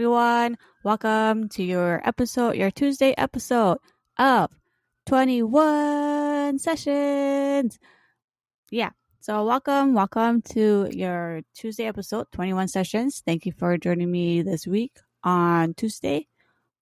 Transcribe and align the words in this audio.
everyone. 0.00 0.56
Welcome 0.82 1.50
to 1.50 1.62
your 1.62 2.00
episode, 2.08 2.56
your 2.56 2.70
Tuesday 2.70 3.12
episode 3.18 3.76
of 4.16 4.50
21 5.04 6.58
sessions. 6.58 7.78
Yeah. 8.70 8.92
So 9.20 9.44
welcome, 9.44 9.92
welcome 9.92 10.40
to 10.54 10.88
your 10.90 11.42
Tuesday 11.54 11.84
episode, 11.84 12.28
21 12.32 12.68
sessions. 12.68 13.22
Thank 13.26 13.44
you 13.44 13.52
for 13.52 13.76
joining 13.76 14.10
me 14.10 14.40
this 14.40 14.66
week 14.66 14.96
on 15.22 15.74
Tuesday, 15.74 16.28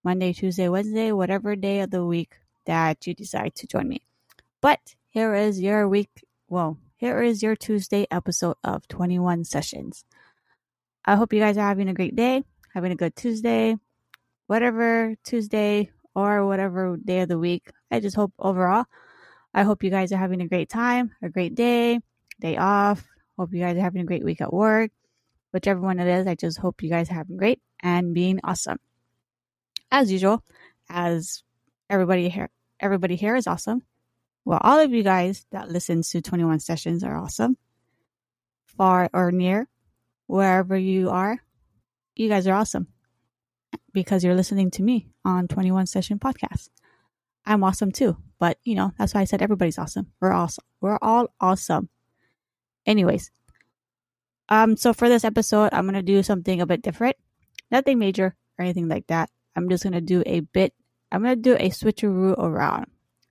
Monday, 0.04 0.32
Tuesday, 0.32 0.68
Wednesday, 0.68 1.10
whatever 1.10 1.56
day 1.56 1.80
of 1.80 1.90
the 1.90 2.06
week 2.06 2.36
that 2.66 3.04
you 3.04 3.14
decide 3.14 3.52
to 3.56 3.66
join 3.66 3.88
me. 3.88 4.00
But 4.60 4.78
here 5.08 5.34
is 5.34 5.60
your 5.60 5.88
week. 5.88 6.24
Well, 6.48 6.78
here 6.94 7.20
is 7.20 7.42
your 7.42 7.56
Tuesday 7.56 8.06
episode 8.12 8.58
of 8.62 8.86
21 8.86 9.42
sessions. 9.42 10.04
I 11.04 11.16
hope 11.16 11.32
you 11.32 11.40
guys 11.40 11.58
are 11.58 11.66
having 11.66 11.88
a 11.88 11.94
great 11.94 12.14
day, 12.14 12.44
having 12.74 12.92
a 12.92 12.96
good 12.96 13.16
Tuesday, 13.16 13.76
whatever 14.46 15.14
Tuesday 15.24 15.90
or 16.14 16.46
whatever 16.46 16.96
day 16.96 17.20
of 17.20 17.28
the 17.28 17.38
week. 17.38 17.70
I 17.90 18.00
just 18.00 18.16
hope 18.16 18.32
overall, 18.38 18.84
I 19.54 19.62
hope 19.62 19.82
you 19.82 19.90
guys 19.90 20.12
are 20.12 20.18
having 20.18 20.40
a 20.40 20.48
great 20.48 20.68
time, 20.68 21.12
a 21.22 21.28
great 21.28 21.54
day, 21.54 22.00
day 22.40 22.56
off. 22.56 23.04
Hope 23.38 23.52
you 23.52 23.60
guys 23.60 23.76
are 23.76 23.80
having 23.80 24.02
a 24.02 24.06
great 24.06 24.24
week 24.24 24.40
at 24.40 24.52
work. 24.52 24.90
Whichever 25.52 25.80
one 25.80 25.98
it 25.98 26.08
is, 26.08 26.26
I 26.26 26.34
just 26.34 26.58
hope 26.58 26.82
you 26.82 26.90
guys 26.90 27.10
are 27.10 27.14
having 27.14 27.36
great 27.36 27.60
and 27.80 28.14
being 28.14 28.40
awesome. 28.44 28.78
As 29.90 30.12
usual, 30.12 30.44
as 30.90 31.42
everybody 31.88 32.28
here, 32.28 32.50
everybody 32.80 33.16
here 33.16 33.36
is 33.36 33.46
awesome. 33.46 33.82
Well, 34.44 34.60
all 34.62 34.78
of 34.78 34.92
you 34.92 35.02
guys 35.02 35.46
that 35.52 35.70
listens 35.70 36.10
to 36.10 36.20
21 36.20 36.60
sessions 36.60 37.04
are 37.04 37.16
awesome. 37.16 37.56
Far 38.66 39.08
or 39.12 39.32
near, 39.32 39.66
wherever 40.26 40.76
you 40.76 41.10
are, 41.10 41.38
you 42.18 42.28
guys 42.28 42.46
are 42.48 42.54
awesome 42.54 42.88
because 43.92 44.24
you're 44.24 44.34
listening 44.34 44.70
to 44.72 44.82
me 44.82 45.06
on 45.24 45.46
21 45.46 45.86
Session 45.86 46.18
Podcast. 46.18 46.68
I'm 47.46 47.62
awesome 47.62 47.92
too, 47.92 48.16
but 48.38 48.58
you 48.64 48.74
know, 48.74 48.92
that's 48.98 49.14
why 49.14 49.20
I 49.20 49.24
said 49.24 49.40
everybody's 49.40 49.78
awesome. 49.78 50.08
We're 50.20 50.32
awesome. 50.32 50.64
We're 50.80 50.98
all 51.00 51.28
awesome. 51.40 51.88
Anyways, 52.84 53.30
um, 54.48 54.76
so 54.76 54.92
for 54.92 55.08
this 55.08 55.24
episode, 55.24 55.70
I'm 55.72 55.86
gonna 55.86 56.02
do 56.02 56.22
something 56.24 56.60
a 56.60 56.66
bit 56.66 56.82
different. 56.82 57.16
Nothing 57.70 58.00
major 58.00 58.34
or 58.58 58.64
anything 58.64 58.88
like 58.88 59.06
that. 59.06 59.30
I'm 59.54 59.68
just 59.68 59.84
gonna 59.84 60.00
do 60.00 60.24
a 60.26 60.40
bit. 60.40 60.74
I'm 61.12 61.22
gonna 61.22 61.36
do 61.36 61.54
a 61.54 61.70
switcheroo 61.70 62.36
around. 62.36 62.86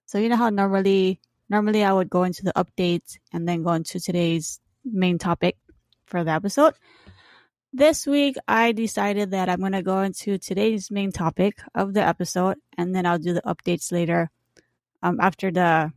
So 0.06 0.18
you 0.18 0.30
know 0.30 0.38
how 0.38 0.50
normally, 0.50 1.20
normally 1.50 1.84
I 1.84 1.92
would 1.92 2.10
go 2.10 2.24
into 2.24 2.44
the 2.44 2.54
updates 2.56 3.18
and 3.34 3.48
then 3.48 3.64
go 3.64 3.74
into 3.74 4.00
today's 4.00 4.62
main 4.86 5.18
topic 5.18 5.58
for 6.06 6.24
the 6.24 6.32
episode. 6.32 6.74
This 7.74 8.08
week, 8.08 8.38
I 8.48 8.72
decided 8.72 9.32
that 9.32 9.50
I'm 9.50 9.60
going 9.60 9.74
to 9.74 9.84
go 9.84 10.02
into 10.02 10.38
today's 10.38 10.90
main 10.90 11.12
topic 11.12 11.60
of 11.76 11.94
the 11.94 12.02
episode, 12.02 12.56
and 12.78 12.96
then 12.96 13.06
I'll 13.06 13.20
do 13.20 13.34
the 13.34 13.42
updates 13.42 13.92
later, 13.92 14.32
um, 15.04 15.20
after 15.20 15.52
the, 15.52 15.92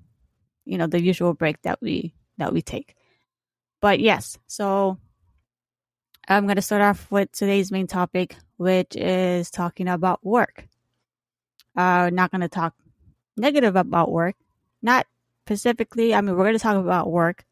you 0.65 0.79
know, 0.79 0.89
the 0.89 1.01
usual 1.01 1.33
break 1.33 1.63
that 1.63 1.81
we 1.81 2.13
that 2.39 2.53
we 2.53 2.61
take. 2.61 2.97
But 3.81 4.01
yes, 4.01 4.37
so 4.47 4.99
I'm 6.29 6.47
going 6.47 6.57
to 6.57 6.63
start 6.63 6.83
off 6.83 7.11
with 7.11 7.31
today's 7.33 7.71
main 7.71 7.87
topic, 7.87 8.37
which 8.57 8.97
is 8.97 9.51
talking 9.51 9.89
about 9.89 10.25
work. 10.25 10.67
Uh, 11.77 12.11
not 12.13 12.33
going 12.33 12.41
to 12.41 12.49
talk 12.49 12.75
negative 13.37 13.77
about 13.77 14.11
work, 14.11 14.35
not 14.83 15.07
specifically. 15.47 16.15
I 16.15 16.21
mean, 16.21 16.37
we're 16.37 16.45
going 16.45 16.55
to 16.55 16.59
talk 16.59 16.77
about 16.77 17.11
work, 17.11 17.45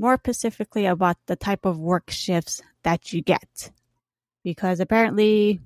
more 0.00 0.16
specifically 0.16 0.86
about 0.86 1.18
the 1.26 1.36
type 1.36 1.66
of 1.66 1.78
work 1.78 2.10
shifts 2.10 2.62
that 2.84 3.12
you 3.12 3.20
get. 3.20 3.70
Because 4.42 4.80
apparently, 4.80 5.60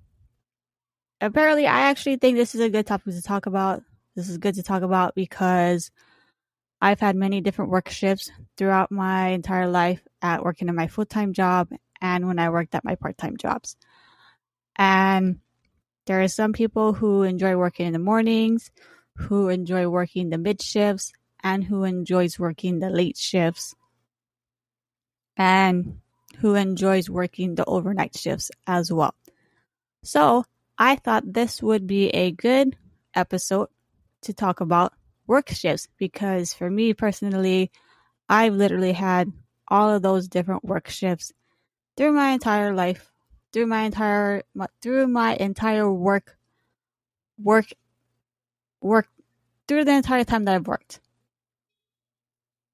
apparently, 1.21 1.69
I 1.69 1.83
actually 1.83 2.17
think 2.17 2.37
this 2.37 2.57
is 2.57 2.61
a 2.61 2.69
good 2.69 2.87
topic 2.87 3.15
to 3.15 3.23
talk 3.23 3.47
about. 3.47 3.85
This 4.17 4.29
is 4.29 4.39
good 4.39 4.57
to 4.57 4.65
talk 4.65 4.83
about 4.83 5.15
because 5.15 5.93
I've 6.81 6.99
had 6.99 7.15
many 7.15 7.41
different 7.41 7.71
work 7.71 7.89
shifts 7.89 8.31
throughout 8.57 8.91
my 8.91 9.29
entire 9.29 9.69
life 9.69 10.03
at 10.21 10.45
working 10.45 10.69
in 10.69 10.75
my 10.75 10.89
full 10.89 11.07
time 11.07 11.33
job 11.33 11.71
and 12.01 12.27
when 12.27 12.41
I 12.41 12.51
worked 12.51 12.75
at 12.75 12.85
my 12.85 12.97
part 12.97 13.17
time 13.17 13.37
jobs. 13.37 13.77
And 14.75 15.39
there 16.07 16.21
are 16.23 16.29
some 16.29 16.53
people 16.53 16.93
who 16.93 17.23
enjoy 17.23 17.57
working 17.57 17.87
in 17.87 17.93
the 17.93 18.01
mornings, 18.01 18.73
who 19.17 19.49
enjoy 19.49 19.89
working 19.89 20.31
the 20.31 20.39
mid 20.39 20.61
shifts, 20.61 21.13
and 21.41 21.63
who 21.63 21.85
enjoys 21.85 22.37
working 22.37 22.81
the 22.81 22.91
late 22.91 23.17
shifts. 23.17 23.77
And 25.37 26.01
who 26.39 26.55
enjoys 26.55 27.11
working 27.11 27.55
the 27.55 27.65
overnight 27.65 28.17
shifts 28.17 28.51
as 28.67 28.93
well. 28.93 29.15
So 30.03 30.45
I 30.79 30.97
thought 30.97 31.33
this 31.33 31.63
would 31.63 31.87
be 31.87 32.09
a 32.09 32.33
good 32.33 32.77
episode 33.15 33.69
to 34.23 34.33
talk 34.33 34.61
about 34.61 34.93
work 35.27 35.49
shifts 35.51 35.89
because 35.99 36.53
for 36.53 36.71
me 36.71 36.95
personally, 36.95 37.71
I've 38.29 38.55
literally 38.55 38.93
had 38.93 39.33
all 39.69 39.91
of 39.91 40.03
those 40.03 40.29
different 40.29 40.65
work 40.65 40.89
shifts 40.89 41.33
through 41.97 42.13
my 42.13 42.31
entire 42.31 42.75
life, 42.75 43.11
through 43.53 43.67
my 43.67 43.83
entire 43.83 44.43
through 44.83 45.07
my 45.07 45.37
entire 45.37 45.91
work 45.91 46.37
work 47.39 47.73
work 48.81 49.09
through 49.67 49.85
the 49.85 49.93
entire 49.93 50.25
time 50.25 50.45
that 50.45 50.55
I've 50.55 50.67
worked. 50.67 51.01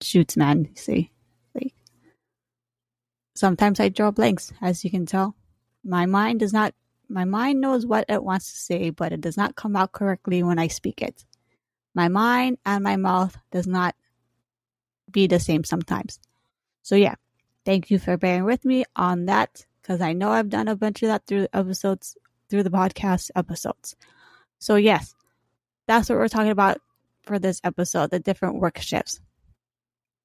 Shoots, 0.03 0.37
man, 0.37 0.70
see. 0.75 1.10
Sometimes 3.41 3.81
I 3.81 3.89
draw 3.89 4.11
blanks, 4.11 4.53
as 4.61 4.84
you 4.84 4.91
can 4.91 5.06
tell. 5.06 5.34
My 5.83 6.05
mind 6.05 6.41
does 6.41 6.53
not 6.53 6.75
my 7.09 7.25
mind 7.25 7.59
knows 7.59 7.87
what 7.87 8.05
it 8.06 8.23
wants 8.23 8.53
to 8.53 8.59
say, 8.59 8.91
but 8.91 9.12
it 9.12 9.23
does 9.23 9.39
not 9.39 9.56
come 9.56 9.77
out 9.77 9.93
correctly 9.93 10.43
when 10.43 10.59
I 10.59 10.67
speak 10.67 11.01
it. 11.01 11.25
My 11.95 12.09
mind 12.09 12.59
and 12.67 12.84
my 12.84 12.97
mouth 12.97 13.34
does 13.50 13.67
not 13.67 13.95
be 15.11 15.27
the 15.27 15.41
same 15.41 15.65
sometimes. 15.65 16.21
So 16.83 16.97
yeah, 16.97 17.15
thank 17.65 17.91
you 17.91 17.99
for 17.99 18.19
bearing 18.19 18.45
with 18.45 18.67
me 18.67 18.84
on 18.95 19.25
that 19.25 19.65
because 19.81 20.03
I 20.03 20.12
know 20.12 20.29
I've 20.29 20.50
done 20.50 20.69
a 20.69 20.77
bunch 20.77 21.03
of 21.03 21.09
that 21.09 21.25
through 21.27 21.49
episodes 21.55 22.19
through 22.50 22.65
the 22.65 22.69
podcast 22.69 23.31
episodes. 23.34 23.97
So 24.59 24.77
yes, 24.77 25.15
that's 25.87 26.11
what 26.11 26.19
we're 26.19 26.29
talking 26.29 26.50
about 26.50 26.83
for 27.23 27.39
this 27.39 27.62
episode, 27.65 28.11
the 28.11 28.21
different 28.21 28.56
work 28.56 28.77
shifts. 28.81 29.19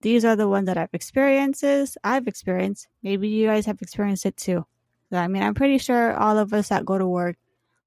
These 0.02 0.26
are 0.26 0.36
the 0.36 0.48
ones 0.48 0.68
that 0.68 0.78
I've 0.78 0.94
experiences 0.94 1.98
I've 2.04 2.28
experienced. 2.28 2.88
Maybe 3.02 3.28
you 3.28 3.48
guys 3.48 3.66
have 3.66 3.82
experienced 3.82 4.26
it 4.26 4.38
too. 4.38 4.66
So, 5.12 5.18
I 5.18 5.28
mean, 5.28 5.44
I'm 5.44 5.54
pretty 5.54 5.78
sure 5.78 6.16
all 6.16 6.38
of 6.38 6.54
us 6.54 6.70
that 6.70 6.86
go 6.86 6.98
to 6.98 7.08
work, 7.08 7.38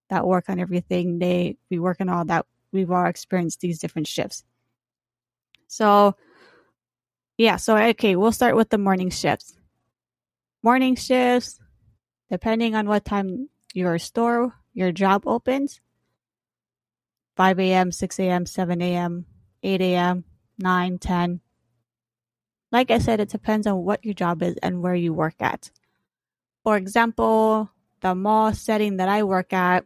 that 0.09 0.27
work 0.27 0.49
on 0.49 0.59
everything, 0.59 1.19
they 1.19 1.57
we 1.71 1.79
work 1.79 2.01
on 2.01 2.09
all 2.09 2.25
that. 2.27 2.47
We've 2.73 2.91
all 2.91 3.07
experienced 3.07 3.61
these 3.61 3.79
different 3.79 4.07
shifts. 4.07 4.45
So, 5.69 6.17
yeah. 7.37 7.57
So 7.57 7.77
okay, 7.77 8.17
we'll 8.17 8.33
start 8.33 8.57
with 8.57 8.71
the 8.71 8.79
morning 8.79 9.11
shifts. 9.11 9.55
Morning 10.63 10.97
shifts, 10.97 11.61
depending 12.31 12.75
on 12.75 12.89
what 12.89 13.05
time 13.05 13.49
your 13.75 13.99
store, 13.99 14.55
your 14.75 14.93
job 14.93 15.23
opens. 15.27 15.81
5 17.37 17.61
a.m., 17.61 17.93
6 17.93 18.19
a.m., 18.19 18.47
7 18.47 18.83
a.m., 18.83 19.25
8 19.63 19.81
a.m., 19.81 20.25
9, 20.59 20.99
10, 20.99 21.41
like 22.71 22.91
I 22.91 22.99
said, 22.99 23.21
it 23.21 23.31
depends 23.31 23.67
on 23.67 23.85
what 23.85 24.05
your 24.05 24.15
job 24.15 24.43
is 24.43 24.57
and 24.63 24.83
where 24.83 24.95
you 24.95 25.13
work 25.13 25.37
at. 25.41 25.71
For 26.65 26.77
example, 26.77 27.71
the 28.01 28.15
mall 28.15 28.53
setting 28.53 28.99
that 28.99 29.09
I 29.09 29.23
work 29.23 29.53
at, 29.53 29.85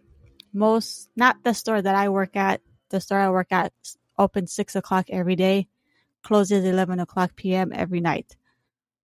most, 0.52 1.08
not 1.16 1.44
the 1.44 1.54
store 1.54 1.80
that 1.80 1.94
I 1.94 2.08
work 2.08 2.36
at, 2.36 2.60
the 2.90 3.00
store 3.00 3.20
I 3.20 3.30
work 3.30 3.52
at 3.52 3.72
opens 4.18 4.52
6 4.52 4.76
o'clock 4.76 5.06
every 5.08 5.36
day, 5.36 5.68
closes 6.22 6.64
11 6.64 7.00
o'clock 7.00 7.36
p.m. 7.36 7.72
every 7.74 8.00
night. 8.00 8.36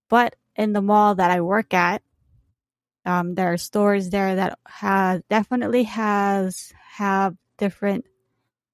But 0.09 0.35
in 0.55 0.73
the 0.73 0.81
mall 0.81 1.15
that 1.15 1.31
I 1.31 1.41
work 1.41 1.73
at, 1.73 2.01
um, 3.05 3.35
there 3.35 3.53
are 3.53 3.57
stores 3.57 4.09
there 4.09 4.35
that 4.35 4.59
have 4.67 5.21
definitely 5.29 5.83
has 5.83 6.73
have 6.91 7.35
different 7.57 8.05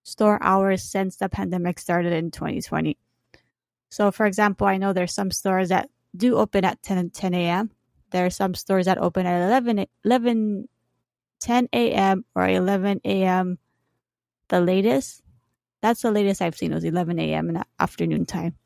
store 0.03 0.41
hours 0.41 0.83
since 0.83 1.17
the 1.17 1.29
pandemic 1.29 1.79
started 1.79 2.13
in 2.13 2.31
2020. 2.31 2.97
So, 3.95 4.11
for 4.11 4.25
example, 4.25 4.67
I 4.67 4.75
know 4.75 4.91
there's 4.91 5.13
some 5.13 5.31
stores 5.31 5.69
that 5.69 5.89
do 6.17 6.35
open 6.35 6.65
at 6.65 6.83
10, 6.83 7.11
10 7.11 7.33
a.m. 7.33 7.71
There 8.11 8.25
are 8.25 8.29
some 8.29 8.53
stores 8.53 8.87
that 8.87 8.97
open 8.97 9.25
at 9.25 9.47
11, 9.47 9.85
11 10.03 10.67
10 11.39 11.69
a.m. 11.71 12.25
or 12.35 12.45
11 12.45 12.99
a.m. 13.05 13.57
The 14.49 14.59
latest. 14.59 15.21
That's 15.81 16.01
the 16.01 16.11
latest 16.11 16.41
I've 16.41 16.57
seen. 16.57 16.73
Was 16.73 16.83
11 16.83 17.19
a.m. 17.19 17.47
in 17.47 17.53
the 17.53 17.65
afternoon 17.79 18.25
time. 18.25 18.57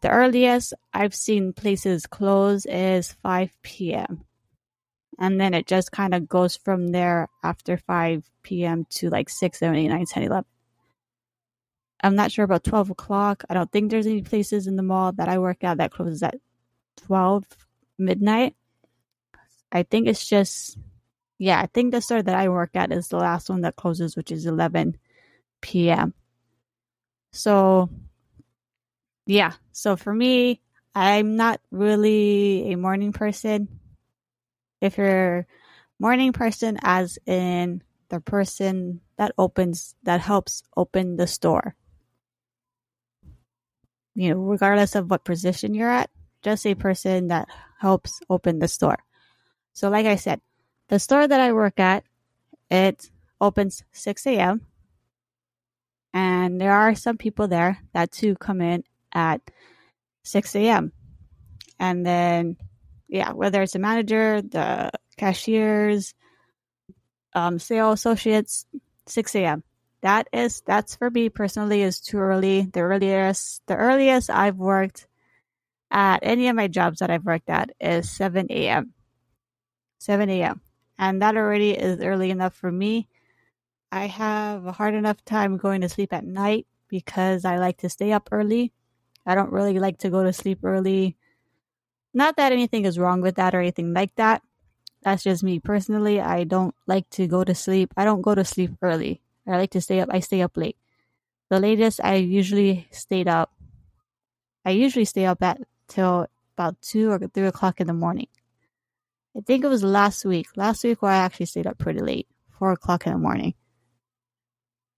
The 0.00 0.08
earliest 0.08 0.72
I've 0.90 1.14
seen 1.14 1.52
places 1.52 2.06
close 2.06 2.64
is 2.64 3.12
5 3.12 3.50
p.m. 3.60 4.24
And 5.18 5.38
then 5.38 5.52
it 5.52 5.66
just 5.66 5.92
kind 5.92 6.14
of 6.14 6.30
goes 6.30 6.56
from 6.56 6.92
there 6.92 7.28
after 7.44 7.76
5 7.76 8.24
p.m. 8.42 8.86
to 8.92 9.10
like 9.10 9.28
6, 9.28 9.58
7, 9.58 9.76
8, 9.76 9.88
9, 9.88 10.06
10, 10.06 10.22
11. 10.22 10.44
I'm 12.02 12.14
not 12.14 12.30
sure 12.30 12.44
about 12.44 12.64
12 12.64 12.90
o'clock. 12.90 13.44
I 13.48 13.54
don't 13.54 13.70
think 13.70 13.90
there's 13.90 14.06
any 14.06 14.22
places 14.22 14.66
in 14.66 14.76
the 14.76 14.82
mall 14.82 15.12
that 15.12 15.28
I 15.28 15.38
work 15.38 15.64
at 15.64 15.78
that 15.78 15.92
closes 15.92 16.22
at 16.22 16.36
12 17.06 17.44
midnight. 17.98 18.54
I 19.72 19.82
think 19.82 20.06
it's 20.06 20.26
just 20.26 20.78
yeah, 21.38 21.60
I 21.60 21.66
think 21.66 21.92
the 21.92 22.00
store 22.00 22.22
that 22.22 22.34
I 22.34 22.48
work 22.48 22.70
at 22.74 22.92
is 22.92 23.08
the 23.08 23.18
last 23.18 23.50
one 23.50 23.60
that 23.62 23.76
closes, 23.76 24.16
which 24.16 24.32
is 24.32 24.46
11 24.46 24.96
p.m. 25.60 26.14
So, 27.32 27.90
yeah. 29.26 29.52
So 29.72 29.96
for 29.96 30.14
me, 30.14 30.62
I'm 30.94 31.36
not 31.36 31.60
really 31.70 32.72
a 32.72 32.76
morning 32.76 33.12
person. 33.12 33.68
If 34.80 34.96
you're 34.96 35.46
morning 35.98 36.32
person, 36.32 36.78
as 36.82 37.18
in 37.26 37.82
the 38.08 38.20
person 38.20 39.00
that 39.18 39.32
opens, 39.36 39.94
that 40.04 40.20
helps 40.20 40.62
open 40.74 41.16
the 41.16 41.26
store. 41.26 41.74
You 44.16 44.34
know, 44.34 44.40
regardless 44.40 44.94
of 44.94 45.10
what 45.10 45.24
position 45.24 45.74
you're 45.74 45.90
at, 45.90 46.10
just 46.42 46.66
a 46.66 46.74
person 46.74 47.28
that 47.28 47.48
helps 47.78 48.20
open 48.30 48.58
the 48.58 48.68
store. 48.68 48.98
So, 49.74 49.90
like 49.90 50.06
I 50.06 50.16
said, 50.16 50.40
the 50.88 50.98
store 50.98 51.28
that 51.28 51.40
I 51.40 51.52
work 51.52 51.78
at, 51.78 52.04
it 52.70 53.10
opens 53.40 53.84
6 53.92 54.26
a.m. 54.26 54.66
And 56.14 56.58
there 56.58 56.72
are 56.72 56.94
some 56.94 57.18
people 57.18 57.46
there 57.46 57.78
that 57.92 58.10
too 58.10 58.36
come 58.36 58.62
in 58.62 58.84
at 59.12 59.42
6 60.24 60.56
a.m. 60.56 60.92
And 61.78 62.06
then, 62.06 62.56
yeah, 63.08 63.32
whether 63.32 63.60
it's 63.60 63.74
a 63.74 63.78
manager, 63.78 64.40
the 64.40 64.90
cashiers, 65.18 66.14
um, 67.34 67.58
sales 67.58 68.00
associates, 68.00 68.64
6 69.06 69.34
a.m. 69.36 69.62
That 70.02 70.28
is, 70.32 70.62
that's 70.66 70.96
for 70.96 71.10
me 71.10 71.28
personally 71.28 71.82
is 71.82 72.00
too 72.00 72.18
early. 72.18 72.62
The 72.62 72.80
earliest, 72.80 73.62
the 73.66 73.76
earliest 73.76 74.30
I've 74.30 74.56
worked 74.56 75.06
at 75.90 76.20
any 76.22 76.48
of 76.48 76.56
my 76.56 76.68
jobs 76.68 76.98
that 76.98 77.10
I've 77.10 77.24
worked 77.24 77.48
at 77.48 77.70
is 77.80 78.10
7 78.10 78.46
a.m. 78.50 78.92
7 79.98 80.28
a.m. 80.30 80.60
And 80.98 81.22
that 81.22 81.36
already 81.36 81.72
is 81.72 82.00
early 82.00 82.30
enough 82.30 82.54
for 82.54 82.70
me. 82.70 83.08
I 83.90 84.06
have 84.06 84.66
a 84.66 84.72
hard 84.72 84.94
enough 84.94 85.24
time 85.24 85.56
going 85.56 85.80
to 85.80 85.88
sleep 85.88 86.12
at 86.12 86.24
night 86.24 86.66
because 86.88 87.44
I 87.44 87.58
like 87.58 87.78
to 87.78 87.88
stay 87.88 88.12
up 88.12 88.28
early. 88.32 88.72
I 89.24 89.34
don't 89.34 89.52
really 89.52 89.78
like 89.78 89.98
to 89.98 90.10
go 90.10 90.22
to 90.24 90.32
sleep 90.32 90.60
early. 90.62 91.16
Not 92.14 92.36
that 92.36 92.52
anything 92.52 92.84
is 92.84 92.98
wrong 92.98 93.20
with 93.20 93.36
that 93.36 93.54
or 93.54 93.60
anything 93.60 93.92
like 93.92 94.14
that. 94.16 94.42
That's 95.02 95.22
just 95.22 95.42
me 95.42 95.60
personally. 95.60 96.20
I 96.20 96.44
don't 96.44 96.74
like 96.86 97.08
to 97.10 97.26
go 97.26 97.44
to 97.44 97.54
sleep. 97.54 97.92
I 97.96 98.04
don't 98.04 98.22
go 98.22 98.34
to 98.34 98.44
sleep 98.44 98.72
early. 98.82 99.20
I 99.46 99.56
like 99.56 99.70
to 99.70 99.80
stay 99.80 100.00
up. 100.00 100.08
I 100.12 100.20
stay 100.20 100.42
up 100.42 100.56
late. 100.56 100.76
The 101.48 101.60
latest 101.60 102.00
I 102.02 102.16
usually 102.16 102.88
stayed 102.90 103.28
up, 103.28 103.52
I 104.64 104.70
usually 104.70 105.04
stay 105.04 105.26
up 105.26 105.42
at 105.42 105.60
till 105.88 106.26
about 106.56 106.80
two 106.82 107.10
or 107.10 107.18
three 107.18 107.46
o'clock 107.46 107.80
in 107.80 107.86
the 107.86 107.92
morning. 107.92 108.26
I 109.36 109.40
think 109.40 109.64
it 109.64 109.68
was 109.68 109.84
last 109.84 110.24
week. 110.24 110.48
Last 110.56 110.82
week 110.82 111.02
where 111.02 111.12
I 111.12 111.18
actually 111.18 111.46
stayed 111.46 111.66
up 111.66 111.78
pretty 111.78 112.00
late, 112.00 112.26
four 112.48 112.72
o'clock 112.72 113.06
in 113.06 113.12
the 113.12 113.18
morning. 113.18 113.54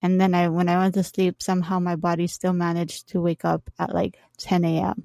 And 0.01 0.21
then 0.21 0.33
I, 0.35 0.49
when 0.49 0.69
I 0.69 0.79
went 0.79 0.95
to 0.95 1.03
sleep, 1.03 1.43
somehow 1.43 1.81
my 1.81 1.97
body 1.97 2.29
still 2.29 2.53
managed 2.53 3.09
to 3.09 3.21
wake 3.21 3.45
up 3.45 3.69
at 3.79 3.93
like 3.93 4.17
10 4.39 4.65
a.m. 4.65 5.03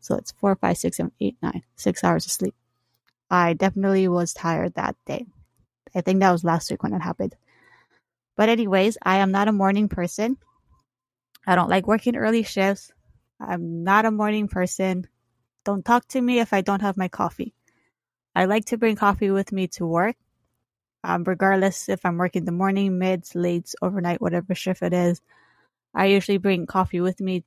So 0.00 0.16
it's 0.16 0.32
four, 0.32 0.54
five, 0.54 0.76
six, 0.76 0.98
seven, 0.98 1.12
eight, 1.20 1.36
nine, 1.42 1.62
six 1.76 2.04
hours 2.04 2.26
of 2.26 2.32
sleep. 2.32 2.54
I 3.30 3.54
definitely 3.54 4.06
was 4.06 4.34
tired 4.34 4.74
that 4.74 4.96
day. 5.06 5.24
I 5.94 6.02
think 6.02 6.20
that 6.20 6.32
was 6.32 6.44
last 6.44 6.70
week 6.70 6.82
when 6.82 6.92
it 6.92 7.00
happened. 7.00 7.34
But 8.36 8.48
anyways, 8.48 8.98
I 9.02 9.16
am 9.18 9.30
not 9.30 9.48
a 9.48 9.52
morning 9.52 9.88
person. 9.88 10.36
I 11.46 11.54
don't 11.54 11.70
like 11.70 11.86
working 11.86 12.16
early 12.16 12.42
shifts. 12.42 12.90
I'm 13.40 13.84
not 13.84 14.06
a 14.06 14.10
morning 14.10 14.48
person. 14.48 15.06
Don't 15.64 15.84
talk 15.84 16.06
to 16.08 16.20
me 16.20 16.40
if 16.40 16.52
I 16.52 16.60
don't 16.60 16.82
have 16.82 16.96
my 16.96 17.08
coffee. 17.08 17.54
I 18.34 18.46
like 18.46 18.66
to 18.66 18.78
bring 18.78 18.96
coffee 18.96 19.30
with 19.30 19.52
me 19.52 19.68
to 19.68 19.86
work, 19.86 20.16
um, 21.04 21.24
regardless 21.24 21.88
if 21.88 22.04
I'm 22.04 22.18
working 22.18 22.44
the 22.44 22.52
morning, 22.52 22.98
mids, 22.98 23.34
late, 23.34 23.72
overnight, 23.80 24.20
whatever 24.20 24.54
shift 24.54 24.82
it 24.82 24.92
is. 24.92 25.20
I 25.94 26.06
usually 26.06 26.38
bring 26.38 26.66
coffee 26.66 27.00
with 27.00 27.20
me, 27.20 27.44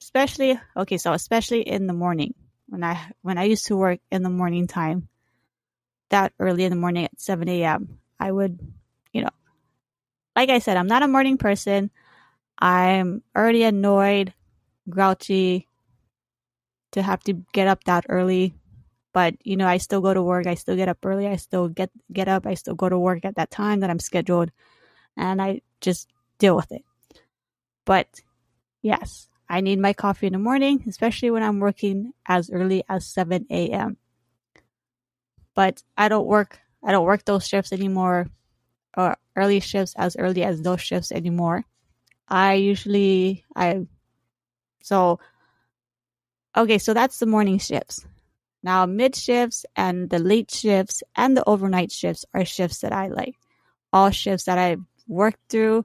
especially 0.00 0.60
okay, 0.76 0.98
so 0.98 1.12
especially 1.12 1.62
in 1.62 1.86
the 1.86 1.92
morning 1.92 2.34
when 2.68 2.84
I 2.84 3.10
when 3.22 3.38
I 3.38 3.44
used 3.44 3.66
to 3.66 3.76
work 3.76 4.00
in 4.10 4.22
the 4.22 4.30
morning 4.30 4.66
time, 4.68 5.08
that 6.10 6.32
early 6.38 6.64
in 6.64 6.70
the 6.70 6.76
morning 6.76 7.04
at 7.06 7.20
seven 7.20 7.48
a.m. 7.48 7.98
I 8.20 8.30
would, 8.30 8.60
you 9.12 9.22
know, 9.22 9.30
like 10.36 10.50
I 10.50 10.58
said, 10.58 10.76
I'm 10.76 10.86
not 10.86 11.02
a 11.02 11.08
morning 11.08 11.38
person. 11.38 11.90
I'm 12.58 13.22
already 13.36 13.62
annoyed, 13.64 14.32
grouchy 14.88 15.68
to 16.92 17.02
have 17.02 17.22
to 17.24 17.34
get 17.52 17.68
up 17.68 17.84
that 17.84 18.06
early. 18.08 18.54
But 19.12 19.34
you 19.44 19.56
know 19.56 19.66
i 19.68 19.76
still 19.78 20.00
go 20.00 20.12
to 20.12 20.22
work. 20.22 20.46
I 20.46 20.54
still 20.54 20.76
get 20.76 20.88
up 20.88 20.98
early. 21.04 21.28
I 21.28 21.36
still 21.36 21.68
get 21.68 21.90
get 22.12 22.28
up. 22.28 22.46
I 22.46 22.54
still 22.54 22.74
go 22.74 22.88
to 22.88 22.98
work 22.98 23.24
at 23.24 23.36
that 23.36 23.50
time 23.50 23.80
that 23.80 23.90
i'm 23.90 24.00
scheduled. 24.00 24.50
And 25.16 25.40
i 25.40 25.60
just 25.80 26.08
deal 26.38 26.56
with 26.56 26.72
it. 26.72 26.84
But 27.84 28.20
yes 28.84 29.28
i 29.48 29.60
need 29.60 29.78
my 29.80 29.92
coffee 29.92 30.26
in 30.26 30.34
the 30.34 30.38
morning 30.38 30.84
especially 30.86 31.30
when 31.30 31.42
i'm 31.42 31.58
working 31.58 32.12
as 32.26 32.50
early 32.50 32.84
as 32.88 33.06
7 33.06 33.46
a.m 33.50 33.96
but 35.54 35.82
i 35.96 36.06
don't 36.06 36.26
work 36.26 36.60
i 36.84 36.92
don't 36.92 37.06
work 37.06 37.24
those 37.24 37.48
shifts 37.48 37.72
anymore 37.72 38.28
or 38.96 39.16
early 39.36 39.60
shifts 39.60 39.94
as 39.96 40.16
early 40.16 40.42
as 40.42 40.62
those 40.62 40.80
shifts 40.80 41.12
anymore 41.12 41.64
i 42.28 42.54
usually 42.54 43.44
i 43.56 43.86
so 44.82 45.18
okay 46.56 46.78
so 46.78 46.94
that's 46.94 47.18
the 47.18 47.26
morning 47.26 47.58
shifts 47.58 48.06
now, 48.64 48.86
mid 48.86 49.14
shifts 49.14 49.66
and 49.76 50.08
the 50.08 50.18
late 50.18 50.50
shifts 50.50 51.02
and 51.14 51.36
the 51.36 51.46
overnight 51.46 51.92
shifts 51.92 52.24
are 52.32 52.46
shifts 52.46 52.80
that 52.80 52.94
I 52.94 53.08
like. 53.08 53.36
All 53.92 54.08
shifts 54.08 54.44
that 54.44 54.56
I've 54.56 54.80
worked 55.06 55.50
through 55.50 55.84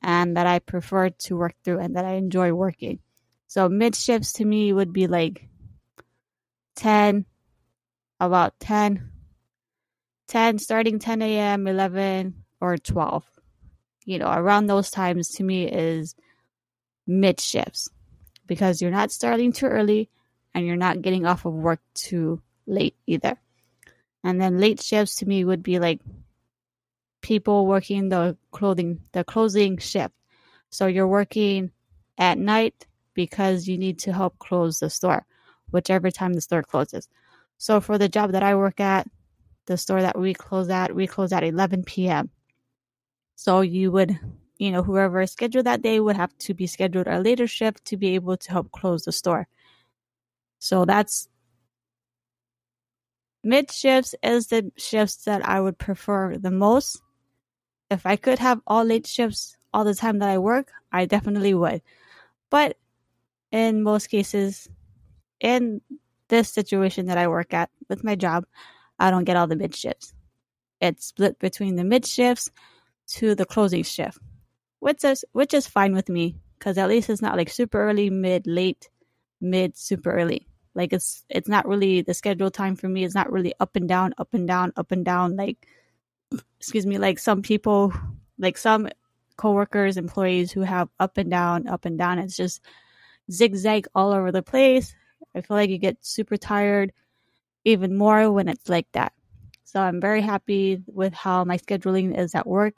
and 0.00 0.36
that 0.36 0.46
I 0.46 0.60
prefer 0.60 1.10
to 1.10 1.36
work 1.36 1.54
through 1.64 1.80
and 1.80 1.96
that 1.96 2.04
I 2.04 2.12
enjoy 2.12 2.52
working. 2.52 3.00
So, 3.48 3.68
mid 3.68 3.96
shifts 3.96 4.32
to 4.34 4.44
me 4.44 4.72
would 4.72 4.92
be 4.92 5.08
like 5.08 5.48
10, 6.76 7.26
about 8.20 8.60
10, 8.60 9.10
10, 10.28 10.58
starting 10.60 11.00
10 11.00 11.22
a.m., 11.22 11.66
11, 11.66 12.44
or 12.60 12.76
12. 12.76 13.24
You 14.04 14.18
know, 14.18 14.30
around 14.32 14.66
those 14.66 14.90
times 14.90 15.28
to 15.30 15.44
me 15.44 15.66
is 15.66 16.14
mid 17.06 17.40
shifts 17.40 17.88
because 18.46 18.80
you're 18.80 18.90
not 18.90 19.12
starting 19.12 19.52
too 19.52 19.66
early 19.66 20.08
and 20.54 20.66
you're 20.66 20.76
not 20.76 21.02
getting 21.02 21.26
off 21.26 21.44
of 21.44 21.52
work 21.52 21.80
too 21.94 22.40
late 22.66 22.96
either. 23.06 23.36
And 24.24 24.40
then 24.40 24.58
late 24.58 24.82
shifts 24.82 25.16
to 25.16 25.26
me 25.26 25.44
would 25.44 25.62
be 25.62 25.78
like 25.78 26.00
people 27.22 27.66
working 27.66 28.08
the 28.08 28.36
clothing 28.50 29.00
the 29.12 29.24
closing 29.24 29.78
shift. 29.78 30.14
So 30.70 30.86
you're 30.86 31.08
working 31.08 31.70
at 32.18 32.38
night 32.38 32.86
because 33.14 33.66
you 33.66 33.76
need 33.78 33.98
to 34.00 34.12
help 34.12 34.38
close 34.38 34.78
the 34.78 34.90
store, 34.90 35.26
whichever 35.70 36.10
time 36.10 36.32
the 36.32 36.40
store 36.40 36.62
closes. 36.62 37.08
So 37.58 37.80
for 37.80 37.98
the 37.98 38.08
job 38.08 38.32
that 38.32 38.42
I 38.42 38.54
work 38.54 38.80
at, 38.80 39.08
the 39.66 39.76
store 39.76 40.00
that 40.02 40.18
we 40.18 40.34
close 40.34 40.70
at, 40.70 40.94
we 40.94 41.06
close 41.06 41.32
at 41.32 41.44
11 41.44 41.84
p.m. 41.84 42.30
So 43.40 43.62
you 43.62 43.90
would, 43.92 44.20
you 44.58 44.70
know, 44.70 44.82
whoever 44.82 45.22
is 45.22 45.32
scheduled 45.32 45.64
that 45.64 45.80
day 45.80 45.98
would 45.98 46.16
have 46.16 46.36
to 46.40 46.52
be 46.52 46.66
scheduled 46.66 47.06
a 47.06 47.20
later 47.20 47.46
shift 47.46 47.86
to 47.86 47.96
be 47.96 48.14
able 48.14 48.36
to 48.36 48.50
help 48.50 48.70
close 48.70 49.06
the 49.06 49.12
store. 49.12 49.48
So 50.58 50.84
that's 50.84 51.26
mid 53.42 53.70
shifts 53.70 54.14
is 54.22 54.48
the 54.48 54.70
shifts 54.76 55.24
that 55.24 55.40
I 55.48 55.58
would 55.58 55.78
prefer 55.78 56.36
the 56.36 56.50
most. 56.50 57.00
If 57.90 58.04
I 58.04 58.16
could 58.16 58.38
have 58.40 58.60
all 58.66 58.84
late 58.84 59.06
shifts 59.06 59.56
all 59.72 59.84
the 59.84 59.94
time 59.94 60.18
that 60.18 60.28
I 60.28 60.36
work, 60.36 60.70
I 60.92 61.06
definitely 61.06 61.54
would. 61.54 61.80
But 62.50 62.76
in 63.50 63.82
most 63.82 64.08
cases, 64.08 64.68
in 65.40 65.80
this 66.28 66.50
situation 66.50 67.06
that 67.06 67.16
I 67.16 67.26
work 67.26 67.54
at 67.54 67.70
with 67.88 68.04
my 68.04 68.16
job, 68.16 68.44
I 68.98 69.10
don't 69.10 69.24
get 69.24 69.38
all 69.38 69.46
the 69.46 69.56
mid 69.56 69.74
shifts. 69.74 70.12
It's 70.78 71.06
split 71.06 71.38
between 71.38 71.76
the 71.76 71.84
mid 71.84 72.04
shifts 72.04 72.50
to 73.10 73.34
the 73.34 73.46
closing 73.46 73.82
shift, 73.82 74.18
which 74.78 75.04
is 75.04 75.24
which 75.32 75.54
is 75.54 75.66
fine 75.66 75.94
with 75.94 76.08
me 76.08 76.36
because 76.58 76.78
at 76.78 76.88
least 76.88 77.10
it's 77.10 77.22
not 77.22 77.36
like 77.36 77.50
super 77.50 77.82
early, 77.82 78.10
mid, 78.10 78.46
late, 78.46 78.88
mid, 79.40 79.76
super 79.76 80.12
early. 80.12 80.46
Like 80.74 80.92
it's 80.92 81.24
it's 81.28 81.48
not 81.48 81.66
really 81.66 82.02
the 82.02 82.14
schedule 82.14 82.50
time 82.50 82.76
for 82.76 82.88
me. 82.88 83.04
It's 83.04 83.14
not 83.14 83.32
really 83.32 83.54
up 83.60 83.76
and 83.76 83.88
down, 83.88 84.14
up 84.18 84.34
and 84.34 84.46
down, 84.46 84.72
up 84.76 84.92
and 84.92 85.04
down. 85.04 85.36
Like 85.36 85.66
excuse 86.58 86.86
me, 86.86 86.98
like 86.98 87.18
some 87.18 87.42
people, 87.42 87.92
like 88.38 88.56
some 88.56 88.88
coworkers, 89.36 89.96
employees 89.96 90.52
who 90.52 90.60
have 90.60 90.88
up 91.00 91.18
and 91.18 91.30
down, 91.30 91.66
up 91.66 91.84
and 91.84 91.98
down. 91.98 92.18
It's 92.18 92.36
just 92.36 92.60
zigzag 93.30 93.86
all 93.94 94.12
over 94.12 94.30
the 94.30 94.42
place. 94.42 94.94
I 95.34 95.40
feel 95.40 95.56
like 95.56 95.70
you 95.70 95.78
get 95.78 96.04
super 96.04 96.36
tired 96.36 96.92
even 97.64 97.96
more 97.96 98.30
when 98.30 98.48
it's 98.48 98.68
like 98.68 98.86
that. 98.92 99.12
So 99.64 99.80
I'm 99.80 100.00
very 100.00 100.20
happy 100.20 100.82
with 100.86 101.14
how 101.14 101.44
my 101.44 101.56
scheduling 101.56 102.18
is 102.18 102.34
at 102.34 102.46
work, 102.46 102.74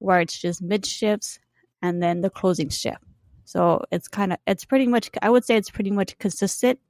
where 0.00 0.20
it's 0.20 0.38
just 0.38 0.60
mid 0.60 0.84
shifts 0.84 1.38
and 1.80 2.02
then 2.02 2.20
the 2.20 2.30
closing 2.30 2.68
shift. 2.68 3.04
So 3.44 3.84
it's 3.92 4.08
kind 4.08 4.32
of, 4.32 4.38
it's 4.46 4.64
pretty 4.64 4.88
much, 4.88 5.10
I 5.22 5.30
would 5.30 5.44
say 5.44 5.56
it's 5.56 5.70
pretty 5.70 5.90
much 5.92 6.18
consistent 6.18 6.80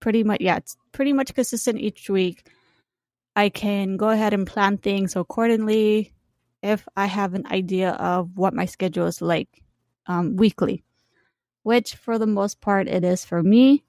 pretty 0.00 0.24
much 0.24 0.40
yeah 0.40 0.56
it's 0.56 0.78
pretty 0.92 1.12
much 1.12 1.34
consistent 1.34 1.78
each 1.78 2.08
week 2.08 2.42
I 3.36 3.48
can 3.48 3.96
go 3.96 4.08
ahead 4.08 4.34
and 4.34 4.46
plan 4.46 4.78
things 4.78 5.16
accordingly 5.16 6.12
if 6.62 6.86
I 6.96 7.06
have 7.06 7.34
an 7.34 7.46
idea 7.46 7.92
of 7.92 8.36
what 8.36 8.54
my 8.54 8.66
schedule 8.66 9.06
is 9.06 9.22
like 9.22 9.62
um, 10.06 10.36
weekly, 10.36 10.84
which 11.62 11.94
for 11.94 12.18
the 12.18 12.26
most 12.26 12.60
part 12.60 12.88
it 12.88 13.04
is 13.04 13.24
for 13.24 13.42
me. 13.42 13.84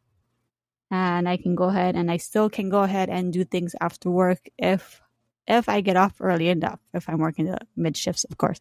And 0.90 1.28
I 1.28 1.38
can 1.38 1.56
go 1.56 1.66
ahead 1.66 1.96
and 1.96 2.12
I 2.12 2.18
still 2.18 2.50
can 2.50 2.70
go 2.70 2.84
ahead 2.84 3.10
and 3.10 3.34
do 3.34 3.44
things 3.44 3.76
after 3.82 4.10
work 4.10 4.50
if 4.58 5.02
if 5.48 5.70
I 5.70 5.82
get 5.82 5.98
off 5.98 6.16
early 6.20 6.50
enough, 6.50 6.80
if 6.94 7.10
I'm 7.10 7.20
working 7.20 7.46
the 7.46 7.60
mid 7.76 7.98
shifts, 7.98 8.24
of 8.26 8.38
course. 8.38 8.60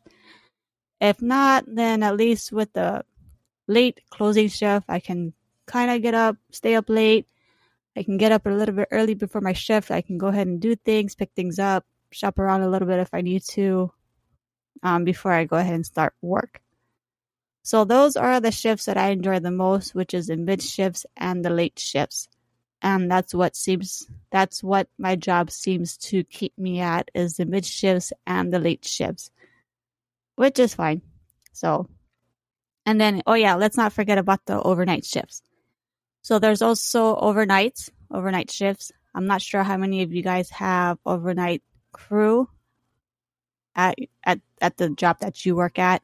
If 1.01 1.23
not, 1.23 1.65
then 1.67 2.03
at 2.03 2.17
least 2.17 2.53
with 2.53 2.73
the 2.73 3.05
late 3.67 4.01
closing 4.11 4.49
shift, 4.49 4.87
I 4.89 5.01
can 5.01 5.33
kind 5.67 5.91
of 5.91 6.03
get 6.03 6.15
up, 6.15 6.37
stay 6.51 6.75
up 6.75 6.89
late. 6.89 7.27
I 7.97 8.03
can 8.03 8.19
get 8.19 8.33
up 8.33 8.47
a 8.47 8.51
little 8.51 8.75
bit 8.75 8.89
early 8.91 9.15
before 9.15 9.41
my 9.41 9.53
shift. 9.53 9.91
I 9.91 10.01
can 10.03 10.19
go 10.19 10.29
ahead 10.29 10.47
and 10.47 10.61
do 10.61 10.77
things, 10.77 11.15
pick 11.15 11.31
things 11.35 11.59
up, 11.59 11.85
shop 12.13 12.39
around 12.39 12.63
a 12.63 12.69
little 12.69 12.89
bit 12.89 12.99
if 12.99 13.13
I 13.13 13.21
need 13.21 13.43
to 13.51 13.93
um, 14.83 15.05
before 15.05 15.33
I 15.33 15.45
go 15.45 15.57
ahead 15.57 15.75
and 15.75 15.87
start 15.87 16.15
work. 16.23 16.61
So 17.63 17.85
those 17.85 18.17
are 18.17 18.41
the 18.41 18.53
shifts 18.53 18.87
that 18.87 18.97
I 18.97 19.11
enjoy 19.11 19.39
the 19.39 19.51
most, 19.51 19.95
which 19.95 20.15
is 20.15 20.27
the 20.27 20.37
mid 20.37 20.63
shifts 20.63 21.05
and 21.17 21.45
the 21.45 21.51
late 21.51 21.79
shifts. 21.79 22.29
And 22.83 23.11
that's 23.11 23.35
what 23.35 23.57
seems 23.57 24.07
that's 24.31 24.63
what 24.63 24.89
my 24.99 25.17
job 25.17 25.51
seems 25.51 25.97
to 25.99 26.25
keep 26.25 26.57
me 26.57 26.81
at 26.81 27.11
is 27.15 27.37
the 27.37 27.45
mid 27.45 27.67
shifts 27.67 28.13
and 28.27 28.53
the 28.53 28.59
late 28.59 28.85
shifts. 28.85 29.31
Which 30.37 30.59
is 30.59 30.75
fine. 30.75 31.03
So 31.53 31.89
and 32.87 33.01
then 33.01 33.23
oh 33.27 33.35
yeah, 33.35 33.55
let's 33.57 33.77
not 33.77 33.93
forget 33.93 34.19
about 34.19 34.47
the 34.47 34.61
overnight 34.61 35.05
shifts. 35.05 35.43
So 36.23 36.39
there's 36.39 36.63
also 36.63 37.17
overnights, 37.17 37.91
overnight 38.11 38.51
shifts. 38.51 38.93
I'm 39.15 39.27
not 39.27 39.43
sure 39.43 39.63
how 39.63 39.77
many 39.77 40.03
of 40.03 40.13
you 40.13 40.23
guys 40.23 40.51
have 40.51 40.99
overnight 41.05 41.63
crew 41.93 42.49
at 43.75 43.99
at 44.25 44.41
at 44.61 44.77
the 44.77 44.91
job 44.91 45.19
that 45.21 45.45
you 45.45 45.57
work 45.57 45.79
at. 45.79 46.03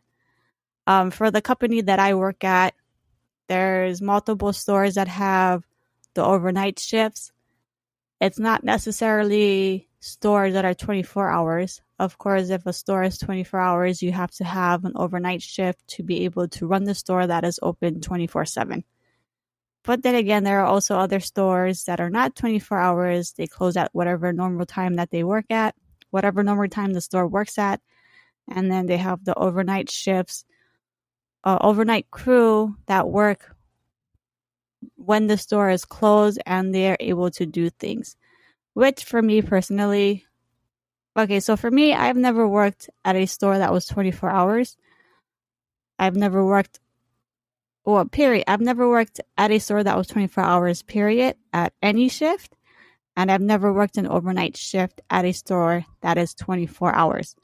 Um, 0.87 1.11
for 1.11 1.31
the 1.31 1.43
company 1.43 1.81
that 1.81 1.99
I 1.99 2.15
work 2.15 2.45
at, 2.45 2.75
there's 3.49 4.01
multiple 4.01 4.53
stores 4.53 4.95
that 4.95 5.09
have 5.09 5.65
the 6.17 6.25
overnight 6.25 6.81
shifts. 6.81 7.31
It's 8.21 8.39
not 8.39 8.65
necessarily 8.65 9.89
stores 10.01 10.55
that 10.55 10.65
are 10.65 10.75
24 10.75 11.31
hours. 11.31 11.81
Of 11.99 12.19
course, 12.19 12.51
if 12.51 12.67
a 12.67 12.73
store 12.73 13.05
is 13.05 13.19
24 13.19 13.61
hours, 13.61 14.03
you 14.03 14.11
have 14.11 14.33
to 14.33 14.45
have 14.45 14.85
an 14.85 14.93
overnight 14.97 15.43
shift 15.43 15.87
to 15.89 16.03
be 16.03 16.25
able 16.25 16.49
to 16.49 16.67
run 16.67 16.85
the 16.85 16.95
store 16.95 17.27
that 17.27 17.45
is 17.45 17.61
open 17.63 18.01
24 18.01 18.45
7. 18.45 18.85
But 19.85 20.03
then 20.03 20.17
again, 20.17 20.43
there 20.43 20.61
are 20.61 20.67
also 20.67 20.97
other 20.97 21.21
stores 21.21 21.85
that 21.85 22.01
are 22.01 22.11
not 22.11 22.35
24 22.35 22.77
hours. 22.77 23.33
They 23.33 23.47
close 23.47 23.77
at 23.77 23.91
whatever 23.93 24.33
normal 24.33 24.67
time 24.67 24.95
that 24.95 25.11
they 25.11 25.23
work 25.23 25.47
at, 25.51 25.77
whatever 26.11 26.43
normal 26.43 26.69
time 26.69 26.93
the 26.93 27.01
store 27.01 27.29
works 27.29 27.57
at. 27.57 27.81
And 28.49 28.71
then 28.71 28.87
they 28.87 28.97
have 28.97 29.25
the 29.25 29.39
overnight 29.39 29.89
shifts 29.91 30.45
uh, 31.47 31.59
overnight 31.61 32.11
crew 32.11 32.77
that 32.87 33.09
work 33.09 33.56
when 34.97 35.27
the 35.27 35.39
store 35.39 35.71
is 35.71 35.85
closed 35.85 36.41
and 36.47 36.75
they're 36.75 36.97
able 37.01 37.31
to 37.33 37.47
do 37.47 37.71
things. 37.71 38.17
Which 38.75 39.05
for 39.05 39.23
me 39.23 39.43
personally, 39.43 40.27
okay, 41.17 41.41
so 41.41 41.57
for 41.57 41.71
me, 41.71 41.95
I've 41.95 42.17
never 42.17 42.47
worked 42.47 42.91
at 43.05 43.17
a 43.17 43.27
store 43.27 43.59
that 43.59 43.73
was 43.73 43.87
24 43.87 44.31
hours. 44.31 44.77
I've 45.99 46.17
never 46.17 46.45
worked, 46.45 46.79
well, 47.85 48.05
period. 48.05 48.45
I've 48.47 48.61
never 48.61 48.89
worked 48.89 49.21
at 49.39 49.51
a 49.51 49.59
store 49.59 49.83
that 49.83 49.97
was 49.97 50.09
24 50.09 50.45
hours, 50.45 50.83
period, 50.83 51.37
at 51.53 51.73
any 51.81 52.09
shift. 52.09 52.55
And 53.17 53.31
I've 53.31 53.41
never 53.41 53.73
worked 53.73 53.97
an 53.97 54.07
overnight 54.07 54.59
shift 54.59 55.01
at 55.09 55.25
a 55.25 55.33
store 55.33 55.87
that 56.03 56.19
is 56.19 56.35
24 56.35 56.95
hours. 56.95 57.35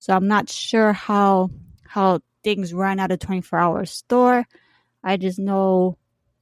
So 0.00 0.16
I'm 0.16 0.26
not 0.26 0.48
sure 0.48 0.92
how 0.92 1.50
how 1.86 2.20
things 2.42 2.72
run 2.72 2.98
at 2.98 3.12
a 3.12 3.16
24 3.16 3.58
hour 3.58 3.84
store. 3.84 4.46
I 5.04 5.16
just 5.16 5.38
know, 5.38 5.98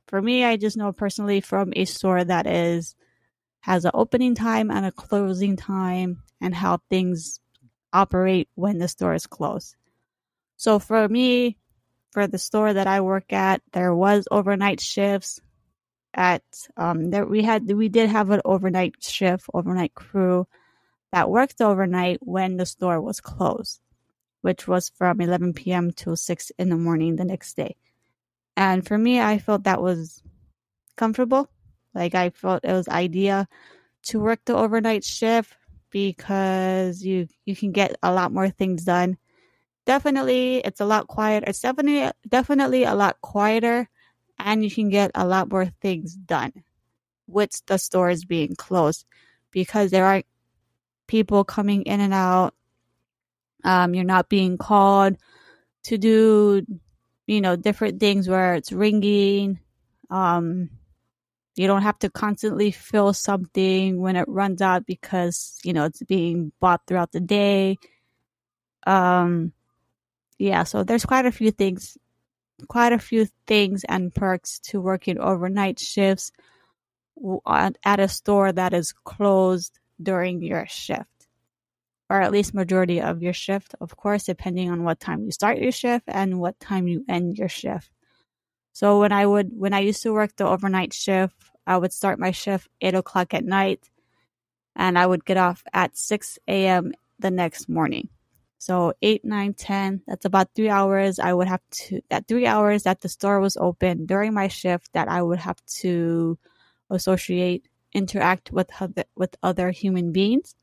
for 0.09 0.21
me, 0.23 0.45
I 0.45 0.57
just 0.57 0.77
know 0.77 0.93
personally 0.93 1.41
from 1.41 1.73
a 1.77 1.85
store 1.85 2.25
that 2.25 2.47
is 2.47 2.97
has 3.61 3.85
an 3.85 3.91
opening 3.95 4.35
time 4.35 4.71
and 4.71 4.87
a 4.87 4.93
closing 4.93 5.57
time 5.57 6.23
and 6.41 6.55
how 6.55 6.79
things 6.89 7.41
operate 7.93 8.49
when 8.55 8.79
the 8.79 8.89
store 8.89 9.15
is 9.15 9.27
closed. 9.27 9.77
So 10.57 10.79
for 10.79 11.09
me, 11.09 11.59
for 12.13 12.27
the 12.27 12.39
store 12.39 12.73
that 12.73 12.87
I 12.87 13.01
work 13.01 13.33
at, 13.33 13.63
there 13.73 13.95
was 13.95 14.27
overnight 14.31 14.81
shifts 14.81 15.41
at 16.15 16.43
um 16.77 17.11
we 17.29 17.43
had 17.43 17.71
we 17.71 17.89
did 17.89 18.09
have 18.11 18.31
an 18.31 18.41
overnight 18.45 18.97
shift, 19.03 19.45
overnight 19.53 19.95
crew 19.95 20.47
that 21.13 21.31
worked 21.31 21.61
overnight 21.61 22.19
when 22.23 22.57
the 22.57 22.67
store 22.67 23.01
was 23.01 23.21
closed 23.21 23.81
which 24.41 24.69
was 24.69 24.91
from 24.91 25.21
11 25.21 25.53
p.m. 25.53 25.91
to 25.93 26.17
6 26.17 26.53
in 26.59 26.69
the 26.69 26.77
morning 26.77 27.17
the 27.17 27.25
next 27.25 27.57
day. 27.57 27.77
And 28.59 28.87
for 28.87 28.99
me, 28.99 29.21
I 29.23 29.39
felt 29.39 29.65
that 29.65 29.83
was 29.83 30.23
comfortable. 30.97 31.51
Like 31.95 32.15
I 32.15 32.31
felt 32.31 32.65
it 32.65 32.73
was 32.73 32.89
idea 32.89 33.49
to 34.05 34.21
work 34.21 34.41
the 34.47 34.57
overnight 34.57 35.05
shift 35.05 35.57
because 35.91 37.03
you 37.03 37.29
you 37.47 37.57
can 37.57 37.73
get 37.73 37.97
a 38.03 38.13
lot 38.13 38.33
more 38.33 38.51
things 38.51 38.85
done. 38.85 39.19
Definitely, 39.87 40.59
it's 40.59 40.81
a 40.81 40.87
lot 40.87 41.09
quieter. 41.09 41.47
It's 41.49 41.61
definitely 41.61 42.11
definitely 42.29 42.85
a 42.85 42.95
lot 42.95 43.21
quieter, 43.23 43.89
and 44.39 44.65
you 44.65 44.71
can 44.71 44.91
get 44.91 45.13
a 45.15 45.27
lot 45.27 45.51
more 45.51 45.67
things 45.83 46.15
done 46.15 46.53
with 47.29 47.63
the 47.67 47.79
stores 47.79 48.25
being 48.25 48.57
closed 48.57 49.07
because 49.53 49.91
there 49.93 50.07
aren't 50.07 50.27
people 51.09 51.45
coming 51.45 51.83
in 51.85 52.01
and 52.01 52.15
out 52.15 52.55
um, 53.65 53.95
you're 53.95 54.05
not 54.05 54.29
being 54.29 54.57
called 54.57 55.17
to 55.85 55.99
do, 55.99 56.63
you 57.29 57.43
know, 57.43 57.57
different 57.57 58.01
things 58.01 58.27
where 58.27 58.55
it's 58.55 58.73
ringing. 58.73 59.61
Um, 60.11 60.71
you 61.57 61.67
don't 61.67 61.83
have 61.83 61.99
to 61.99 62.11
constantly 62.11 62.71
fill 62.71 63.13
something 63.13 64.01
when 64.01 64.17
it 64.17 64.27
runs 64.29 64.63
out 64.63 64.87
because, 64.87 65.59
you 65.63 65.75
know, 65.75 65.85
it's 65.85 66.03
being 66.05 66.53
bought 66.59 66.81
throughout 66.87 67.13
the 67.13 67.21
day. 67.21 67.77
Um, 68.87 69.53
yeah, 70.39 70.63
so 70.63 70.85
there's 70.85 71.05
quite 71.05 71.27
a 71.27 71.33
few 71.33 71.51
things, 71.51 71.99
quite 72.67 72.95
a 72.95 72.99
few 72.99 73.29
things 73.47 73.85
and 73.87 74.15
perks 74.15 74.59
to 74.71 74.81
working 74.81 75.19
overnight 75.19 75.79
shifts 75.79 76.33
at 77.85 78.01
a 78.01 78.09
store 78.09 78.53
that 78.53 78.73
is 78.73 78.93
closed 79.05 79.79
during 80.03 80.41
your 80.41 80.67
shift 80.67 81.18
or 82.11 82.21
at 82.21 82.33
least 82.33 82.55
majority 82.55 83.01
of 83.01 83.23
your 83.23 83.33
shift, 83.33 83.75
of 83.81 83.97
course, 83.97 84.25
depending 84.25 84.71
on 84.71 84.83
what 84.85 85.01
time 85.01 85.25
you 85.25 85.31
start 85.31 85.59
your 85.59 85.73
shift 85.73 86.05
and 86.09 86.41
what 86.41 86.59
time 86.61 86.89
you 86.89 87.05
end 87.09 87.37
your 87.39 87.49
shift. 87.49 87.91
So 88.73 89.01
when 89.01 89.13
I 89.13 89.27
would 89.27 89.51
when 89.55 89.75
I 89.75 89.81
used 89.81 90.03
to 90.05 90.13
work 90.13 90.37
the 90.37 90.47
overnight 90.47 90.93
shift, 90.95 91.35
I 91.67 91.77
would 91.77 91.93
start 91.93 92.19
my 92.19 92.31
shift 92.31 92.69
eight 92.81 92.95
o'clock 92.95 93.35
at 93.35 93.45
night 93.45 93.91
and 94.77 94.99
I 94.99 95.07
would 95.07 95.25
get 95.25 95.37
off 95.37 95.63
at 95.73 95.97
six 95.97 96.39
AM 96.49 96.93
the 97.19 97.31
next 97.31 97.69
morning. 97.69 98.09
So 98.59 98.95
eight, 99.03 99.25
nine, 99.25 99.55
ten, 99.55 100.03
that's 100.07 100.25
about 100.25 100.51
three 100.55 100.69
hours. 100.69 101.19
I 101.19 101.33
would 101.33 101.49
have 101.49 101.63
to 101.73 102.01
that 102.11 102.27
three 102.27 102.47
hours 102.47 102.85
that 102.85 103.01
the 103.01 103.09
store 103.09 103.41
was 103.41 103.57
open 103.57 104.07
during 104.07 104.33
my 104.33 104.49
shift 104.49 104.93
that 104.95 105.09
I 105.09 105.23
would 105.23 105.39
have 105.41 105.59
to 105.81 106.39
associate, 106.91 107.69
interact 107.93 108.51
with 108.53 108.71
with 109.17 109.37
other 109.43 109.71
human 109.71 110.13
beings 110.13 110.55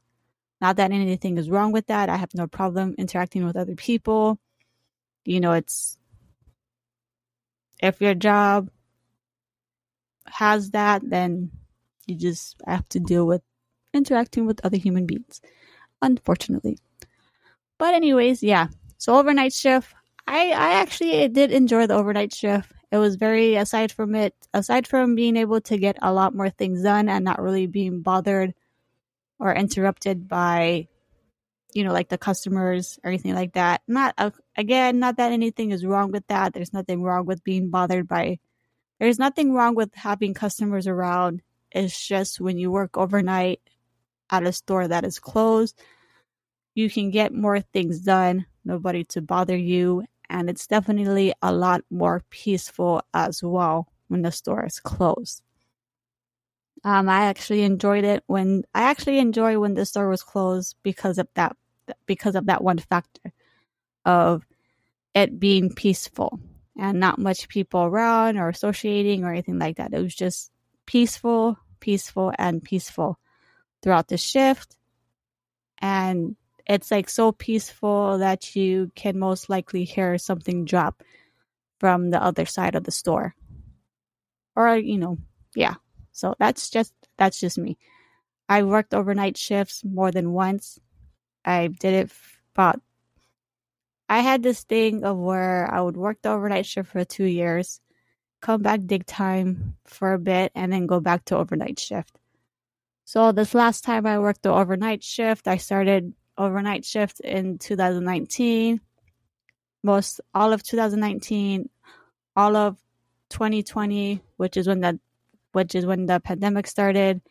not 0.66 0.78
that 0.78 0.92
anything 0.92 1.38
is 1.38 1.48
wrong 1.48 1.72
with 1.72 1.86
that. 1.86 2.10
I 2.10 2.18
have 2.18 2.34
no 2.34 2.48
problem 2.48 2.96
interacting 2.98 3.46
with 3.46 3.56
other 3.56 3.76
people. 3.76 4.40
You 5.24 5.40
know, 5.40 5.52
it's 5.52 6.00
if 7.84 8.02
your 8.02 8.16
job 8.16 8.72
has 10.26 10.72
that, 10.72 11.08
then 11.08 11.52
you 12.08 12.16
just 12.16 12.56
have 12.66 12.90
to 12.90 13.00
deal 13.00 13.28
with 13.28 13.44
interacting 13.94 14.48
with 14.48 14.60
other 14.66 14.78
human 14.78 15.06
beings, 15.06 15.40
unfortunately. 16.02 16.80
But 17.78 17.94
anyways, 17.94 18.42
yeah. 18.42 18.70
So 18.98 19.20
overnight 19.20 19.54
shift, 19.54 19.94
I 20.26 20.48
I 20.50 20.70
actually 20.82 21.28
did 21.28 21.52
enjoy 21.52 21.86
the 21.86 21.94
overnight 21.94 22.34
shift. 22.34 22.72
It 22.92 22.98
was 22.98 23.18
very 23.18 23.54
aside 23.54 23.92
from 23.92 24.16
it, 24.16 24.34
aside 24.52 24.88
from 24.88 25.14
being 25.14 25.38
able 25.38 25.62
to 25.62 25.78
get 25.78 25.98
a 26.02 26.12
lot 26.12 26.34
more 26.34 26.50
things 26.50 26.82
done 26.82 27.08
and 27.08 27.24
not 27.24 27.40
really 27.40 27.68
being 27.68 28.02
bothered 28.02 28.56
or 29.40 29.54
interrupted 29.54 30.28
by 30.28 30.88
you 31.74 31.84
know 31.84 31.94
like 31.94 32.10
the 32.10 32.18
customers 32.18 33.00
or 33.04 33.10
anything 33.10 33.36
like 33.36 33.54
that. 33.54 33.82
Not 33.88 34.14
uh, 34.18 34.32
again 34.58 35.00
not 35.00 35.18
that 35.18 35.32
anything 35.32 35.72
is 35.72 35.86
wrong 35.86 36.12
with 36.12 36.26
that. 36.28 36.54
There's 36.54 36.74
nothing 36.74 37.02
wrong 37.02 37.26
with 37.26 37.44
being 37.44 37.70
bothered 37.70 38.08
by 38.08 38.40
there's 39.00 39.20
nothing 39.20 39.54
wrong 39.54 39.76
with 39.76 39.94
having 39.94 40.34
customers 40.34 40.88
around. 40.88 41.42
It's 41.72 42.08
just 42.08 42.40
when 42.40 42.58
you 42.58 42.72
work 42.72 42.98
overnight 42.98 43.60
at 44.30 44.44
a 44.44 44.54
store 44.54 44.88
that 44.88 45.04
is 45.06 45.20
closed 45.20 45.80
you 46.74 46.90
can 46.90 47.10
get 47.10 47.34
more 47.34 47.62
things 47.62 48.02
done 48.02 48.46
nobody 48.64 49.04
to 49.06 49.22
bother 49.22 49.56
you 49.56 50.04
and 50.30 50.50
it's 50.50 50.68
definitely 50.68 51.34
a 51.42 51.54
lot 51.54 51.82
more 51.90 52.24
peaceful 52.30 53.02
as 53.14 53.42
well 53.42 53.88
when 54.08 54.22
the 54.22 54.32
store 54.32 54.66
is 54.66 54.80
closed 54.80 55.42
Um, 56.86 57.10
I 57.10 57.26
actually 57.26 57.64
enjoyed 57.64 58.04
it 58.04 58.24
when 58.28 58.64
I 58.76 58.84
actually 58.84 59.18
enjoy 59.18 59.58
when 59.60 59.74
the 59.74 59.88
store 59.88 60.08
was 60.08 60.22
closed 60.22 60.76
because 60.84 61.18
of 61.18 61.28
that 61.34 61.58
because 62.06 62.36
of 62.36 62.46
that 62.46 62.64
one 62.64 62.78
factor 62.78 63.34
of 64.06 64.46
it 65.16 65.40
being 65.40 65.74
peaceful 65.74 66.40
and 66.78 67.00
not 67.00 67.18
much 67.18 67.50
people 67.50 67.82
around 67.82 68.38
or 68.38 68.50
associating 68.50 69.24
or 69.24 69.32
anything 69.32 69.58
like 69.58 69.78
that. 69.78 69.96
It 69.96 70.02
was 70.02 70.14
just 70.14 70.52
peaceful, 70.86 71.58
peaceful, 71.80 72.32
and 72.38 72.64
peaceful 72.64 73.18
throughout 73.82 74.08
the 74.08 74.18
shift. 74.18 74.78
And 75.80 76.36
it's 76.68 76.92
like 76.92 77.10
so 77.10 77.32
peaceful 77.32 78.20
that 78.20 78.56
you 78.56 78.92
can 78.94 79.18
most 79.18 79.50
likely 79.50 79.86
hear 79.86 80.20
something 80.20 80.66
drop 80.66 81.02
from 81.80 82.12
the 82.12 82.22
other 82.22 82.46
side 82.46 82.76
of 82.76 82.84
the 82.84 82.92
store. 82.92 83.34
Or, 84.56 84.78
you 84.78 85.00
know, 85.00 85.18
yeah. 85.56 85.76
So 86.16 86.34
that's 86.40 86.70
just 86.70 86.94
that's 87.18 87.42
just 87.42 87.58
me. 87.58 87.78
I 88.48 88.64
worked 88.64 88.94
overnight 88.94 89.36
shifts 89.36 89.84
more 89.84 90.12
than 90.12 90.32
once. 90.32 90.80
I 91.44 91.68
did 91.68 91.94
it 91.94 92.12
about 92.56 92.82
I 94.08 94.20
had 94.20 94.42
this 94.42 94.64
thing 94.64 95.04
of 95.04 95.18
where 95.18 95.70
I 95.70 95.82
would 95.82 95.98
work 95.98 96.22
the 96.22 96.30
overnight 96.30 96.66
shift 96.66 96.92
for 96.92 97.04
two 97.04 97.26
years, 97.26 97.82
come 98.40 98.62
back 98.62 98.82
dig 98.86 99.06
time 99.06 99.76
for 99.84 100.14
a 100.14 100.20
bit, 100.20 100.54
and 100.56 100.72
then 100.72 100.86
go 100.88 101.02
back 101.02 101.26
to 101.26 101.38
overnight 101.38 101.80
shift. 101.80 102.18
So 103.04 103.34
this 103.34 103.54
last 103.54 103.84
time 103.84 104.06
I 104.06 104.18
worked 104.20 104.44
the 104.44 104.54
overnight 104.54 105.04
shift, 105.04 105.50
I 105.50 105.58
started 105.58 106.14
overnight 106.38 106.86
shift 106.86 107.20
in 107.20 107.58
2019. 107.58 108.80
Most 109.84 110.22
all 110.34 110.54
of 110.54 110.64
2019, 110.64 111.70
all 112.38 112.56
of 112.56 112.78
2020, 113.32 114.22
which 114.38 114.56
is 114.56 114.68
when 114.68 114.80
the 114.80 115.00
which 115.56 115.74
is 115.74 115.86
when 115.86 116.06
the 116.06 116.20
pandemic 116.20 116.68
started. 116.68 117.22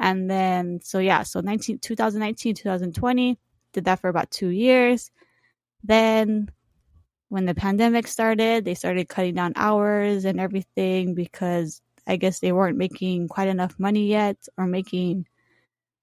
And 0.00 0.30
then 0.30 0.80
so 0.82 1.00
yeah, 1.00 1.24
so 1.24 1.40
19 1.40 1.80
2019, 1.80 2.54
2020, 2.54 3.38
did 3.72 3.84
that 3.84 4.00
for 4.00 4.08
about 4.08 4.30
2 4.30 4.48
years. 4.48 5.10
Then 5.82 6.50
when 7.28 7.44
the 7.44 7.54
pandemic 7.54 8.06
started, 8.06 8.64
they 8.64 8.74
started 8.74 9.08
cutting 9.08 9.34
down 9.34 9.52
hours 9.56 10.24
and 10.24 10.40
everything 10.40 11.14
because 11.14 11.82
I 12.06 12.16
guess 12.16 12.38
they 12.38 12.52
weren't 12.52 12.78
making 12.78 13.28
quite 13.28 13.48
enough 13.48 13.74
money 13.78 14.06
yet 14.06 14.36
or 14.56 14.66
making 14.66 15.26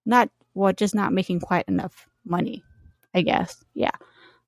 not 0.05 0.29
well 0.53 0.74
just 0.74 0.93
not 0.93 1.13
making 1.13 1.39
quite 1.39 1.65
enough 1.67 2.05
money, 2.25 2.63
I 3.13 3.21
guess. 3.21 3.63
Yeah. 3.74 3.95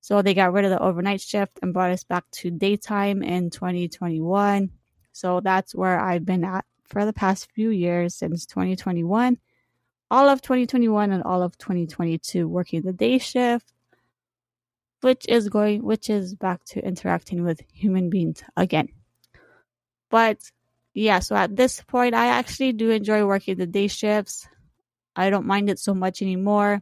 So 0.01 0.21
they 0.21 0.33
got 0.33 0.53
rid 0.53 0.65
of 0.65 0.71
the 0.71 0.79
overnight 0.79 1.21
shift 1.21 1.59
and 1.61 1.73
brought 1.73 1.91
us 1.91 2.03
back 2.03 2.29
to 2.31 2.51
daytime 2.51 3.23
in 3.23 3.49
2021. 3.49 4.69
So 5.13 5.39
that's 5.39 5.73
where 5.73 5.99
I've 5.99 6.25
been 6.25 6.43
at 6.43 6.65
for 6.87 7.05
the 7.05 7.13
past 7.13 7.51
few 7.51 7.69
years 7.69 8.15
since 8.15 8.45
2021. 8.45 9.37
All 10.09 10.29
of 10.29 10.41
2021 10.41 11.11
and 11.11 11.23
all 11.23 11.43
of 11.43 11.57
2022 11.57 12.47
working 12.47 12.81
the 12.81 12.93
day 12.93 13.17
shift 13.17 13.73
which 15.01 15.25
is 15.27 15.49
going 15.49 15.83
which 15.83 16.09
is 16.09 16.35
back 16.35 16.63
to 16.65 16.85
interacting 16.85 17.43
with 17.43 17.61
human 17.71 18.09
beings 18.09 18.43
again. 18.55 18.89
But 20.09 20.39
yeah, 20.93 21.19
so 21.19 21.35
at 21.35 21.55
this 21.55 21.81
point 21.81 22.15
I 22.15 22.27
actually 22.27 22.73
do 22.73 22.89
enjoy 22.89 23.25
working 23.25 23.57
the 23.57 23.67
day 23.67 23.87
shifts. 23.87 24.47
I 25.15 25.29
don't 25.29 25.45
mind 25.45 25.69
it 25.69 25.79
so 25.79 25.93
much 25.93 26.21
anymore. 26.21 26.81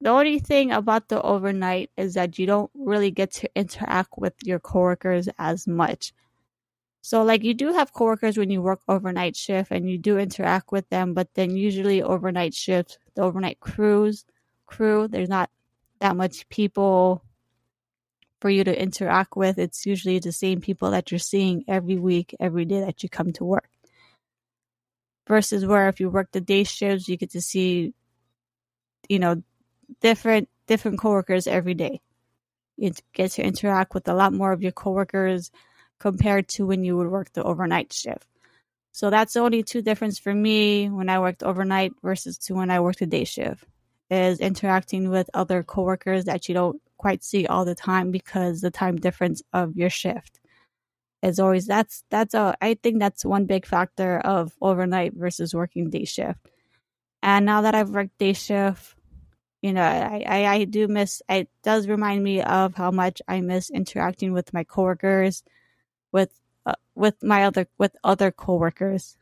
The 0.00 0.10
only 0.10 0.38
thing 0.38 0.72
about 0.72 1.08
the 1.08 1.22
overnight 1.22 1.90
is 1.96 2.14
that 2.14 2.38
you 2.38 2.46
don't 2.46 2.70
really 2.74 3.10
get 3.10 3.32
to 3.32 3.50
interact 3.56 4.10
with 4.18 4.34
your 4.42 4.60
coworkers 4.60 5.28
as 5.38 5.66
much. 5.66 6.12
So 7.06 7.22
like 7.22 7.44
you 7.44 7.54
do 7.54 7.72
have 7.72 7.92
coworkers 7.92 8.36
when 8.36 8.50
you 8.50 8.60
work 8.60 8.80
overnight 8.88 9.36
shift 9.36 9.70
and 9.70 9.88
you 9.88 9.96
do 9.96 10.18
interact 10.18 10.72
with 10.72 10.88
them, 10.88 11.14
but 11.14 11.32
then 11.34 11.56
usually 11.56 12.02
overnight 12.02 12.52
shift, 12.52 12.98
the 13.14 13.22
overnight 13.22 13.60
crews 13.60 14.24
crew, 14.66 15.06
there's 15.06 15.28
not 15.28 15.48
that 16.00 16.16
much 16.16 16.48
people 16.48 17.22
for 18.40 18.50
you 18.50 18.64
to 18.64 18.82
interact 18.82 19.36
with. 19.36 19.56
It's 19.56 19.86
usually 19.86 20.18
the 20.18 20.32
same 20.32 20.60
people 20.60 20.90
that 20.90 21.12
you're 21.12 21.20
seeing 21.20 21.62
every 21.68 21.94
week, 21.94 22.34
every 22.40 22.64
day 22.64 22.80
that 22.80 23.04
you 23.04 23.08
come 23.08 23.32
to 23.34 23.44
work. 23.44 23.68
Versus 25.28 25.64
where 25.64 25.88
if 25.88 26.00
you 26.00 26.10
work 26.10 26.32
the 26.32 26.40
day 26.40 26.64
shifts, 26.64 27.08
you 27.08 27.16
get 27.16 27.30
to 27.30 27.40
see, 27.40 27.94
you 29.08 29.20
know, 29.20 29.44
different 30.00 30.48
different 30.66 30.98
coworkers 30.98 31.46
every 31.46 31.74
day. 31.74 32.00
You 32.76 32.90
get 33.12 33.30
to 33.32 33.44
interact 33.44 33.94
with 33.94 34.08
a 34.08 34.12
lot 34.12 34.32
more 34.32 34.50
of 34.50 34.60
your 34.60 34.72
coworkers 34.72 35.52
compared 35.98 36.48
to 36.48 36.66
when 36.66 36.84
you 36.84 36.96
would 36.96 37.10
work 37.10 37.32
the 37.32 37.42
overnight 37.42 37.92
shift. 37.92 38.26
So 38.92 39.10
that's 39.10 39.34
the 39.34 39.40
only 39.40 39.62
two 39.62 39.82
difference 39.82 40.18
for 40.18 40.34
me 40.34 40.88
when 40.88 41.08
I 41.08 41.18
worked 41.18 41.42
overnight 41.42 41.92
versus 42.02 42.38
to 42.38 42.54
when 42.54 42.70
I 42.70 42.80
worked 42.80 43.00
the 43.00 43.06
day 43.06 43.24
shift 43.24 43.64
is 44.10 44.40
interacting 44.40 45.10
with 45.10 45.28
other 45.34 45.62
coworkers 45.62 46.24
that 46.24 46.48
you 46.48 46.54
don't 46.54 46.80
quite 46.96 47.22
see 47.24 47.46
all 47.46 47.64
the 47.64 47.74
time 47.74 48.10
because 48.10 48.60
the 48.60 48.70
time 48.70 48.96
difference 48.96 49.42
of 49.52 49.76
your 49.76 49.90
shift 49.90 50.40
is 51.22 51.38
always 51.38 51.66
that's 51.66 52.04
that's 52.10 52.34
a 52.34 52.56
I 52.60 52.74
think 52.74 53.00
that's 53.00 53.24
one 53.24 53.46
big 53.46 53.66
factor 53.66 54.18
of 54.18 54.52
overnight 54.60 55.14
versus 55.14 55.54
working 55.54 55.90
day 55.90 56.04
shift. 56.04 56.38
And 57.22 57.44
now 57.44 57.62
that 57.62 57.74
I've 57.74 57.90
worked 57.90 58.18
day 58.18 58.32
shift, 58.32 58.94
you 59.62 59.72
know, 59.72 59.82
I, 59.82 60.24
I, 60.26 60.46
I 60.46 60.64
do 60.64 60.86
miss 60.88 61.22
it 61.28 61.48
does 61.62 61.88
remind 61.88 62.22
me 62.22 62.42
of 62.42 62.74
how 62.74 62.90
much 62.90 63.20
I 63.26 63.40
miss 63.40 63.70
interacting 63.70 64.32
with 64.32 64.54
my 64.54 64.64
coworkers, 64.64 65.42
with 66.16 66.32
uh, 66.64 66.80
with 66.94 67.22
my 67.22 67.44
other 67.44 67.68
with 67.76 67.94
other 68.02 68.30
coworkers. 68.32 69.18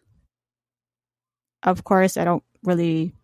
Of 1.61 1.83
course, 1.83 2.17
I 2.17 2.25
don't 2.25 2.45
really 2.63 3.15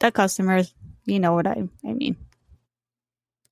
the 0.00 0.10
customers, 0.10 0.74
you 1.04 1.20
know 1.20 1.34
what 1.34 1.46
I, 1.46 1.62
I 1.86 1.92
mean. 1.92 2.16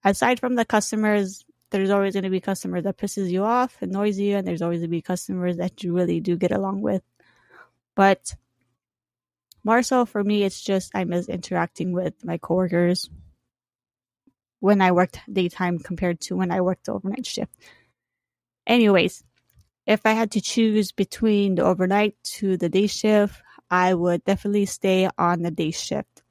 Aside 0.03 0.41
from 0.41 0.57
the 0.57 0.65
customers, 0.65 1.45
there's 1.71 1.91
always 1.91 2.15
going 2.15 2.25
to 2.25 2.37
be 2.39 2.41
customers 2.41 2.83
that 2.85 2.99
pisses 2.99 3.31
you 3.31 3.45
off, 3.45 3.81
annoys 3.81 4.19
you, 4.19 4.37
and 4.37 4.47
there's 4.47 4.61
always 4.61 4.81
going 4.81 4.91
to 4.91 4.99
be 4.99 5.01
customers 5.13 5.57
that 5.59 5.85
you 5.85 5.95
really 5.95 6.21
do 6.21 6.37
get 6.37 6.51
along 6.51 6.83
with. 6.83 7.03
But 7.95 8.35
more 9.63 9.83
so 9.83 10.05
for 10.05 10.23
me, 10.25 10.43
it's 10.43 10.61
just 10.61 10.91
I 10.93 11.05
miss 11.05 11.29
interacting 11.29 11.93
with 11.93 12.25
my 12.25 12.37
coworkers 12.37 13.09
when 14.65 14.81
I 14.81 14.93
worked 14.93 15.21
daytime 15.31 15.79
compared 15.79 16.23
to 16.23 16.37
when 16.37 16.51
I 16.51 16.63
worked 16.63 16.89
overnight 16.89 17.27
shift. 17.27 17.53
Anyways, 18.67 19.23
if 19.87 20.07
I 20.07 20.13
had 20.13 20.31
to 20.31 20.41
choose 20.41 20.91
between 20.91 21.57
the 21.57 21.65
overnight 21.65 22.17
to 22.39 22.57
the 22.57 22.71
day 22.71 22.87
shift, 22.87 23.43
I 23.71 23.93
would 23.93 24.25
definitely 24.25 24.65
stay 24.65 25.07
on 25.19 25.43
the 25.43 25.51
day 25.51 25.71
shift. 25.71 26.23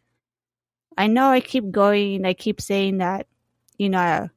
I 0.97 1.05
know 1.05 1.29
I 1.29 1.41
keep 1.41 1.69
going, 1.69 2.25
I 2.25 2.33
keep 2.33 2.59
saying 2.59 2.97
that, 2.97 3.27
you 3.77 3.89
know, 3.89 4.29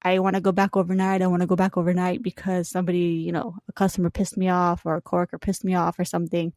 I 0.00 0.18
want 0.20 0.36
to 0.36 0.40
go 0.40 0.52
back 0.52 0.74
overnight. 0.74 1.20
I 1.20 1.26
want 1.26 1.42
to 1.42 1.46
go 1.46 1.56
back 1.56 1.76
overnight 1.76 2.22
because 2.22 2.70
somebody, 2.70 3.20
you 3.26 3.32
know, 3.32 3.56
a 3.68 3.72
customer 3.74 4.08
pissed 4.08 4.38
me 4.38 4.48
off 4.48 4.86
or 4.86 4.96
a 4.96 5.02
coworker 5.02 5.36
pissed 5.38 5.66
me 5.66 5.74
off 5.74 5.98
or 5.98 6.06
something. 6.06 6.54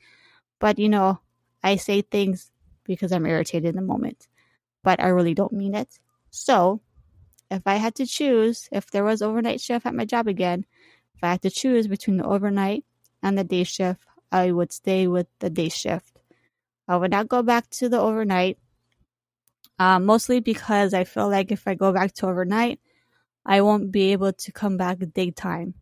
But, 0.59 0.79
you 0.79 0.87
know, 0.87 1.19
I 1.61 1.75
say 1.75 2.01
things 2.01 2.49
because 2.85 3.11
I'm 3.11 3.25
irritated 3.25 3.71
in 3.71 3.75
the 3.75 3.81
moment, 3.81 4.29
but 4.85 5.01
I 5.03 5.09
really 5.09 5.33
don't 5.33 5.51
mean 5.51 5.75
it. 5.75 5.99
So, 6.31 6.81
if 7.49 7.61
I 7.65 7.75
had 7.75 7.95
to 7.95 8.05
choose, 8.05 8.67
if 8.71 8.89
there 8.89 9.03
was 9.03 9.21
overnight 9.21 9.61
shift 9.61 9.85
at 9.85 9.93
my 9.93 10.05
job 10.05 10.27
again, 10.27 10.65
if 11.15 11.23
I 11.23 11.31
had 11.31 11.41
to 11.43 11.49
choose 11.49 11.87
between 11.87 12.17
the 12.17 12.25
overnight 12.25 12.85
and 13.21 13.37
the 13.37 13.43
day 13.43 13.63
shift, 13.63 14.01
I 14.31 14.51
would 14.51 14.71
stay 14.71 15.07
with 15.07 15.27
the 15.39 15.49
day 15.49 15.69
shift. 15.69 16.17
I 16.87 16.97
would 16.97 17.11
not 17.11 17.27
go 17.29 17.43
back 17.43 17.69
to 17.71 17.89
the 17.89 17.99
overnight 17.99 18.57
um, 19.81 20.05
mostly 20.05 20.39
because 20.39 20.93
I 20.93 21.05
feel 21.05 21.27
like 21.27 21.51
if 21.51 21.67
I 21.67 21.73
go 21.73 21.91
back 21.91 22.13
to 22.15 22.27
overnight, 22.27 22.79
I 23.45 23.61
won't 23.61 23.91
be 23.91 24.11
able 24.11 24.31
to 24.31 24.51
come 24.51 24.77
back 24.77 24.99
daytime. 25.13 25.73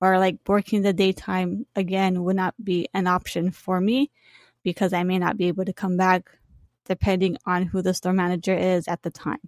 Or 0.00 0.18
like 0.18 0.38
working 0.48 0.80
the 0.80 0.94
daytime 0.94 1.66
again 1.76 2.24
would 2.24 2.36
not 2.36 2.54
be 2.62 2.88
an 2.94 3.06
option 3.06 3.50
for 3.50 3.78
me 3.78 4.10
because 4.62 4.94
I 4.94 5.02
may 5.02 5.18
not 5.18 5.36
be 5.36 5.48
able 5.48 5.66
to 5.66 5.74
come 5.74 5.98
back 5.98 6.30
depending 6.86 7.36
on 7.44 7.64
who 7.64 7.82
the 7.82 7.92
store 7.92 8.14
manager 8.14 8.54
is 8.54 8.88
at 8.88 9.02
the 9.02 9.10
time. 9.10 9.40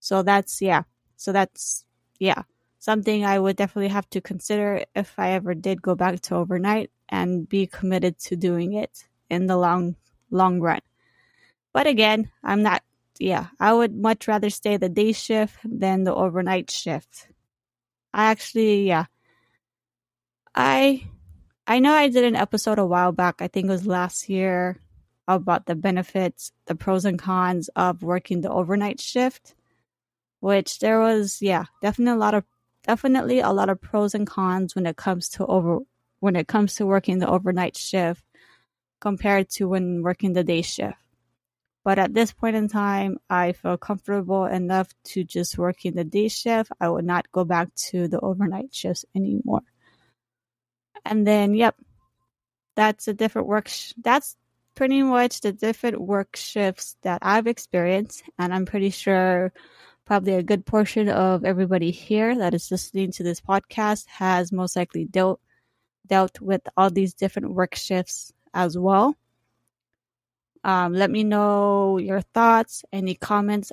So 0.00 0.22
that's, 0.22 0.62
yeah. 0.62 0.82
So 1.16 1.32
that's, 1.32 1.84
yeah, 2.18 2.42
something 2.78 3.24
I 3.24 3.38
would 3.38 3.56
definitely 3.56 3.88
have 3.88 4.08
to 4.10 4.20
consider 4.20 4.84
if 4.94 5.14
I 5.18 5.32
ever 5.32 5.54
did 5.54 5.82
go 5.82 5.94
back 5.94 6.20
to 6.20 6.36
overnight 6.36 6.90
and 7.08 7.48
be 7.48 7.66
committed 7.66 8.18
to 8.20 8.36
doing 8.36 8.74
it 8.74 9.04
in 9.28 9.46
the 9.46 9.56
long, 9.56 9.96
long 10.30 10.60
run. 10.60 10.80
But 11.72 11.86
again, 11.86 12.30
I'm 12.42 12.62
not, 12.62 12.82
yeah, 13.18 13.48
I 13.58 13.72
would 13.72 13.96
much 13.96 14.28
rather 14.28 14.50
stay 14.50 14.76
the 14.76 14.88
day 14.88 15.12
shift 15.12 15.58
than 15.64 16.04
the 16.04 16.14
overnight 16.14 16.70
shift. 16.70 17.28
I 18.14 18.30
actually, 18.30 18.86
yeah. 18.86 19.06
I, 20.54 21.08
I 21.66 21.78
know 21.80 21.92
I 21.92 22.08
did 22.08 22.24
an 22.24 22.36
episode 22.36 22.78
a 22.78 22.86
while 22.86 23.12
back, 23.12 23.36
I 23.40 23.48
think 23.48 23.66
it 23.66 23.70
was 23.70 23.86
last 23.86 24.28
year, 24.28 24.80
about 25.26 25.66
the 25.66 25.74
benefits, 25.74 26.52
the 26.66 26.74
pros 26.74 27.04
and 27.04 27.18
cons 27.18 27.68
of 27.76 28.02
working 28.02 28.40
the 28.40 28.50
overnight 28.50 29.00
shift, 29.00 29.54
which 30.40 30.78
there 30.78 31.00
was, 31.00 31.40
yeah, 31.40 31.64
definitely 31.82 32.16
a 32.16 32.18
lot 32.24 32.34
of, 32.34 32.44
definitely 32.84 33.40
a 33.40 33.50
lot 33.50 33.68
of 33.68 33.80
pros 33.80 34.14
and 34.14 34.26
cons 34.26 34.74
when 34.74 34.86
it 34.86 34.96
comes 34.96 35.28
to 35.30 35.46
over, 35.46 35.80
when 36.20 36.36
it 36.36 36.48
comes 36.48 36.74
to 36.76 36.86
working 36.86 37.18
the 37.18 37.28
overnight 37.28 37.76
shift 37.76 38.22
compared 39.00 39.48
to 39.50 39.68
when 39.68 40.02
working 40.02 40.32
the 40.32 40.44
day 40.44 40.62
shift. 40.62 40.96
But 41.84 41.98
at 41.98 42.12
this 42.12 42.32
point 42.32 42.56
in 42.56 42.68
time, 42.68 43.18
I 43.30 43.52
feel 43.52 43.78
comfortable 43.78 44.44
enough 44.44 44.88
to 45.04 45.24
just 45.24 45.56
work 45.56 45.84
in 45.86 45.94
the 45.94 46.04
day 46.04 46.28
shift. 46.28 46.70
I 46.80 46.88
would 46.90 47.04
not 47.04 47.30
go 47.32 47.44
back 47.44 47.74
to 47.90 48.08
the 48.08 48.20
overnight 48.20 48.74
shifts 48.74 49.04
anymore. 49.14 49.62
And 51.04 51.26
then, 51.26 51.54
yep, 51.54 51.76
that's 52.74 53.08
a 53.08 53.14
different 53.14 53.48
work. 53.48 53.68
Sh- 53.68 53.94
that's 53.96 54.36
pretty 54.74 55.02
much 55.02 55.40
the 55.40 55.52
different 55.52 56.00
work 56.00 56.36
shifts 56.36 56.96
that 57.02 57.20
I've 57.22 57.46
experienced. 57.46 58.22
And 58.38 58.52
I'm 58.52 58.66
pretty 58.66 58.90
sure 58.90 59.52
probably 60.08 60.32
a 60.32 60.42
good 60.42 60.64
portion 60.64 61.10
of 61.10 61.44
everybody 61.44 61.90
here 61.90 62.34
that 62.34 62.54
is 62.54 62.70
listening 62.70 63.12
to 63.12 63.22
this 63.22 63.42
podcast 63.42 64.06
has 64.06 64.50
most 64.50 64.74
likely 64.74 65.04
dealt 65.04 65.38
dealt 66.06 66.40
with 66.40 66.62
all 66.78 66.88
these 66.88 67.12
different 67.12 67.52
work 67.52 67.74
shifts 67.74 68.32
as 68.54 68.78
well. 68.78 69.14
Um, 70.64 70.94
let 70.94 71.10
me 71.10 71.24
know 71.24 71.98
your 71.98 72.22
thoughts, 72.22 72.86
any 72.90 73.16
comments. 73.16 73.70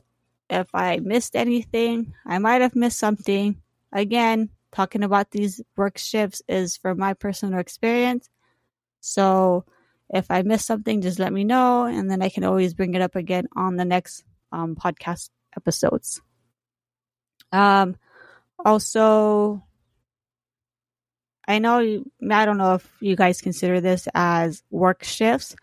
If 0.49 0.67
I 0.73 0.97
missed 0.97 1.37
anything, 1.37 2.13
I 2.25 2.37
might 2.39 2.59
have 2.59 2.75
missed 2.75 2.99
something. 2.99 3.61
Again, 3.93 4.49
talking 4.73 5.03
about 5.03 5.31
these 5.31 5.61
work 5.77 5.97
shifts 5.97 6.41
is 6.49 6.75
from 6.75 6.99
my 6.99 7.13
personal 7.13 7.59
experience. 7.59 8.29
So 8.99 9.63
if 10.09 10.29
I 10.29 10.41
missed 10.41 10.67
something, 10.67 10.99
just 10.99 11.17
let 11.17 11.31
me 11.31 11.45
know, 11.45 11.85
and 11.85 12.11
then 12.11 12.21
I 12.21 12.27
can 12.27 12.43
always 12.43 12.73
bring 12.73 12.93
it 12.93 13.01
up 13.01 13.15
again 13.15 13.47
on 13.55 13.77
the 13.77 13.85
next 13.85 14.25
um, 14.51 14.75
podcast 14.75 15.29
episodes. 15.55 16.21
Um, 17.51 17.95
also, 18.63 19.63
I 21.47 21.59
know 21.59 22.03
I 22.31 22.45
don't 22.45 22.57
know 22.57 22.75
if 22.75 22.91
you 22.99 23.15
guys 23.15 23.41
consider 23.41 23.81
this 23.81 24.07
as 24.13 24.63
work 24.71 25.03
shifts, 25.03 25.55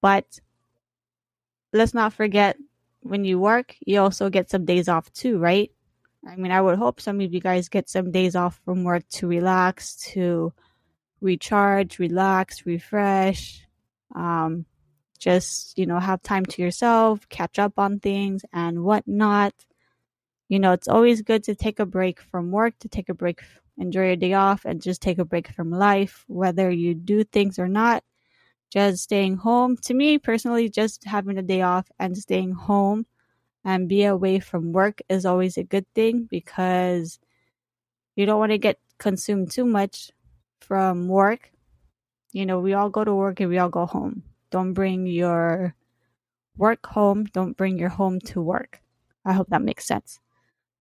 but 0.00 0.40
let's 1.72 1.94
not 1.94 2.12
forget 2.12 2.56
when 3.00 3.24
you 3.24 3.38
work, 3.38 3.76
you 3.86 4.00
also 4.00 4.28
get 4.28 4.50
some 4.50 4.64
days 4.64 4.88
off 4.88 5.12
too, 5.12 5.38
right? 5.38 5.70
I 6.26 6.36
mean, 6.36 6.52
I 6.52 6.60
would 6.60 6.78
hope 6.78 7.00
some 7.00 7.20
of 7.20 7.32
you 7.32 7.40
guys 7.40 7.68
get 7.68 7.88
some 7.88 8.10
days 8.10 8.34
off 8.36 8.60
from 8.64 8.84
work 8.84 9.08
to 9.10 9.26
relax, 9.26 9.96
to 10.12 10.52
recharge, 11.20 11.98
relax, 11.98 12.66
refresh, 12.66 13.66
um, 14.14 14.66
just, 15.18 15.78
you 15.78 15.86
know, 15.86 15.98
have 15.98 16.22
time 16.22 16.44
to 16.46 16.62
yourself, 16.62 17.28
catch 17.28 17.58
up 17.58 17.78
on 17.78 18.00
things 18.00 18.44
and 18.52 18.84
whatnot. 18.84 19.54
You 20.48 20.58
know, 20.58 20.72
it's 20.72 20.88
always 20.88 21.22
good 21.22 21.44
to 21.44 21.54
take 21.54 21.78
a 21.78 21.86
break 21.86 22.20
from 22.20 22.50
work, 22.50 22.78
to 22.80 22.88
take 22.88 23.08
a 23.08 23.14
break, 23.14 23.42
enjoy 23.76 24.06
your 24.06 24.16
day 24.16 24.32
off, 24.32 24.64
and 24.64 24.80
just 24.80 25.02
take 25.02 25.18
a 25.18 25.24
break 25.24 25.48
from 25.48 25.70
life, 25.70 26.24
whether 26.28 26.70
you 26.70 26.94
do 26.94 27.24
things 27.24 27.58
or 27.58 27.68
not. 27.68 28.02
Just 28.70 29.02
staying 29.02 29.36
home, 29.36 29.76
to 29.84 29.94
me 29.94 30.18
personally, 30.18 30.68
just 30.68 31.04
having 31.04 31.38
a 31.38 31.42
day 31.42 31.62
off 31.62 31.90
and 31.98 32.16
staying 32.16 32.52
home 32.52 33.06
and 33.64 33.88
be 33.88 34.04
away 34.04 34.40
from 34.40 34.72
work 34.72 35.00
is 35.08 35.24
always 35.26 35.56
a 35.56 35.64
good 35.64 35.86
thing 35.94 36.28
because 36.30 37.18
you 38.14 38.26
don't 38.26 38.38
want 38.38 38.52
to 38.52 38.58
get 38.58 38.78
consumed 38.98 39.50
too 39.50 39.64
much 39.64 40.10
from 40.60 41.08
work. 41.08 41.50
You 42.32 42.46
know, 42.46 42.60
we 42.60 42.74
all 42.74 42.90
go 42.90 43.04
to 43.04 43.14
work 43.14 43.40
and 43.40 43.48
we 43.48 43.58
all 43.58 43.70
go 43.70 43.86
home. 43.86 44.22
Don't 44.50 44.72
bring 44.72 45.06
your 45.06 45.74
work 46.56 46.86
home. 46.86 47.24
Don't 47.24 47.56
bring 47.56 47.78
your 47.78 47.88
home 47.88 48.20
to 48.20 48.40
work. 48.40 48.80
I 49.24 49.32
hope 49.32 49.48
that 49.50 49.62
makes 49.62 49.86
sense. 49.86 50.20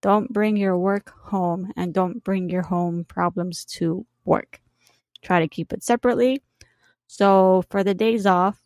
Don't 0.02 0.32
bring 0.32 0.58
your 0.58 0.78
work 0.78 1.14
home 1.24 1.72
and 1.76 1.94
don't 1.94 2.24
bring 2.24 2.50
your 2.50 2.62
home 2.62 3.04
problems 3.04 3.66
to 3.66 4.06
work. 4.26 4.62
Try 5.22 5.40
to 5.40 5.48
keep 5.48 5.74
it 5.74 5.84
separately. 5.84 6.44
So 7.08 7.64
for 7.70 7.84
the 7.84 7.94
days 7.94 8.26
off, 8.26 8.62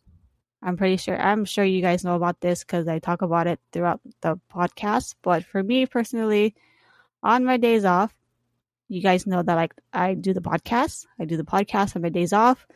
I'm 0.62 0.76
pretty 0.76 0.96
sure 0.96 1.20
I'm 1.20 1.44
sure 1.44 1.64
you 1.64 1.82
guys 1.82 2.04
know 2.04 2.14
about 2.14 2.40
this 2.40 2.62
because 2.62 2.86
I 2.86 2.98
talk 2.98 3.22
about 3.22 3.46
it 3.46 3.58
throughout 3.72 4.00
the 4.20 4.38
podcast. 4.52 5.16
But 5.22 5.44
for 5.44 5.62
me 5.62 5.86
personally, 5.86 6.54
on 7.22 7.44
my 7.44 7.56
days 7.56 7.84
off, 7.84 8.14
you 8.88 9.00
guys 9.00 9.26
know 9.26 9.42
that 9.42 9.54
like 9.54 9.74
I 9.92 10.14
do 10.14 10.32
the 10.34 10.40
podcast. 10.40 11.06
I 11.18 11.24
do 11.24 11.36
the 11.36 11.44
podcast 11.44 11.96
on 11.96 12.02
my 12.02 12.10
days 12.10 12.32
off. 12.32 12.66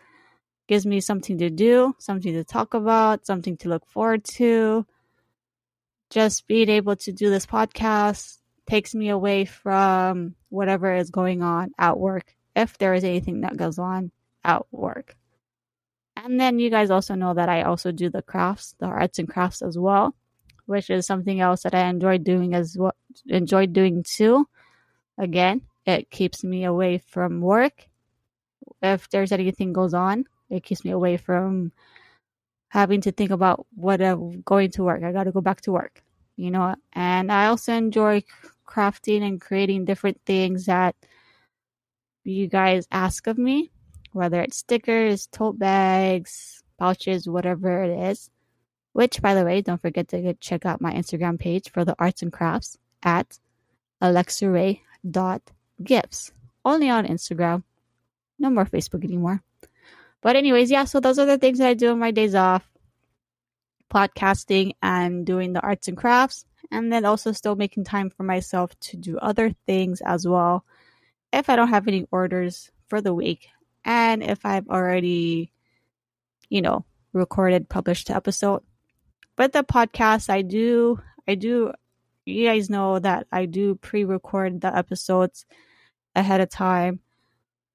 Gives 0.68 0.84
me 0.84 1.00
something 1.00 1.38
to 1.38 1.50
do, 1.50 1.94
something 1.98 2.32
to 2.32 2.44
talk 2.44 2.74
about, 2.74 3.26
something 3.26 3.56
to 3.58 3.68
look 3.68 3.86
forward 3.86 4.24
to. 4.24 4.84
Just 6.10 6.46
being 6.46 6.68
able 6.68 6.96
to 6.96 7.12
do 7.12 7.30
this 7.30 7.46
podcast 7.46 8.38
takes 8.66 8.94
me 8.94 9.08
away 9.08 9.44
from 9.44 10.34
whatever 10.48 10.94
is 10.94 11.10
going 11.10 11.42
on 11.42 11.70
at 11.78 11.98
work, 11.98 12.34
if 12.54 12.78
there 12.78 12.94
is 12.94 13.04
anything 13.04 13.42
that 13.42 13.56
goes 13.56 13.78
on 13.78 14.10
at 14.44 14.62
work. 14.72 15.16
And 16.16 16.40
then 16.40 16.58
you 16.58 16.70
guys 16.70 16.90
also 16.90 17.14
know 17.14 17.34
that 17.34 17.48
I 17.48 17.62
also 17.62 17.92
do 17.92 18.08
the 18.08 18.22
crafts, 18.22 18.74
the 18.80 18.86
arts 18.86 19.18
and 19.18 19.28
crafts 19.28 19.62
as 19.62 19.78
well, 19.78 20.14
which 20.64 20.90
is 20.90 21.06
something 21.06 21.40
else 21.40 21.62
that 21.62 21.74
I 21.74 21.88
enjoy 21.88 22.18
doing 22.18 22.54
as 22.54 22.76
well, 22.76 22.94
enjoy 23.28 23.66
doing 23.66 24.02
too. 24.02 24.48
Again, 25.18 25.62
it 25.84 26.10
keeps 26.10 26.42
me 26.42 26.64
away 26.64 26.98
from 26.98 27.40
work. 27.40 27.86
If 28.82 29.08
there's 29.10 29.32
anything 29.32 29.72
goes 29.72 29.94
on, 29.94 30.24
it 30.50 30.64
keeps 30.64 30.84
me 30.84 30.90
away 30.90 31.16
from 31.16 31.72
having 32.68 33.00
to 33.02 33.12
think 33.12 33.30
about 33.30 33.66
what 33.74 34.02
I'm 34.02 34.42
going 34.42 34.70
to 34.72 34.84
work. 34.84 35.02
I 35.02 35.12
got 35.12 35.24
to 35.24 35.32
go 35.32 35.40
back 35.40 35.62
to 35.62 35.72
work, 35.72 36.02
you 36.36 36.50
know. 36.50 36.74
And 36.92 37.32
I 37.32 37.46
also 37.46 37.72
enjoy 37.72 38.24
crafting 38.68 39.22
and 39.22 39.40
creating 39.40 39.84
different 39.84 40.20
things 40.26 40.66
that 40.66 40.94
you 42.24 42.48
guys 42.48 42.86
ask 42.90 43.26
of 43.26 43.38
me, 43.38 43.70
whether 44.12 44.40
it's 44.40 44.58
stickers, 44.58 45.26
tote 45.28 45.58
bags, 45.58 46.62
pouches, 46.78 47.28
whatever 47.28 47.82
it 47.82 48.10
is. 48.10 48.30
Which, 48.92 49.20
by 49.20 49.34
the 49.34 49.44
way, 49.44 49.60
don't 49.60 49.80
forget 49.80 50.08
to 50.08 50.34
check 50.34 50.64
out 50.64 50.80
my 50.80 50.92
Instagram 50.92 51.38
page 51.38 51.70
for 51.70 51.84
the 51.84 51.94
arts 51.98 52.22
and 52.22 52.32
crafts 52.32 52.78
at 53.02 53.38
alexaray.gifts. 54.02 56.32
Only 56.64 56.88
on 56.88 57.06
Instagram. 57.06 57.62
No 58.38 58.50
more 58.50 58.64
Facebook 58.64 59.04
anymore. 59.04 59.42
But, 60.26 60.34
anyways, 60.34 60.72
yeah, 60.72 60.86
so 60.86 60.98
those 60.98 61.20
are 61.20 61.24
the 61.24 61.38
things 61.38 61.58
that 61.58 61.68
I 61.68 61.74
do 61.74 61.92
on 61.92 62.00
my 62.00 62.10
days 62.10 62.34
off 62.34 62.68
podcasting 63.88 64.72
and 64.82 65.24
doing 65.24 65.52
the 65.52 65.60
arts 65.60 65.86
and 65.86 65.96
crafts 65.96 66.44
and 66.68 66.92
then 66.92 67.04
also 67.04 67.30
still 67.30 67.54
making 67.54 67.84
time 67.84 68.10
for 68.10 68.24
myself 68.24 68.76
to 68.80 68.96
do 68.96 69.18
other 69.18 69.54
things 69.66 70.02
as 70.04 70.26
well 70.26 70.64
if 71.32 71.48
I 71.48 71.54
don't 71.54 71.68
have 71.68 71.86
any 71.86 72.08
orders 72.10 72.72
for 72.88 73.00
the 73.00 73.14
week 73.14 73.46
and 73.84 74.20
if 74.20 74.44
I've 74.44 74.66
already, 74.66 75.52
you 76.48 76.60
know, 76.60 76.84
recorded, 77.12 77.68
published 77.68 78.10
episode. 78.10 78.64
But 79.36 79.52
the 79.52 79.62
podcast, 79.62 80.28
I 80.28 80.42
do, 80.42 81.00
I 81.28 81.36
do, 81.36 81.72
you 82.24 82.48
guys 82.48 82.68
know 82.68 82.98
that 82.98 83.28
I 83.30 83.46
do 83.46 83.76
pre 83.76 84.02
record 84.02 84.60
the 84.60 84.76
episodes 84.76 85.46
ahead 86.16 86.40
of 86.40 86.50
time 86.50 86.98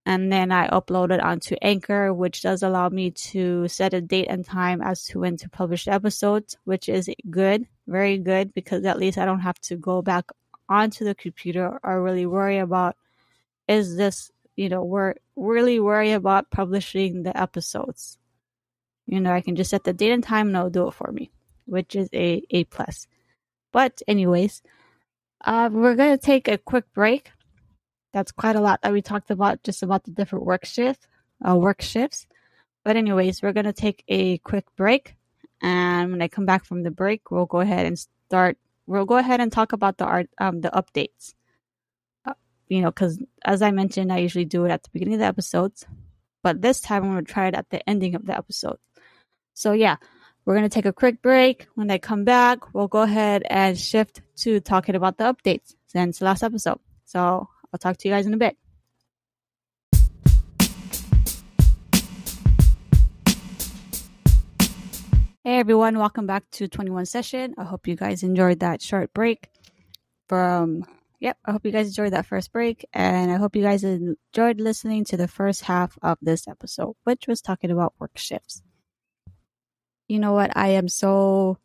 and 0.06 0.32
then 0.32 0.52
I 0.52 0.68
upload 0.70 1.12
it 1.12 1.20
onto 1.20 1.56
Anchor, 1.62 2.14
which 2.14 2.42
does 2.42 2.64
allow 2.64 2.90
me 2.90 3.12
to 3.12 3.68
set 3.68 3.94
a 3.94 4.02
date 4.02 4.28
and 4.30 4.44
time 4.44 4.82
as 4.82 5.06
to 5.08 5.20
when 5.20 5.38
to 5.38 5.50
publish 5.50 5.88
episodes, 5.88 6.58
which 6.64 6.90
is 6.90 7.10
good, 7.30 7.68
very 7.88 8.18
good, 8.18 8.54
because 8.54 8.84
at 8.86 8.98
least 8.98 9.18
I 9.20 9.26
don't 9.26 9.42
have 9.42 9.60
to 9.62 9.76
go 9.76 10.02
back 10.02 10.26
onto 10.68 11.06
the 11.06 11.14
computer 11.14 11.80
or 11.84 12.02
really 12.02 12.26
worry 12.26 12.58
about 12.58 12.96
is 13.68 13.96
this, 13.96 14.32
you 14.56 14.70
know, 14.70 14.84
we're 14.84 15.14
really 15.36 15.80
worry 15.80 16.14
about 16.14 16.50
publishing 16.50 17.24
the 17.24 17.40
episodes. 17.40 18.18
You 19.06 19.20
know, 19.20 19.32
I 19.32 19.42
can 19.42 19.56
just 19.56 19.70
set 19.70 19.84
the 19.84 19.94
date 19.94 20.12
and 20.12 20.24
time 20.24 20.48
and 20.48 20.56
it'll 20.56 20.70
do 20.70 20.88
it 20.88 20.94
for 20.94 21.12
me, 21.12 21.32
which 21.66 21.96
is 21.96 22.10
a 22.14 22.42
A 22.50 22.64
plus. 22.66 23.08
But 23.72 24.02
anyways, 24.08 24.64
uh, 25.46 25.70
we're 25.72 25.96
gonna 25.96 26.18
take 26.18 26.48
a 26.48 26.58
quick 26.58 26.86
break 26.94 27.32
that's 28.14 28.32
quite 28.32 28.56
a 28.56 28.62
lot 28.62 28.82
that 28.82 28.92
we 28.92 29.02
talked 29.02 29.32
about 29.32 29.64
just 29.64 29.84
about 29.84 30.04
the 30.04 30.12
different 30.12 30.46
work 30.46 30.66
shift 30.66 31.08
uh, 31.48 31.56
work 31.56 31.82
shifts. 31.82 32.28
But 32.84 32.98
anyways 32.98 33.42
we're 33.42 33.54
to 33.54 33.74
take 33.74 34.04
a 34.08 34.38
quick 34.40 34.66
break 34.76 35.16
and 35.62 36.12
when 36.12 36.22
i 36.22 36.28
come 36.28 36.46
back 36.46 36.66
from 36.66 36.84
the 36.84 36.92
break 36.92 37.30
we'll 37.30 37.46
go 37.46 37.60
ahead 37.60 37.86
and 37.86 37.98
start 38.00 38.58
we'll 38.88 39.06
go 39.06 39.18
ahead 39.18 39.40
and 39.40 39.52
talk 39.52 39.74
about 39.74 39.98
the 39.98 40.06
art 40.06 40.30
um 40.40 40.62
the 40.62 40.70
updates. 40.70 41.34
Uh, 42.26 42.34
you 42.68 42.82
know 42.82 42.90
because 42.90 43.22
as 43.46 43.62
i 43.62 43.70
mentioned 43.72 44.12
i 44.12 44.18
usually 44.18 44.46
do 44.46 44.66
it 44.66 44.72
at 44.72 44.84
the 44.84 44.90
beginning 44.92 45.16
of 45.16 45.20
the 45.20 45.26
episodes 45.26 45.86
but 46.42 46.62
this 46.62 46.82
time 46.82 47.04
i'm 47.04 47.24
to 47.24 47.32
try 47.32 47.48
it 47.48 47.54
at 47.54 47.70
the 47.70 47.88
ending 47.88 48.16
of 48.16 48.26
the 48.26 48.36
episode 48.36 48.78
so 49.54 49.74
yeah 49.74 49.98
we're 50.46 50.60
to 50.60 50.70
take 50.70 50.86
a 50.86 50.94
quick 50.94 51.22
break. 51.22 51.68
When 51.76 51.92
i 51.92 51.98
come 51.98 52.24
back 52.24 52.74
we'll 52.74 52.88
go 52.88 53.02
ahead 53.02 53.44
and 53.50 53.78
shift 53.78 54.22
to 54.38 54.60
talking 54.60 54.96
about 54.96 55.18
the 55.18 55.26
updates 55.26 55.76
since 55.88 56.22
last 56.22 56.44
episode. 56.44 56.80
So 57.06 57.50
I'll 57.74 57.80
talk 57.80 57.98
to 57.98 58.08
you 58.08 58.14
guys 58.14 58.26
in 58.26 58.34
a 58.34 58.38
bit. 58.38 58.58
Hey 65.44 65.58
everyone, 65.58 65.98
welcome 65.98 66.28
back 66.28 66.44
to 66.52 66.68
21 66.68 67.06
Session. 67.06 67.56
I 67.58 67.64
hope 67.64 67.88
you 67.88 67.96
guys 67.96 68.24
enjoyed 68.24 68.60
that 68.60 68.82
short 68.82 69.14
break 69.14 69.50
from 70.28 70.86
yep, 71.20 71.38
I 71.46 71.52
hope 71.52 71.66
you 71.66 71.72
guys 71.72 71.88
enjoyed 71.88 72.14
that 72.14 72.26
first 72.26 72.52
break. 72.52 72.86
And 72.94 73.32
I 73.32 73.38
hope 73.38 73.56
you 73.56 73.64
guys 73.64 73.86
enjoyed 73.86 74.60
listening 74.60 75.06
to 75.06 75.18
the 75.18 75.28
first 75.28 75.62
half 75.64 75.98
of 76.02 76.18
this 76.22 76.48
episode, 76.48 76.96
which 77.06 77.28
was 77.28 77.42
talking 77.42 77.72
about 77.72 77.94
work 78.00 78.18
shifts. 78.18 78.62
You 80.10 80.20
know 80.20 80.34
what? 80.34 80.52
I 80.58 80.70
am 80.70 80.90
so. 80.90 81.58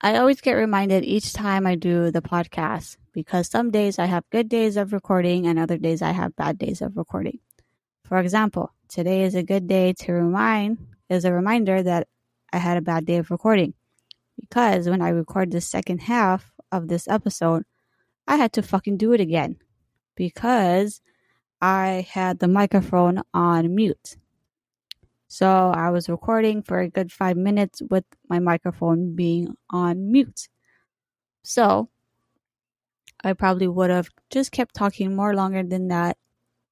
I 0.00 0.16
always 0.16 0.40
get 0.40 0.52
reminded 0.52 1.04
each 1.04 1.32
time 1.32 1.66
I 1.66 1.76
do 1.76 2.10
the 2.10 2.20
podcast 2.20 2.96
because 3.12 3.48
some 3.48 3.70
days 3.70 3.98
I 3.98 4.06
have 4.06 4.28
good 4.30 4.48
days 4.48 4.76
of 4.76 4.92
recording 4.92 5.46
and 5.46 5.58
other 5.58 5.78
days 5.78 6.02
I 6.02 6.10
have 6.10 6.36
bad 6.36 6.58
days 6.58 6.82
of 6.82 6.96
recording. 6.96 7.38
For 8.04 8.18
example, 8.18 8.72
today 8.88 9.22
is 9.22 9.34
a 9.34 9.42
good 9.42 9.66
day 9.66 9.94
to 10.00 10.12
remind, 10.12 10.78
is 11.08 11.24
a 11.24 11.32
reminder 11.32 11.82
that 11.82 12.08
I 12.52 12.58
had 12.58 12.76
a 12.76 12.82
bad 12.82 13.06
day 13.06 13.16
of 13.16 13.30
recording 13.30 13.74
because 14.38 14.88
when 14.88 15.00
I 15.00 15.08
record 15.10 15.50
the 15.50 15.60
second 15.60 16.02
half 16.02 16.52
of 16.70 16.88
this 16.88 17.08
episode, 17.08 17.62
I 18.26 18.36
had 18.36 18.52
to 18.54 18.62
fucking 18.62 18.96
do 18.96 19.12
it 19.12 19.20
again 19.20 19.56
because 20.16 21.00
I 21.60 22.06
had 22.10 22.40
the 22.40 22.48
microphone 22.48 23.22
on 23.32 23.74
mute. 23.74 24.16
So 25.34 25.72
I 25.74 25.90
was 25.90 26.08
recording 26.08 26.62
for 26.62 26.78
a 26.78 26.88
good 26.88 27.10
five 27.10 27.36
minutes 27.36 27.82
with 27.90 28.04
my 28.28 28.38
microphone 28.38 29.16
being 29.16 29.56
on 29.68 30.12
mute. 30.12 30.46
So 31.42 31.88
I 33.24 33.32
probably 33.32 33.66
would 33.66 33.90
have 33.90 34.08
just 34.30 34.52
kept 34.52 34.76
talking 34.76 35.16
more 35.16 35.34
longer 35.34 35.64
than 35.64 35.88
that. 35.88 36.18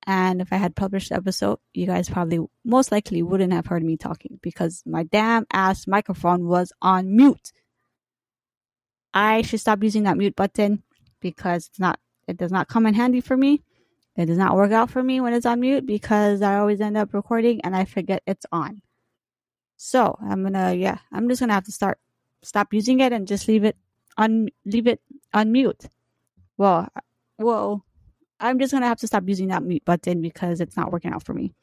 And 0.07 0.41
if 0.41 0.53
I 0.53 0.59
had 0.59 0.77
published 0.77 1.09
the 1.09 1.17
episode, 1.17 1.59
you 1.75 1.87
guys 1.87 2.09
probably 2.09 2.39
most 2.65 2.93
likely 2.93 3.21
wouldn't 3.21 3.53
have 3.53 3.67
heard 3.67 3.83
me 3.83 3.97
talking 3.97 4.39
because 4.43 4.85
my 4.87 5.03
damn 5.03 5.45
ass 5.53 5.89
microphone 5.89 6.47
was 6.47 6.73
on 6.81 7.17
mute. 7.17 7.51
I 9.13 9.43
should 9.43 9.59
stop 9.59 9.83
using 9.83 10.05
that 10.05 10.17
mute 10.17 10.37
button 10.37 10.85
because 11.19 11.67
it's 11.67 11.81
not 11.81 11.99
it 12.29 12.37
does 12.37 12.53
not 12.53 12.69
come 12.69 12.87
in 12.87 12.95
handy 12.95 13.23
for 13.23 13.37
me. 13.37 13.65
It 14.17 14.27
does 14.27 14.39
not 14.39 14.55
work 14.55 14.73
out 14.73 14.91
for 14.91 15.03
me 15.03 15.21
when 15.21 15.33
it's 15.33 15.47
on 15.47 15.61
mute 15.61 15.87
because 15.87 16.43
I 16.43 16.59
always 16.59 16.81
end 16.81 16.97
up 16.97 17.15
recording 17.15 17.61
and 17.63 17.75
I 17.75 17.85
forget 17.85 18.23
it's 18.27 18.45
on. 18.53 18.83
So 19.77 20.19
I'm 20.23 20.43
gonna 20.43 20.75
yeah, 20.75 20.99
I'm 21.11 21.29
just 21.29 21.41
gonna 21.41 21.55
have 21.55 21.65
to 21.65 21.73
start 21.73 21.99
stop 22.43 22.75
using 22.75 23.01
it 23.01 23.13
and 23.13 23.27
just 23.27 23.49
leave 23.49 23.65
it 23.65 23.77
on 24.19 24.49
leave 24.67 24.87
it 24.87 25.01
on 25.33 25.51
mute. 25.51 25.87
Well 26.59 26.89
uh, 26.95 27.01
well 27.39 27.85
I'm 28.39 28.59
just 28.59 28.73
gonna 28.73 28.87
have 28.87 29.01
to 29.01 29.07
stop 29.07 29.25
using 29.27 29.49
that 29.49 29.63
mute 29.63 29.85
button 29.85 30.21
because 30.21 30.61
it's 30.61 30.77
not 30.77 30.93
working 30.93 31.13
out 31.13 31.25
for 31.25 31.33
me. 31.33 31.55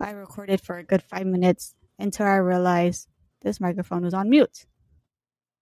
I 0.00 0.10
recorded 0.10 0.60
for 0.60 0.78
a 0.78 0.84
good 0.84 1.02
five 1.02 1.26
minutes 1.26 1.74
until 1.98 2.26
I 2.26 2.36
realized 2.36 3.08
this 3.42 3.60
microphone 3.60 4.04
was 4.04 4.14
on 4.14 4.30
mute. 4.30 4.66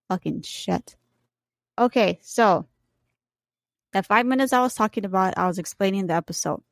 Fucking 0.08 0.42
shit. 0.42 0.96
Okay, 1.78 2.18
so 2.22 2.66
the 3.96 4.02
five 4.02 4.26
minutes 4.26 4.52
I 4.52 4.60
was 4.60 4.74
talking 4.74 5.04
about, 5.06 5.38
I 5.38 5.46
was 5.46 5.58
explaining 5.58 6.06
the 6.06 6.14
episode, 6.14 6.62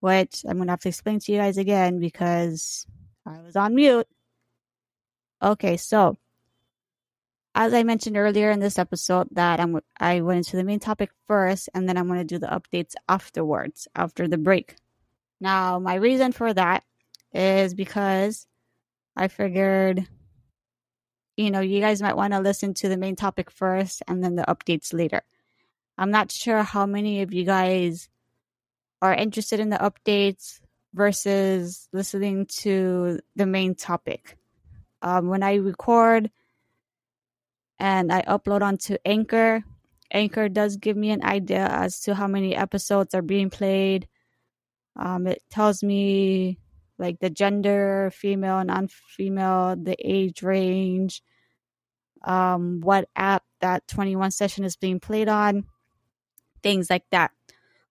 which 0.00 0.44
I'm 0.48 0.58
gonna 0.58 0.72
have 0.72 0.80
to 0.80 0.88
explain 0.88 1.18
to 1.20 1.32
you 1.32 1.38
guys 1.38 1.58
again 1.58 1.98
because 1.98 2.86
I 3.26 3.40
was 3.42 3.56
on 3.56 3.74
mute. 3.74 4.06
Okay, 5.42 5.76
so 5.76 6.16
as 7.56 7.74
I 7.74 7.82
mentioned 7.82 8.16
earlier 8.16 8.50
in 8.50 8.60
this 8.60 8.78
episode, 8.78 9.28
that 9.32 9.58
I'm 9.58 9.80
I 9.98 10.20
went 10.20 10.38
into 10.38 10.56
the 10.56 10.64
main 10.64 10.80
topic 10.80 11.10
first, 11.26 11.68
and 11.74 11.88
then 11.88 11.96
I'm 11.96 12.06
gonna 12.06 12.24
do 12.24 12.38
the 12.38 12.46
updates 12.46 12.94
afterwards 13.08 13.88
after 13.96 14.28
the 14.28 14.38
break. 14.38 14.76
Now, 15.40 15.80
my 15.80 15.96
reason 15.96 16.32
for 16.32 16.54
that 16.54 16.84
is 17.32 17.74
because 17.74 18.46
I 19.16 19.28
figured 19.28 20.06
you 21.36 21.50
know, 21.50 21.60
you 21.60 21.80
guys 21.80 22.00
might 22.00 22.16
want 22.16 22.32
to 22.32 22.38
listen 22.38 22.74
to 22.74 22.88
the 22.88 22.96
main 22.96 23.16
topic 23.16 23.50
first 23.50 24.02
and 24.06 24.22
then 24.22 24.36
the 24.36 24.44
updates 24.44 24.94
later. 24.94 25.22
I'm 25.96 26.10
not 26.10 26.32
sure 26.32 26.62
how 26.62 26.86
many 26.86 27.22
of 27.22 27.32
you 27.32 27.44
guys 27.44 28.08
are 29.00 29.14
interested 29.14 29.60
in 29.60 29.70
the 29.70 29.76
updates 29.76 30.60
versus 30.92 31.88
listening 31.92 32.46
to 32.46 33.20
the 33.36 33.46
main 33.46 33.74
topic. 33.74 34.36
Um, 35.02 35.28
when 35.28 35.42
I 35.42 35.56
record 35.56 36.30
and 37.78 38.12
I 38.12 38.22
upload 38.22 38.62
onto 38.62 38.96
Anchor, 39.04 39.62
Anchor 40.10 40.48
does 40.48 40.76
give 40.76 40.96
me 40.96 41.10
an 41.10 41.24
idea 41.24 41.66
as 41.66 42.00
to 42.00 42.14
how 42.14 42.26
many 42.26 42.54
episodes 42.54 43.14
are 43.14 43.22
being 43.22 43.50
played. 43.50 44.08
Um, 44.96 45.26
it 45.26 45.42
tells 45.50 45.82
me 45.82 46.58
like 46.98 47.18
the 47.18 47.30
gender, 47.30 48.10
female, 48.14 48.64
non 48.64 48.88
female, 48.88 49.76
the 49.76 49.96
age 49.98 50.42
range, 50.42 51.22
um, 52.24 52.80
what 52.80 53.08
app 53.16 53.44
that 53.60 53.86
21 53.88 54.30
session 54.30 54.64
is 54.64 54.76
being 54.76 55.00
played 55.00 55.28
on, 55.28 55.66
things 56.64 56.90
like 56.90 57.04
that. 57.12 57.30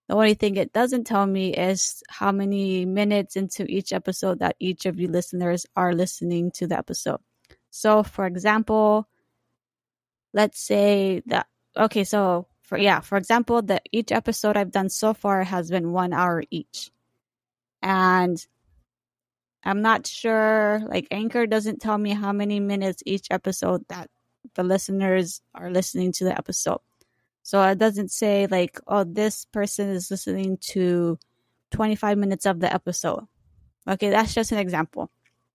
The 0.08 0.14
only 0.14 0.34
thing 0.34 0.56
it 0.56 0.74
doesn't 0.74 1.04
tell 1.04 1.24
me 1.24 1.54
is 1.54 2.02
how 2.10 2.30
many 2.30 2.84
minutes 2.84 3.36
into 3.36 3.64
each 3.64 3.92
episode 3.94 4.40
that 4.40 4.56
each 4.60 4.84
of 4.84 5.00
you 5.00 5.08
listeners 5.08 5.64
are 5.74 5.94
listening 5.94 6.50
to 6.52 6.66
the 6.66 6.76
episode. 6.76 7.20
So, 7.70 8.02
for 8.02 8.26
example, 8.26 9.08
let's 10.34 10.60
say 10.60 11.22
that, 11.26 11.46
okay, 11.74 12.04
so 12.04 12.48
for, 12.60 12.76
yeah, 12.76 13.00
for 13.00 13.16
example, 13.16 13.62
that 13.62 13.88
each 13.92 14.12
episode 14.12 14.58
I've 14.58 14.72
done 14.72 14.90
so 14.90 15.14
far 15.14 15.42
has 15.42 15.70
been 15.70 15.92
one 15.92 16.12
hour 16.12 16.42
each. 16.50 16.90
And 17.80 18.44
I'm 19.64 19.80
not 19.80 20.06
sure, 20.06 20.82
like 20.86 21.06
Anchor 21.10 21.46
doesn't 21.46 21.80
tell 21.80 21.96
me 21.96 22.10
how 22.10 22.32
many 22.32 22.60
minutes 22.60 23.02
each 23.06 23.28
episode 23.30 23.86
that 23.88 24.10
the 24.54 24.62
listeners 24.62 25.40
are 25.54 25.70
listening 25.70 26.12
to 26.12 26.24
the 26.24 26.36
episode. 26.36 26.80
So 27.44 27.62
it 27.62 27.76
doesn't 27.78 28.10
say 28.10 28.46
like, 28.46 28.80
oh, 28.88 29.04
this 29.04 29.44
person 29.44 29.90
is 29.90 30.10
listening 30.10 30.56
to 30.72 31.18
25 31.72 32.16
minutes 32.16 32.46
of 32.46 32.58
the 32.58 32.72
episode. 32.72 33.26
Okay, 33.86 34.08
that's 34.08 34.32
just 34.32 34.50
an 34.50 34.58
example. 34.58 35.10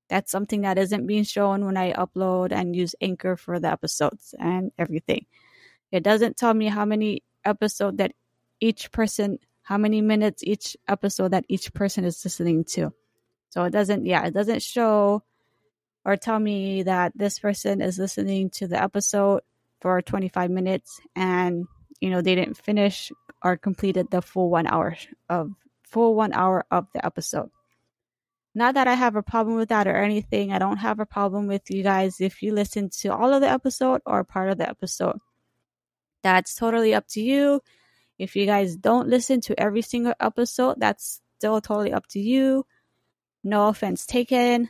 That's 0.08 0.32
something 0.32 0.62
that 0.62 0.78
isn't 0.78 1.08
being 1.08 1.24
shown 1.24 1.66
when 1.66 1.78
I 1.78 1.94
upload 1.94 2.52
and 2.52 2.76
use 2.76 2.94
Anchor 3.02 3.36
for 3.36 3.60
the 3.60 3.72
episodes 3.72 4.36
and 4.40 4.72
everything. 4.78 5.26
It 5.92 6.04
doesn't 6.04 6.38
tell 6.38 6.54
me 6.54 6.68
how 6.68 6.86
many 6.86 7.24
episode 7.44 7.98
that 7.98 8.14
each 8.60 8.92
person, 8.92 9.40
how 9.64 9.80
many 9.80 10.02
minutes 10.02 10.44
each 10.44 10.78
episode 10.88 11.32
that 11.32 11.46
each 11.50 11.74
person 11.74 12.06
is 12.06 12.24
listening 12.24 12.66
to. 12.66 12.94
So 13.50 13.64
it 13.64 13.72
doesn't, 13.72 14.06
yeah, 14.06 14.28
it 14.28 14.34
doesn't 14.36 14.62
show 14.62 15.24
or 16.06 16.18
tell 16.18 16.40
me 16.40 16.84
that 16.84 17.14
this 17.16 17.40
person 17.40 17.82
is 17.82 17.98
listening 17.98 18.52
to 18.52 18.68
the 18.68 18.82
episode 18.82 19.42
for 19.82 20.04
25 20.04 20.52
minutes 20.52 21.00
and 21.16 21.66
you 22.02 22.10
know 22.10 22.22
they 22.22 22.36
didn't 22.36 22.58
finish 22.58 23.12
or 23.44 23.58
completed 23.58 24.10
the 24.12 24.22
full 24.22 24.50
one 24.50 24.68
hour 24.68 24.96
of 25.30 25.52
full 25.84 26.16
one 26.16 26.34
hour 26.34 26.66
of 26.72 26.88
the 26.94 27.06
episode. 27.06 27.50
Not 28.56 28.74
that 28.74 28.88
i 28.88 28.94
have 28.94 29.16
a 29.16 29.24
problem 29.24 29.58
with 29.58 29.70
that 29.70 29.88
or 29.88 29.96
anything 29.96 30.52
i 30.52 30.60
don't 30.60 30.78
have 30.78 31.00
a 31.00 31.06
problem 31.06 31.48
with 31.48 31.70
you 31.70 31.84
guys 31.84 32.20
if 32.20 32.42
you 32.42 32.54
listen 32.54 32.90
to 33.02 33.10
all 33.10 33.34
of 33.34 33.42
the 33.42 33.50
episode 33.50 34.02
or 34.06 34.24
part 34.24 34.50
of 34.50 34.58
the 34.58 34.68
episode. 34.68 35.20
That's 36.24 36.56
totally 36.56 36.94
up 36.94 37.08
to 37.10 37.22
you. 37.22 37.62
If 38.18 38.36
you 38.36 38.46
guys 38.46 38.76
don't 38.76 39.08
listen 39.08 39.40
to 39.42 39.60
every 39.60 39.82
single 39.82 40.14
episode 40.20 40.76
that's 40.78 41.22
still 41.38 41.62
totally 41.62 41.94
up 41.94 42.06
to 42.08 42.20
you. 42.20 42.66
No 43.44 43.70
offense 43.70 44.06
taken. 44.06 44.70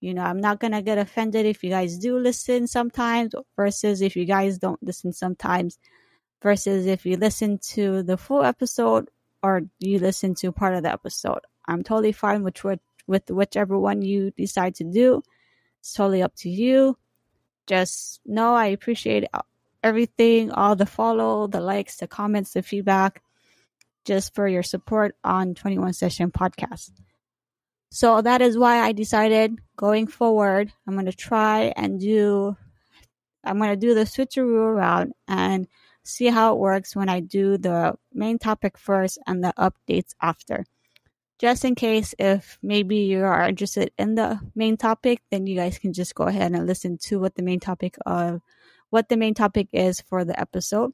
You 0.00 0.14
know, 0.14 0.22
I'm 0.22 0.40
not 0.40 0.60
to 0.60 0.82
get 0.82 0.98
offended 0.98 1.46
if 1.46 1.62
you 1.64 1.70
guys 1.70 1.96
do 1.96 2.18
listen 2.18 2.66
sometimes 2.66 3.34
versus 3.56 4.02
if 4.02 4.16
you 4.16 4.24
guys 4.24 4.58
don't 4.58 4.82
listen 4.82 5.12
sometimes 5.12 5.78
versus 6.42 6.86
if 6.86 7.06
you 7.06 7.16
listen 7.16 7.58
to 7.58 8.02
the 8.02 8.16
full 8.16 8.42
episode 8.42 9.08
or 9.42 9.62
you 9.78 9.98
listen 9.98 10.34
to 10.34 10.52
part 10.52 10.74
of 10.74 10.82
the 10.82 10.92
episode. 10.92 11.40
I'm 11.66 11.82
totally 11.82 12.12
fine 12.12 12.42
with 12.42 12.64
with 13.06 13.30
whichever 13.30 13.78
one 13.78 14.02
you 14.02 14.30
decide 14.32 14.74
to 14.76 14.84
do. 14.84 15.22
It's 15.80 15.92
totally 15.92 16.22
up 16.22 16.34
to 16.36 16.48
you. 16.48 16.96
Just 17.66 18.20
know 18.24 18.54
I 18.54 18.66
appreciate 18.66 19.24
uh, 19.32 19.42
everything, 19.82 20.52
all 20.52 20.76
the 20.76 20.86
follow, 20.86 21.46
the 21.46 21.60
likes, 21.60 21.96
the 21.96 22.06
comments, 22.06 22.52
the 22.52 22.62
feedback, 22.62 23.22
just 24.04 24.34
for 24.34 24.46
your 24.46 24.62
support 24.62 25.16
on 25.24 25.54
21 25.54 25.92
Session 25.92 26.30
Podcast. 26.30 26.90
So 27.90 28.22
that 28.22 28.40
is 28.40 28.56
why 28.56 28.80
I 28.80 28.92
decided 28.92 29.58
going 29.76 30.06
forward, 30.06 30.72
I'm 30.86 30.94
going 30.94 31.06
to 31.06 31.12
try 31.12 31.72
and 31.76 32.00
do, 32.00 32.56
I'm 33.44 33.58
going 33.58 33.70
to 33.70 33.76
do 33.76 33.94
the 33.94 34.04
switcheroo 34.04 34.64
around 34.64 35.12
and 35.28 35.66
see 36.04 36.26
how 36.26 36.52
it 36.52 36.58
works 36.58 36.96
when 36.96 37.08
I 37.08 37.20
do 37.20 37.58
the 37.58 37.94
main 38.12 38.38
topic 38.38 38.78
first 38.78 39.18
and 39.26 39.42
the 39.42 39.52
updates 39.58 40.14
after. 40.20 40.64
Just 41.38 41.64
in 41.64 41.74
case 41.74 42.14
if 42.18 42.58
maybe 42.62 42.98
you 42.98 43.24
are 43.24 43.48
interested 43.48 43.90
in 43.98 44.14
the 44.14 44.40
main 44.54 44.76
topic, 44.76 45.20
then 45.30 45.46
you 45.46 45.56
guys 45.56 45.78
can 45.78 45.92
just 45.92 46.14
go 46.14 46.24
ahead 46.24 46.52
and 46.52 46.66
listen 46.66 46.98
to 47.04 47.18
what 47.18 47.34
the 47.34 47.42
main 47.42 47.58
topic 47.58 47.96
of 48.06 48.40
what 48.90 49.08
the 49.08 49.16
main 49.16 49.34
topic 49.34 49.68
is 49.72 50.00
for 50.00 50.24
the 50.24 50.38
episode. 50.38 50.92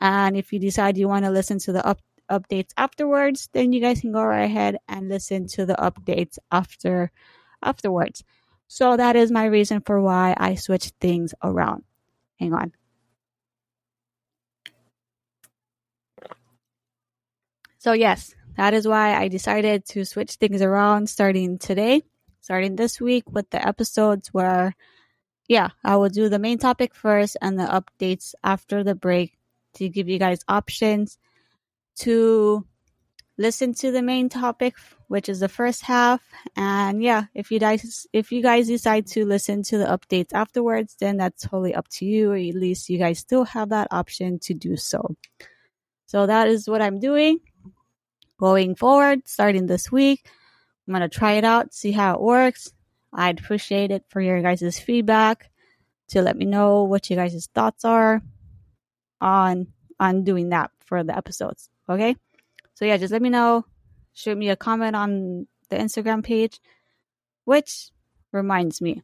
And 0.00 0.36
if 0.36 0.52
you 0.52 0.58
decide 0.58 0.98
you 0.98 1.08
want 1.08 1.24
to 1.24 1.30
listen 1.30 1.58
to 1.60 1.72
the 1.72 1.84
up 1.84 2.00
updates 2.30 2.70
afterwards, 2.76 3.48
then 3.52 3.72
you 3.72 3.80
guys 3.80 4.00
can 4.00 4.12
go 4.12 4.22
right 4.22 4.44
ahead 4.44 4.78
and 4.88 5.08
listen 5.08 5.46
to 5.48 5.66
the 5.66 5.74
updates 5.74 6.38
after 6.50 7.10
afterwards. 7.62 8.24
So 8.68 8.96
that 8.96 9.16
is 9.16 9.30
my 9.30 9.46
reason 9.46 9.80
for 9.80 10.00
why 10.00 10.34
I 10.36 10.54
switched 10.54 10.94
things 11.00 11.34
around. 11.42 11.84
Hang 12.38 12.54
on. 12.54 12.72
So, 17.82 17.94
yes, 17.94 18.32
that 18.56 18.74
is 18.74 18.86
why 18.86 19.16
I 19.16 19.26
decided 19.26 19.84
to 19.86 20.04
switch 20.04 20.34
things 20.34 20.62
around 20.62 21.10
starting 21.10 21.58
today, 21.58 22.02
starting 22.40 22.76
this 22.76 23.00
week 23.00 23.24
with 23.28 23.50
the 23.50 23.66
episodes 23.66 24.28
where, 24.28 24.76
yeah, 25.48 25.70
I 25.82 25.96
will 25.96 26.08
do 26.08 26.28
the 26.28 26.38
main 26.38 26.58
topic 26.58 26.94
first 26.94 27.36
and 27.42 27.58
the 27.58 27.64
updates 27.64 28.36
after 28.44 28.84
the 28.84 28.94
break 28.94 29.36
to 29.74 29.88
give 29.88 30.08
you 30.08 30.20
guys 30.20 30.44
options 30.46 31.18
to 31.96 32.64
listen 33.36 33.74
to 33.74 33.90
the 33.90 34.00
main 34.00 34.28
topic, 34.28 34.76
which 35.08 35.28
is 35.28 35.40
the 35.40 35.48
first 35.48 35.82
half. 35.82 36.22
And 36.54 37.02
yeah, 37.02 37.24
if 37.34 37.50
you 37.50 37.58
guys 37.58 38.06
if 38.12 38.30
you 38.30 38.42
guys 38.42 38.68
decide 38.68 39.08
to 39.08 39.26
listen 39.26 39.64
to 39.64 39.78
the 39.78 39.86
updates 39.86 40.32
afterwards, 40.32 40.94
then 41.00 41.16
that's 41.16 41.42
totally 41.42 41.74
up 41.74 41.88
to 41.94 42.04
you. 42.04 42.30
Or 42.30 42.36
at 42.36 42.54
least 42.54 42.88
you 42.90 42.98
guys 42.98 43.18
still 43.18 43.42
have 43.42 43.70
that 43.70 43.88
option 43.90 44.38
to 44.44 44.54
do 44.54 44.76
so. 44.76 45.16
So 46.06 46.26
that 46.26 46.46
is 46.46 46.68
what 46.68 46.80
I'm 46.80 47.00
doing 47.00 47.40
going 48.42 48.74
forward, 48.74 49.22
starting 49.28 49.68
this 49.68 49.92
week. 49.92 50.26
I'm 50.88 50.92
gonna 50.92 51.08
try 51.08 51.34
it 51.34 51.44
out, 51.44 51.72
see 51.72 51.92
how 51.92 52.14
it 52.14 52.20
works. 52.20 52.72
I'd 53.12 53.38
appreciate 53.38 53.92
it 53.92 54.04
for 54.08 54.20
your 54.20 54.42
guys' 54.42 54.80
feedback 54.80 55.48
to 56.08 56.22
let 56.22 56.36
me 56.36 56.44
know 56.44 56.82
what 56.82 57.08
you 57.08 57.14
guys' 57.14 57.48
thoughts 57.54 57.84
are 57.84 58.20
on 59.20 59.68
on 60.00 60.24
doing 60.24 60.48
that 60.48 60.72
for 60.80 61.04
the 61.04 61.16
episodes. 61.16 61.70
Okay. 61.88 62.16
So 62.74 62.84
yeah, 62.84 62.96
just 62.96 63.12
let 63.12 63.22
me 63.22 63.28
know. 63.28 63.64
Shoot 64.12 64.36
me 64.36 64.48
a 64.48 64.56
comment 64.56 64.96
on 64.96 65.46
the 65.70 65.76
Instagram 65.76 66.24
page. 66.24 66.58
Which 67.44 67.90
reminds 68.32 68.80
me. 68.80 69.02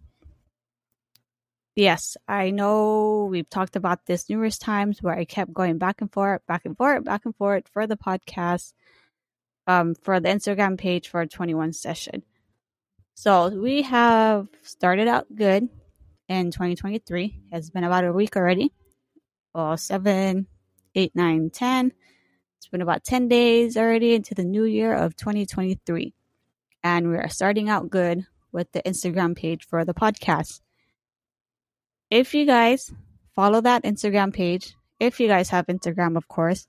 Yes, 1.77 2.17
I 2.27 2.51
know 2.51 3.29
we've 3.31 3.49
talked 3.49 3.77
about 3.77 4.07
this 4.07 4.29
numerous 4.29 4.59
times 4.59 5.01
where 5.01 5.15
I 5.15 5.25
kept 5.25 5.53
going 5.53 5.79
back 5.79 6.01
and 6.01 6.13
forth, 6.13 6.45
back 6.49 6.65
and 6.65 6.77
forth, 6.77 7.05
back 7.05 7.25
and 7.25 7.37
forth 7.37 7.69
for 7.73 7.87
the 7.87 7.97
podcast, 7.97 8.73
um, 9.69 9.95
for 9.95 10.19
the 10.19 10.29
Instagram 10.29 10.79
page 10.79 11.09
for 11.09 11.25
21 11.27 11.75
session. 11.75 12.25
So 13.15 13.49
we 13.49 13.83
have 13.83 14.49
started 14.63 15.07
out 15.07 15.27
good 15.33 15.69
in 16.29 16.51
2023. 16.51 17.41
It's 17.53 17.71
been 17.71 17.85
about 17.85 18.05
a 18.05 18.13
week 18.13 18.37
already. 18.37 18.73
Well, 19.55 19.77
seven, 19.77 20.47
eight, 20.95 21.13
nine, 21.15 21.51
ten. 21.51 21.93
It's 22.57 22.69
been 22.69 22.83
about 22.83 23.05
10 23.05 23.29
days 23.29 23.77
already 23.77 24.15
into 24.15 24.35
the 24.35 24.45
new 24.45 24.65
year 24.65 24.95
of 24.95 25.17
2023. 25.17 26.15
And 26.83 27.09
we 27.09 27.17
are 27.17 27.29
starting 27.29 27.69
out 27.69 27.91
good 27.91 28.27
with 28.51 28.73
the 28.73 28.83
Instagram 28.83 29.37
page 29.37 29.67
for 29.67 29.85
the 29.85 29.95
podcast. 29.95 30.61
If 32.11 32.35
you 32.35 32.47
guys 32.47 32.93
follow 33.35 33.61
that 33.61 33.85
Instagram 33.85 34.33
page, 34.33 34.75
if 34.99 35.21
you 35.21 35.29
guys 35.29 35.51
have 35.51 35.67
Instagram, 35.67 36.17
of 36.17 36.27
course. 36.27 36.67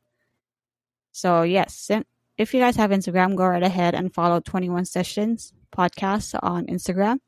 So, 1.12 1.42
yes, 1.42 1.90
if 2.39 2.54
you 2.54 2.62
guys 2.62 2.78
have 2.78 2.91
Instagram, 2.91 3.36
go 3.36 3.45
right 3.45 3.62
ahead 3.62 3.93
and 3.93 4.13
follow 4.13 4.39
21 4.39 4.86
Sessions 4.86 5.52
podcast 5.75 6.39
on 6.41 6.67
Instagram. 6.67 7.19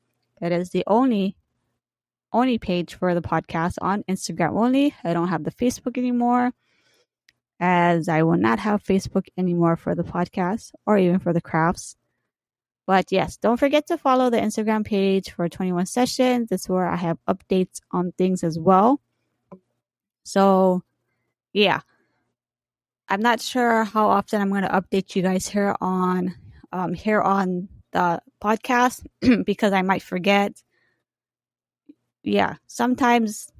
It 0.41 0.54
is 0.54 0.69
the 0.69 0.86
only 0.88 1.36
only 2.32 2.58
page 2.58 2.95
for 2.95 3.13
the 3.13 3.21
podcast 3.21 3.76
on 3.82 4.04
Instagram 4.04 4.58
only. 4.58 4.95
I 5.04 5.12
don't 5.12 5.28
have 5.28 5.43
the 5.43 5.52
Facebook 5.52 5.97
anymore 5.97 6.54
as 7.60 8.08
I 8.08 8.24
will 8.24 8.38
not 8.38 8.60
have 8.60 8.82
Facebook 8.84 9.28
anymore 9.38 9.76
for 9.76 9.95
the 9.95 10.04
podcast 10.04 10.71
or 10.88 10.97
even 10.97 11.19
for 11.19 11.34
the 11.34 11.41
crafts. 11.41 11.97
But 12.88 13.12
yes, 13.12 13.36
don't 13.36 13.58
forget 13.58 13.88
to 13.88 13.97
follow 13.97 14.30
the 14.30 14.39
Instagram 14.39 14.86
page 14.86 15.32
for 15.32 15.50
21 15.50 15.88
sessions. 15.88 16.47
That's 16.50 16.69
where 16.69 16.88
I 16.88 16.95
have 16.95 17.17
updates 17.28 17.82
on 17.91 18.13
things 18.13 18.45
as 18.45 18.58
well. 18.58 19.02
So, 20.24 20.84
yeah. 21.52 21.82
I'm 23.12 23.21
not 23.21 23.41
sure 23.41 23.84
how 23.84 24.08
often 24.08 24.39
I'm 24.39 24.52
going 24.52 24.62
to 24.62 24.69
update 24.69 25.17
you 25.17 25.21
guys 25.21 25.45
here 25.45 25.76
on 25.82 26.34
um, 26.71 26.93
here 26.93 27.21
on 27.21 27.67
the 27.91 28.21
podcast 28.41 29.06
because 29.45 29.74
I 29.74 29.82
might 29.82 30.02
forget. 30.02 30.54
Yeah, 32.24 32.56
sometimes 32.67 33.52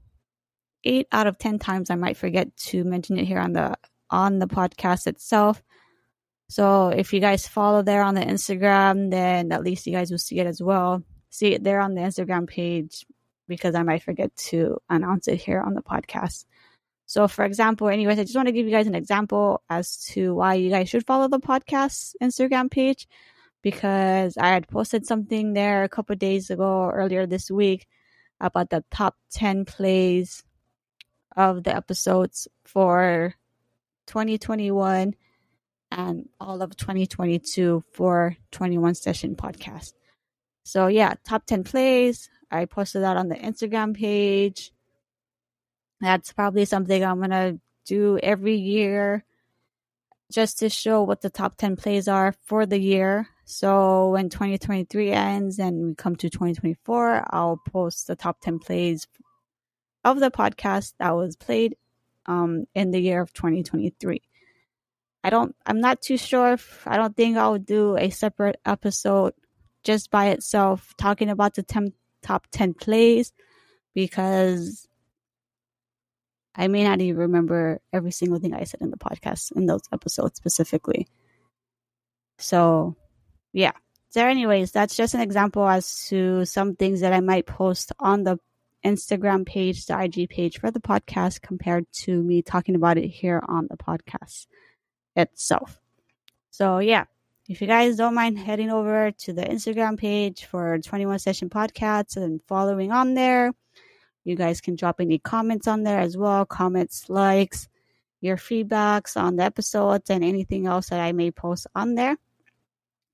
eight 0.86 1.08
out 1.12 1.28
of 1.28 1.38
ten 1.38 1.60
times 1.60 1.90
I 1.90 1.96
might 1.96 2.16
forget 2.16 2.56
to 2.68 2.86
mention 2.86 3.20
it 3.20 3.26
here 3.26 3.40
on 3.40 3.52
the 3.52 3.76
on 4.10 4.40
the 4.40 4.48
podcast 4.48 5.06
itself. 5.06 5.62
So 6.48 6.88
if 6.88 7.12
you 7.12 7.20
guys 7.20 7.46
follow 7.46 7.82
there 7.82 8.04
on 8.04 8.16
the 8.16 8.22
Instagram, 8.22 9.12
then 9.12 9.52
at 9.52 9.64
least 9.64 9.86
you 9.86 9.92
guys 9.92 10.12
will 10.12 10.18
see 10.18 10.40
it 10.40 10.48
as 10.48 10.62
well. 10.62 11.04
See 11.30 11.54
it 11.54 11.62
there 11.62 11.82
on 11.82 11.94
the 11.94 12.02
Instagram 12.02 12.48
page 12.48 13.06
because 13.50 13.76
I 13.76 13.84
might 13.84 14.04
forget 14.04 14.34
to 14.48 14.78
announce 14.90 15.28
it 15.28 15.42
here 15.42 15.60
on 15.60 15.74
the 15.74 15.82
podcast. 15.82 16.46
So, 17.12 17.28
for 17.28 17.44
example, 17.44 17.90
anyways, 17.90 18.20
I 18.20 18.24
just 18.24 18.38
want 18.38 18.48
to 18.48 18.54
give 18.54 18.66
you 18.66 18.72
guys 18.72 18.88
an 18.88 18.96
example 18.96 19.62
as 19.70 19.98
to 20.12 20.34
why 20.34 20.54
you 20.54 20.70
guys 20.70 20.88
should 20.88 21.06
follow 21.06 21.28
the 21.28 21.42
podcast 21.42 22.16
Instagram 22.24 22.72
page 22.72 23.06
because 23.62 24.38
I 24.38 24.48
had 24.48 24.70
posted 24.70 25.06
something 25.06 25.52
there 25.52 25.84
a 25.84 25.90
couple 25.90 26.16
days 26.16 26.50
ago, 26.50 26.90
earlier 26.90 27.26
this 27.28 27.52
week, 27.52 27.86
about 28.40 28.70
the 28.70 28.86
top 28.92 29.18
10 29.32 29.66
plays 29.66 30.46
of 31.36 31.66
the 31.66 31.76
episodes 31.76 32.48
for 32.64 33.36
2021 34.08 35.14
and 35.92 36.30
all 36.40 36.62
of 36.62 36.78
2022 36.78 37.84
for 37.92 38.38
21 38.52 38.96
Session 38.96 39.36
Podcast. 39.36 39.92
So, 40.64 40.88
yeah, 40.88 41.16
top 41.26 41.46
10 41.46 41.66
plays. 41.66 42.30
I 42.50 42.64
posted 42.64 43.04
that 43.04 43.18
on 43.18 43.28
the 43.28 43.36
Instagram 43.36 43.98
page. 43.98 44.72
That's 46.02 46.34
probably 46.34 46.66
something 46.66 47.04
I'm 47.04 47.22
to 47.30 47.60
do 47.86 48.18
every 48.22 48.56
year 48.56 49.24
just 50.32 50.60
to 50.60 50.70
show 50.70 51.04
what 51.04 51.22
the 51.22 51.30
top 51.30 51.58
10 51.58 51.76
plays 51.76 52.08
are 52.08 52.34
for 52.46 52.66
the 52.66 52.80
year. 52.80 53.28
So 53.46 54.10
when 54.10 54.30
2023 54.30 55.12
ends 55.12 55.60
and 55.60 55.88
we 55.88 55.96
come 55.96 56.16
to 56.16 56.30
2024, 56.30 57.28
I'll 57.30 57.62
post 57.70 58.08
the 58.08 58.16
top 58.16 58.40
10 58.42 58.60
plays 58.60 59.08
of 60.04 60.20
the 60.20 60.32
podcast 60.32 60.94
that 61.00 61.12
was 61.12 61.36
played 61.36 61.76
um, 62.26 62.66
in 62.74 62.92
the 62.92 63.00
year 63.00 63.22
of 63.22 63.34
2023. 63.34 64.22
I 65.24 65.30
don't, 65.30 65.56
I'm 65.66 65.82
not 65.82 66.02
too 66.02 66.18
sure 66.18 66.54
if, 66.54 66.88
I 66.88 66.98
don't 66.98 67.16
think 67.16 67.38
I'll 67.38 67.60
do 67.60 67.96
a 67.98 68.10
separate 68.10 68.60
episode 68.66 69.34
just 69.84 70.10
by 70.10 70.30
itself 70.30 70.96
talking 70.98 71.30
about 71.30 71.54
the 71.54 71.64
10, 71.64 71.94
top 72.24 72.48
10 72.52 72.74
plays 72.74 73.34
because 73.94 74.88
I 76.56 76.68
may 76.68 76.84
not 76.84 77.00
even 77.02 77.22
remember 77.22 77.80
every 77.94 78.12
single 78.12 78.40
thing 78.40 78.54
I 78.54 78.66
said 78.66 78.82
in 78.82 78.92
the 78.92 78.98
podcast 78.98 79.52
in 79.54 79.66
those 79.66 79.84
episodes 79.92 80.38
specifically. 80.38 81.08
So, 82.38 82.96
yeah. 83.54 83.72
So, 84.10 84.26
anyways, 84.26 84.72
that's 84.72 84.98
just 84.98 85.14
an 85.14 85.22
example 85.22 85.66
as 85.66 86.08
to 86.08 86.44
some 86.44 86.76
things 86.76 87.02
that 87.02 87.14
I 87.14 87.22
might 87.22 87.46
post 87.46 87.94
on 88.00 88.24
the 88.24 88.40
Instagram 88.86 89.46
page, 89.46 89.86
the 89.86 90.00
IG 90.00 90.30
page 90.30 90.60
for 90.60 90.72
the 90.72 90.82
podcast 90.82 91.42
compared 91.42 91.86
to 91.94 92.22
me 92.22 92.42
talking 92.42 92.76
about 92.76 92.98
it 92.98 93.08
here 93.08 93.42
on 93.48 93.68
the 93.70 93.78
podcast 93.78 94.48
itself. 95.16 95.80
So, 96.50 96.80
yeah, 96.80 97.06
if 97.48 97.62
you 97.62 97.68
guys 97.68 97.96
don't 97.96 98.16
mind 98.16 98.40
heading 98.40 98.70
over 98.70 99.12
to 99.12 99.34
the 99.34 99.44
Instagram 99.44 99.98
page 99.98 100.46
for 100.46 100.78
21 100.80 101.20
Session 101.20 101.50
Podcasts 101.50 102.18
and 102.18 102.42
following 102.48 102.92
on 102.92 103.14
there, 103.14 103.54
you 104.24 104.36
guys 104.36 104.62
can 104.62 104.76
drop 104.76 105.00
any 105.00 105.20
comments 105.20 105.68
on 105.68 105.84
there 105.84 106.00
as 106.00 106.18
well 106.18 106.46
comments, 106.46 107.10
likes, 107.10 107.68
your 108.22 108.38
feedbacks 108.38 109.18
on 109.18 109.36
the 109.36 109.44
episodes, 109.44 110.10
and 110.10 110.24
anything 110.24 110.68
else 110.68 110.90
that 110.90 111.00
I 111.00 111.12
may 111.12 111.32
post 111.32 111.68
on 111.76 111.96
there. 111.96 112.18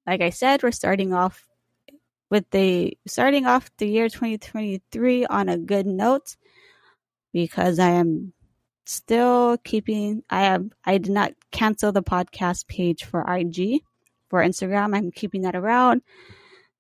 Like 0.06 0.22
I 0.22 0.30
said, 0.30 0.64
we're 0.64 0.72
starting 0.72 1.14
off 1.14 1.48
with 2.30 2.50
the 2.52 2.98
starting 3.08 3.46
off 3.46 3.70
the 3.78 3.88
year 3.88 4.10
2023 4.10 5.26
on 5.28 5.50
a 5.50 5.58
good 5.58 5.86
note 5.86 6.36
because 7.34 7.80
I 7.80 7.92
am 7.92 8.34
still 8.86 9.58
keeping 9.64 10.24
I 10.30 10.44
am 10.44 10.72
I 10.86 10.98
did 10.98 11.12
not 11.12 11.34
cancel 11.52 11.92
the 11.92 12.04
podcast 12.04 12.68
page 12.68 13.04
for 13.04 13.22
IG 13.22 13.82
for 14.30 14.42
Instagram. 14.42 14.96
I'm 14.96 15.12
keeping 15.12 15.42
that 15.42 15.56
around. 15.56 16.02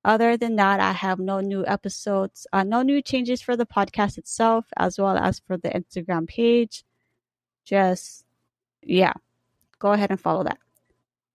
Other 0.08 0.38
than 0.38 0.55
that, 0.55 0.80
I 0.80 0.93
have 0.93 1.20
no 1.20 1.41
new 1.41 1.66
episodes, 1.66 2.47
uh, 2.53 2.64
no 2.64 2.82
new 2.82 3.01
changes 3.01 3.41
for 3.41 3.58
the 3.58 3.66
podcast 3.66 4.18
itself, 4.18 4.66
as 4.78 4.97
well 4.97 5.18
as 5.18 5.41
for 5.45 5.58
the 5.58 5.68
Instagram 5.68 6.30
page. 6.30 6.86
Just, 7.66 8.24
yeah, 8.82 9.12
go 9.80 9.91
ahead 9.91 10.10
and 10.10 10.20
follow 10.20 10.45
that. 10.45 10.60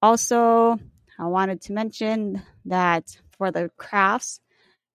Also, 0.00 0.78
I 1.18 1.26
wanted 1.26 1.60
to 1.62 1.74
mention 1.74 2.42
that 2.64 3.20
for 3.36 3.50
the 3.50 3.70
crafts. 3.76 4.40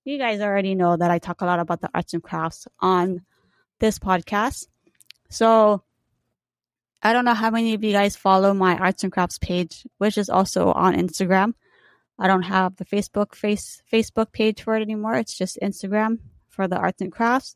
You 0.05 0.17
guys 0.17 0.41
already 0.41 0.73
know 0.73 0.97
that 0.97 1.11
I 1.11 1.19
talk 1.19 1.41
a 1.41 1.45
lot 1.45 1.59
about 1.59 1.81
the 1.81 1.91
arts 1.93 2.15
and 2.15 2.23
crafts 2.23 2.67
on 2.79 3.21
this 3.79 3.99
podcast. 3.99 4.65
So 5.29 5.83
I 7.03 7.13
don't 7.13 7.25
know 7.25 7.35
how 7.35 7.51
many 7.51 7.75
of 7.75 7.83
you 7.83 7.91
guys 7.91 8.15
follow 8.15 8.55
my 8.55 8.75
arts 8.75 9.03
and 9.03 9.13
crafts 9.13 9.37
page, 9.37 9.85
which 9.99 10.17
is 10.17 10.31
also 10.31 10.71
on 10.71 10.95
Instagram. 10.95 11.53
I 12.19 12.27
don't 12.27 12.43
have 12.43 12.77
the 12.77 12.85
Facebook 12.85 13.35
face 13.35 13.81
Facebook 13.91 14.31
page 14.31 14.61
for 14.61 14.75
it 14.75 14.81
anymore. 14.81 15.15
It's 15.15 15.37
just 15.37 15.59
Instagram 15.61 16.19
for 16.49 16.67
the 16.67 16.77
arts 16.77 17.01
and 17.01 17.11
crafts. 17.11 17.55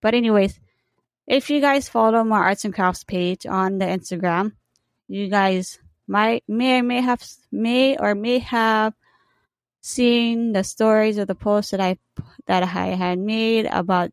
But 0.00 0.14
anyways, 0.14 0.58
if 1.26 1.50
you 1.50 1.60
guys 1.60 1.88
follow 1.88 2.24
my 2.24 2.38
arts 2.38 2.64
and 2.64 2.74
crafts 2.74 3.04
page 3.04 3.46
on 3.46 3.78
the 3.78 3.86
Instagram, 3.86 4.52
you 5.08 5.28
guys 5.28 5.78
might 6.06 6.44
may 6.48 6.82
may 6.82 7.00
have 7.00 7.22
may 7.52 7.96
or 7.96 8.14
may 8.14 8.38
have 8.40 8.94
seen 9.80 10.52
the 10.52 10.64
stories 10.64 11.18
or 11.18 11.24
the 11.24 11.34
posts 11.34 11.70
that 11.70 11.80
I 11.80 11.98
that 12.46 12.62
I 12.64 12.86
had 12.86 13.18
made 13.18 13.66
about 13.66 14.10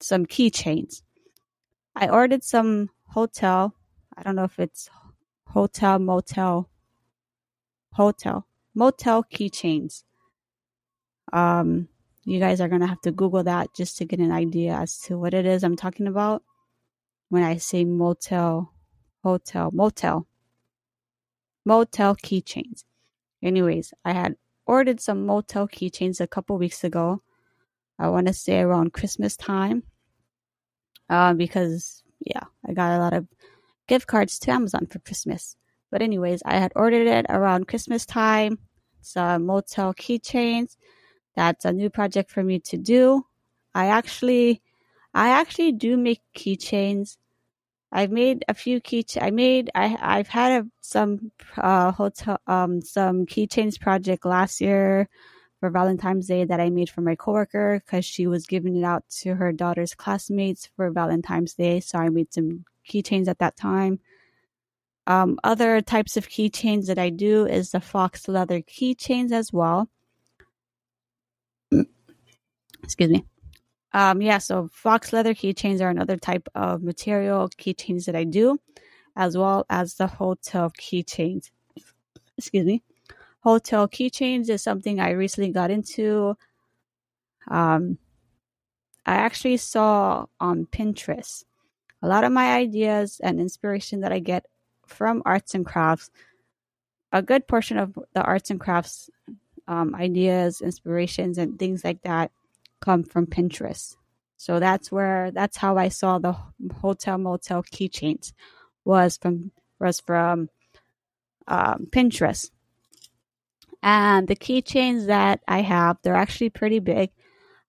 some 0.00 0.26
keychains. 0.26 1.02
I 1.94 2.08
ordered 2.08 2.44
some 2.44 2.90
hotel. 3.08 3.74
I 4.16 4.22
don't 4.22 4.36
know 4.36 4.44
if 4.44 4.58
it's 4.58 4.88
hotel, 5.48 5.98
motel, 5.98 6.68
hotel, 7.92 8.45
motel 8.76 9.24
keychains. 9.24 10.04
Um, 11.32 11.88
you 12.24 12.38
guys 12.38 12.60
are 12.60 12.68
gonna 12.68 12.86
have 12.86 13.00
to 13.00 13.10
Google 13.10 13.42
that 13.42 13.74
just 13.74 13.96
to 13.98 14.04
get 14.04 14.20
an 14.20 14.30
idea 14.30 14.74
as 14.74 14.98
to 15.02 15.18
what 15.18 15.34
it 15.34 15.46
is 15.46 15.64
I'm 15.64 15.74
talking 15.74 16.06
about 16.06 16.44
when 17.30 17.42
I 17.42 17.56
say 17.56 17.84
motel, 17.84 18.72
hotel, 19.24 19.70
motel, 19.72 20.26
motel 21.64 22.14
keychains. 22.16 22.84
Anyways, 23.42 23.94
I 24.04 24.12
had 24.12 24.36
ordered 24.66 25.00
some 25.00 25.24
motel 25.24 25.66
keychains 25.66 26.20
a 26.20 26.26
couple 26.26 26.58
weeks 26.58 26.84
ago. 26.84 27.22
I 27.98 28.08
want 28.08 28.26
to 28.26 28.34
say 28.34 28.60
around 28.60 28.92
Christmas 28.92 29.36
time. 29.36 29.84
Uh, 31.08 31.32
because 31.32 32.02
yeah, 32.20 32.44
I 32.68 32.72
got 32.72 32.96
a 32.96 32.98
lot 32.98 33.14
of 33.14 33.26
gift 33.86 34.06
cards 34.06 34.38
to 34.40 34.50
Amazon 34.50 34.86
for 34.86 34.98
Christmas. 34.98 35.56
But 35.90 36.02
anyways, 36.02 36.42
I 36.44 36.58
had 36.58 36.72
ordered 36.76 37.06
it 37.06 37.26
around 37.28 37.68
Christmas 37.68 38.06
time. 38.06 38.58
Some 39.00 39.46
motel 39.46 39.94
keychains. 39.94 40.76
That's 41.36 41.64
a 41.64 41.72
new 41.72 41.90
project 41.90 42.30
for 42.30 42.42
me 42.42 42.58
to 42.60 42.76
do. 42.76 43.26
I 43.74 43.86
actually, 43.88 44.62
I 45.14 45.28
actually 45.28 45.72
do 45.72 45.96
make 45.96 46.22
keychains. 46.34 47.18
I've 47.92 48.10
made 48.10 48.44
a 48.48 48.54
few 48.54 48.80
key. 48.80 49.06
I 49.20 49.30
made. 49.30 49.70
I 49.74 49.96
I've 50.00 50.28
had 50.28 50.62
a, 50.64 50.66
some 50.80 51.30
uh, 51.56 51.92
hotel 51.92 52.38
um 52.46 52.80
some 52.82 53.26
keychains 53.26 53.80
project 53.80 54.26
last 54.26 54.60
year 54.60 55.08
for 55.60 55.70
Valentine's 55.70 56.26
Day 56.26 56.44
that 56.44 56.60
I 56.60 56.70
made 56.70 56.90
for 56.90 57.00
my 57.00 57.14
coworker 57.14 57.80
because 57.84 58.04
she 58.04 58.26
was 58.26 58.46
giving 58.46 58.76
it 58.76 58.84
out 58.84 59.04
to 59.20 59.34
her 59.36 59.52
daughter's 59.52 59.94
classmates 59.94 60.68
for 60.76 60.90
Valentine's 60.90 61.54
Day. 61.54 61.80
So 61.80 61.98
I 61.98 62.08
made 62.08 62.32
some 62.34 62.64
keychains 62.88 63.28
at 63.28 63.38
that 63.38 63.56
time. 63.56 64.00
Um, 65.06 65.38
other 65.44 65.80
types 65.80 66.16
of 66.16 66.28
keychains 66.28 66.86
that 66.86 66.98
I 66.98 67.10
do 67.10 67.46
is 67.46 67.70
the 67.70 67.80
fox 67.80 68.26
leather 68.26 68.60
keychains 68.60 69.30
as 69.30 69.52
well. 69.52 69.88
Excuse 72.82 73.10
me. 73.10 73.24
Um, 73.92 74.20
yeah, 74.20 74.38
so 74.38 74.68
fox 74.72 75.12
leather 75.12 75.34
keychains 75.34 75.80
are 75.80 75.88
another 75.88 76.16
type 76.16 76.48
of 76.54 76.82
material 76.82 77.48
keychains 77.48 78.04
that 78.06 78.16
I 78.16 78.24
do, 78.24 78.58
as 79.16 79.36
well 79.36 79.64
as 79.70 79.94
the 79.94 80.06
hotel 80.06 80.70
keychains. 80.78 81.50
Excuse 82.36 82.66
me. 82.66 82.82
Hotel 83.40 83.88
keychains 83.88 84.50
is 84.50 84.62
something 84.62 85.00
I 85.00 85.10
recently 85.10 85.50
got 85.50 85.70
into. 85.70 86.36
Um, 87.48 87.98
I 89.06 89.14
actually 89.14 89.56
saw 89.56 90.26
on 90.40 90.66
Pinterest 90.66 91.44
a 92.02 92.08
lot 92.08 92.24
of 92.24 92.32
my 92.32 92.54
ideas 92.54 93.20
and 93.22 93.40
inspiration 93.40 94.00
that 94.00 94.12
I 94.12 94.18
get 94.18 94.46
from 94.86 95.22
arts 95.24 95.54
and 95.54 95.64
crafts. 95.64 96.10
A 97.12 97.22
good 97.22 97.46
portion 97.46 97.78
of 97.78 97.98
the 98.14 98.22
arts 98.22 98.50
and 98.50 98.60
crafts 98.60 99.10
um, 99.68 99.94
ideas, 99.94 100.60
inspirations, 100.60 101.38
and 101.38 101.58
things 101.58 101.84
like 101.84 102.02
that 102.02 102.30
come 102.80 103.02
from 103.02 103.26
Pinterest. 103.26 103.96
So 104.36 104.60
that's 104.60 104.92
where 104.92 105.30
that's 105.30 105.56
how 105.56 105.76
I 105.76 105.88
saw 105.88 106.18
the 106.18 106.36
hotel 106.80 107.18
motel 107.18 107.62
keychains 107.62 108.32
was 108.84 109.16
from 109.16 109.50
was 109.80 110.00
from 110.00 110.48
um, 111.48 111.86
Pinterest. 111.90 112.50
And 113.82 114.26
the 114.26 114.36
keychains 114.36 115.06
that 115.06 115.40
I 115.46 115.60
have, 115.62 115.98
they're 116.02 116.16
actually 116.16 116.50
pretty 116.50 116.80
big, 116.80 117.10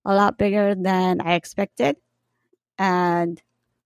a 0.03 0.15
lot 0.15 0.38
bigger 0.38 0.74
than 0.74 1.22
I 1.22 1.34
expected, 1.34 1.97
and 2.78 3.41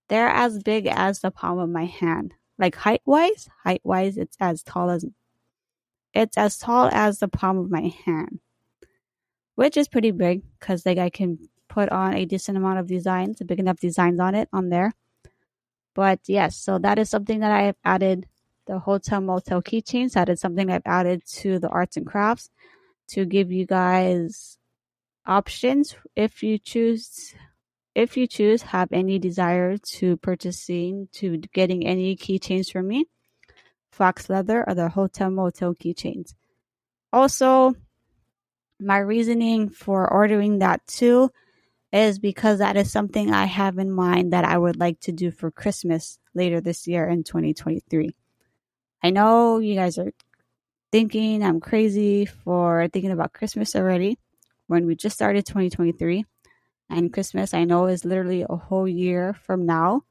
they're 0.08 0.28
as 0.28 0.62
big 0.62 0.86
as 0.86 1.20
the 1.20 1.30
palm 1.30 1.58
of 1.58 1.68
my 1.68 1.84
hand. 1.84 2.34
Like 2.62 2.76
height 2.76 3.02
wise, 3.04 3.50
height 3.64 3.82
wise, 3.84 4.16
it's 4.16 4.38
as 4.40 4.62
tall 4.62 4.88
as 4.88 5.04
it's 6.14 6.38
as 6.38 6.56
tall 6.56 6.88
as 6.92 7.18
the 7.18 7.28
palm 7.28 7.58
of 7.58 7.70
my 7.70 7.92
hand 8.06 8.40
which 9.54 9.76
is 9.76 9.88
pretty 9.88 10.10
big 10.10 10.42
because 10.58 10.84
like 10.86 10.98
I 10.98 11.10
can 11.10 11.38
put 11.68 11.88
on 11.90 12.14
a 12.14 12.24
decent 12.26 12.58
amount 12.58 12.78
of 12.78 12.86
designs, 12.86 13.40
big 13.44 13.58
enough 13.58 13.80
designs 13.80 14.20
on 14.20 14.34
it 14.34 14.48
on 14.52 14.68
there. 14.68 14.92
But 15.94 16.20
yes, 16.26 16.56
so 16.56 16.78
that 16.78 16.98
is 16.98 17.10
something 17.10 17.40
that 17.40 17.52
I 17.52 17.62
have 17.62 17.76
added 17.84 18.26
the 18.66 18.78
hotel 18.78 19.20
motel 19.20 19.62
keychains. 19.62 20.12
That 20.12 20.28
is 20.28 20.40
something 20.40 20.70
I've 20.70 20.86
added 20.86 21.22
to 21.40 21.58
the 21.58 21.68
arts 21.68 21.96
and 21.96 22.06
crafts 22.06 22.50
to 23.08 23.24
give 23.24 23.52
you 23.52 23.66
guys 23.66 24.58
options 25.26 25.94
if 26.16 26.42
you 26.42 26.58
choose 26.58 27.34
if 27.94 28.16
you 28.16 28.26
choose 28.26 28.62
have 28.62 28.88
any 28.92 29.18
desire 29.18 29.76
to 29.76 30.16
purchasing 30.18 31.08
to 31.12 31.38
getting 31.52 31.86
any 31.86 32.16
keychains 32.16 32.70
from 32.70 32.88
me 32.88 33.06
fox 33.90 34.28
leather 34.28 34.64
or 34.66 34.74
the 34.74 34.88
hotel 34.88 35.30
motel 35.30 35.74
keychains 35.74 36.34
also 37.12 37.74
my 38.80 38.98
reasoning 38.98 39.68
for 39.68 40.10
ordering 40.10 40.58
that 40.58 40.84
too 40.86 41.30
is 41.92 42.18
because 42.18 42.58
that 42.58 42.76
is 42.76 42.90
something 42.90 43.32
I 43.32 43.44
have 43.44 43.78
in 43.78 43.90
mind 43.90 44.32
that 44.32 44.44
I 44.44 44.56
would 44.56 44.76
like 44.76 44.98
to 45.00 45.12
do 45.12 45.30
for 45.30 45.50
Christmas 45.50 46.18
later 46.34 46.60
this 46.60 46.86
year 46.86 47.06
in 47.06 47.22
2023. 47.22 48.14
I 49.02 49.10
know 49.10 49.58
you 49.58 49.74
guys 49.74 49.98
are 49.98 50.12
thinking 50.90 51.44
I'm 51.44 51.60
crazy 51.60 52.24
for 52.24 52.88
thinking 52.92 53.10
about 53.10 53.34
Christmas 53.34 53.76
already 53.76 54.18
when 54.68 54.86
we 54.86 54.96
just 54.96 55.14
started 55.14 55.44
2023. 55.44 56.24
And 56.92 57.12
Christmas, 57.12 57.54
I 57.54 57.64
know, 57.64 57.88
is 57.88 58.04
literally 58.04 58.46
a 58.48 58.56
whole 58.56 58.86
year 58.86 59.34
from 59.34 59.66
now. 59.66 60.04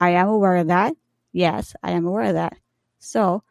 I 0.00 0.10
am 0.10 0.28
aware 0.28 0.56
of 0.56 0.68
that. 0.68 0.94
Yes, 1.32 1.74
I 1.82 1.92
am 1.92 2.06
aware 2.06 2.24
of 2.24 2.34
that. 2.34 2.56
So, 3.00 3.44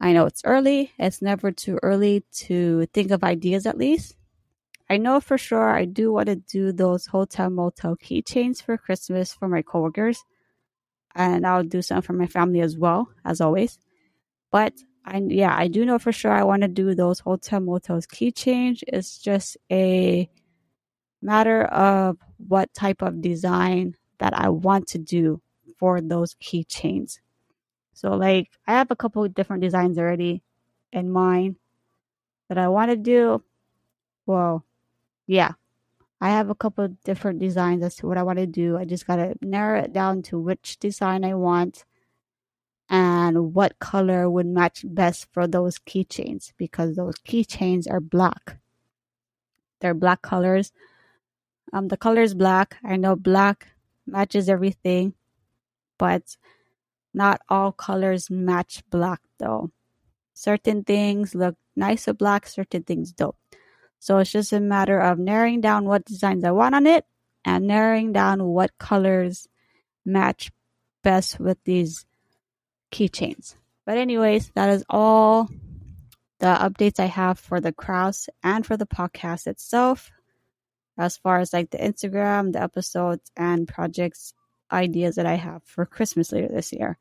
I 0.00 0.12
know 0.12 0.26
it's 0.26 0.42
early. 0.44 0.92
It's 0.98 1.22
never 1.22 1.52
too 1.52 1.78
early 1.82 2.24
to 2.46 2.86
think 2.92 3.10
of 3.10 3.22
ideas, 3.22 3.66
at 3.66 3.78
least. 3.78 4.16
I 4.90 4.98
know 4.98 5.20
for 5.20 5.38
sure 5.38 5.70
I 5.70 5.86
do 5.86 6.12
want 6.12 6.26
to 6.28 6.36
do 6.36 6.72
those 6.72 7.06
hotel 7.06 7.50
motel 7.50 7.96
keychains 7.96 8.62
for 8.62 8.78
Christmas 8.78 9.34
for 9.34 9.48
my 9.48 9.62
coworkers. 9.62 10.24
And 11.14 11.46
I'll 11.46 11.64
do 11.64 11.82
some 11.82 12.02
for 12.02 12.12
my 12.14 12.26
family 12.26 12.60
as 12.60 12.78
well, 12.78 13.10
as 13.24 13.40
always. 13.40 13.78
But 14.52 14.74
I, 15.04 15.18
yeah, 15.26 15.54
I 15.56 15.68
do 15.68 15.84
know 15.86 15.98
for 15.98 16.12
sure 16.12 16.32
I 16.32 16.44
want 16.44 16.62
to 16.62 16.68
do 16.68 16.94
those 16.94 17.20
hotel 17.20 17.60
motels 17.60 18.06
keychains. 18.06 18.82
It's 18.88 19.18
just 19.18 19.58
a 19.72 20.30
matter 21.22 21.64
of 21.64 22.18
what 22.48 22.72
type 22.74 23.02
of 23.02 23.20
design 23.20 23.96
that 24.18 24.38
I 24.38 24.48
want 24.48 24.88
to 24.88 24.98
do 24.98 25.40
for 25.78 26.00
those 26.00 26.34
keychains. 26.34 27.18
So 27.94 28.14
like 28.14 28.48
I 28.66 28.72
have 28.72 28.90
a 28.90 28.96
couple 28.96 29.26
different 29.28 29.62
designs 29.62 29.98
already 29.98 30.42
in 30.92 31.10
mind 31.10 31.56
that 32.48 32.58
I 32.58 32.68
want 32.68 32.90
to 32.90 32.96
do. 32.96 33.42
Well, 34.26 34.64
yeah. 35.26 35.52
I 36.20 36.28
have 36.30 36.50
a 36.50 36.54
couple 36.54 36.86
different 37.04 37.38
designs 37.38 37.82
as 37.82 37.96
to 37.96 38.06
what 38.06 38.18
I 38.18 38.22
want 38.22 38.38
to 38.38 38.46
do. 38.46 38.76
I 38.76 38.84
just 38.84 39.06
got 39.06 39.16
to 39.16 39.34
narrow 39.40 39.80
it 39.80 39.92
down 39.94 40.20
to 40.24 40.38
which 40.38 40.78
design 40.78 41.24
I 41.24 41.34
want 41.34 41.84
and 42.90 43.54
what 43.54 43.78
color 43.78 44.28
would 44.28 44.46
match 44.46 44.84
best 44.86 45.28
for 45.32 45.46
those 45.46 45.78
keychains 45.78 46.52
because 46.58 46.96
those 46.96 47.14
keychains 47.26 47.90
are 47.90 48.00
black. 48.00 48.58
They're 49.80 49.94
black 49.94 50.20
colors. 50.20 50.72
Um, 51.72 51.88
the 51.88 51.96
color 51.96 52.22
is 52.22 52.34
black. 52.34 52.78
I 52.84 52.96
know 52.96 53.16
black 53.16 53.68
matches 54.06 54.48
everything, 54.48 55.14
but 55.98 56.36
not 57.14 57.40
all 57.48 57.72
colors 57.72 58.30
match 58.30 58.82
black 58.90 59.20
though. 59.38 59.70
Certain 60.34 60.84
things 60.84 61.34
look 61.34 61.56
nice 61.76 62.06
with 62.06 62.18
black, 62.18 62.46
certain 62.46 62.82
things 62.82 63.12
don't. 63.12 63.34
So 63.98 64.18
it's 64.18 64.32
just 64.32 64.52
a 64.52 64.60
matter 64.60 64.98
of 64.98 65.18
narrowing 65.18 65.60
down 65.60 65.84
what 65.84 66.04
designs 66.04 66.44
I 66.44 66.50
want 66.52 66.74
on 66.74 66.86
it 66.86 67.04
and 67.44 67.66
narrowing 67.66 68.12
down 68.12 68.44
what 68.44 68.78
colors 68.78 69.48
match 70.04 70.50
best 71.02 71.38
with 71.38 71.58
these 71.64 72.06
keychains. 72.90 73.56
But 73.84 73.98
anyways, 73.98 74.50
that 74.54 74.70
is 74.70 74.84
all 74.88 75.50
the 76.38 76.46
updates 76.46 76.98
I 76.98 77.06
have 77.06 77.38
for 77.38 77.60
the 77.60 77.72
crafts 77.72 78.28
and 78.42 78.64
for 78.64 78.76
the 78.76 78.86
podcast 78.86 79.46
itself. 79.46 80.10
As 81.00 81.16
far 81.16 81.38
as 81.40 81.54
like 81.54 81.70
the 81.70 81.78
Instagram, 81.78 82.52
the 82.52 82.62
episodes 82.62 83.32
and 83.34 83.66
projects 83.66 84.34
ideas 84.70 85.14
that 85.16 85.24
I 85.24 85.34
have 85.34 85.62
for 85.64 85.86
Christmas 85.86 86.30
later 86.30 86.48
this 86.48 86.74
year. 86.74 86.98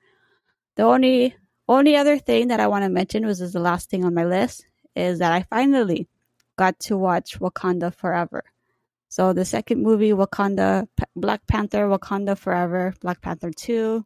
The 0.77 0.83
only 0.83 1.35
only 1.67 1.97
other 1.97 2.17
thing 2.17 2.47
that 2.47 2.61
I 2.61 2.67
want 2.67 2.85
to 2.85 2.89
mention 2.89 3.25
was 3.25 3.41
is 3.41 3.51
the 3.51 3.59
last 3.59 3.89
thing 3.89 4.05
on 4.05 4.13
my 4.13 4.23
list 4.23 4.65
is 4.95 5.19
that 5.19 5.33
I 5.33 5.43
finally 5.43 6.07
got 6.57 6.79
to 6.87 6.97
watch 6.97 7.37
Wakanda 7.39 7.93
Forever. 7.93 8.43
So 9.09 9.33
the 9.33 9.43
second 9.43 9.83
movie, 9.83 10.11
Wakanda, 10.11 10.87
Black 11.15 11.45
Panther, 11.45 11.87
Wakanda 11.87 12.37
Forever, 12.37 12.93
Black 13.01 13.21
Panther 13.21 13.51
2. 13.51 14.05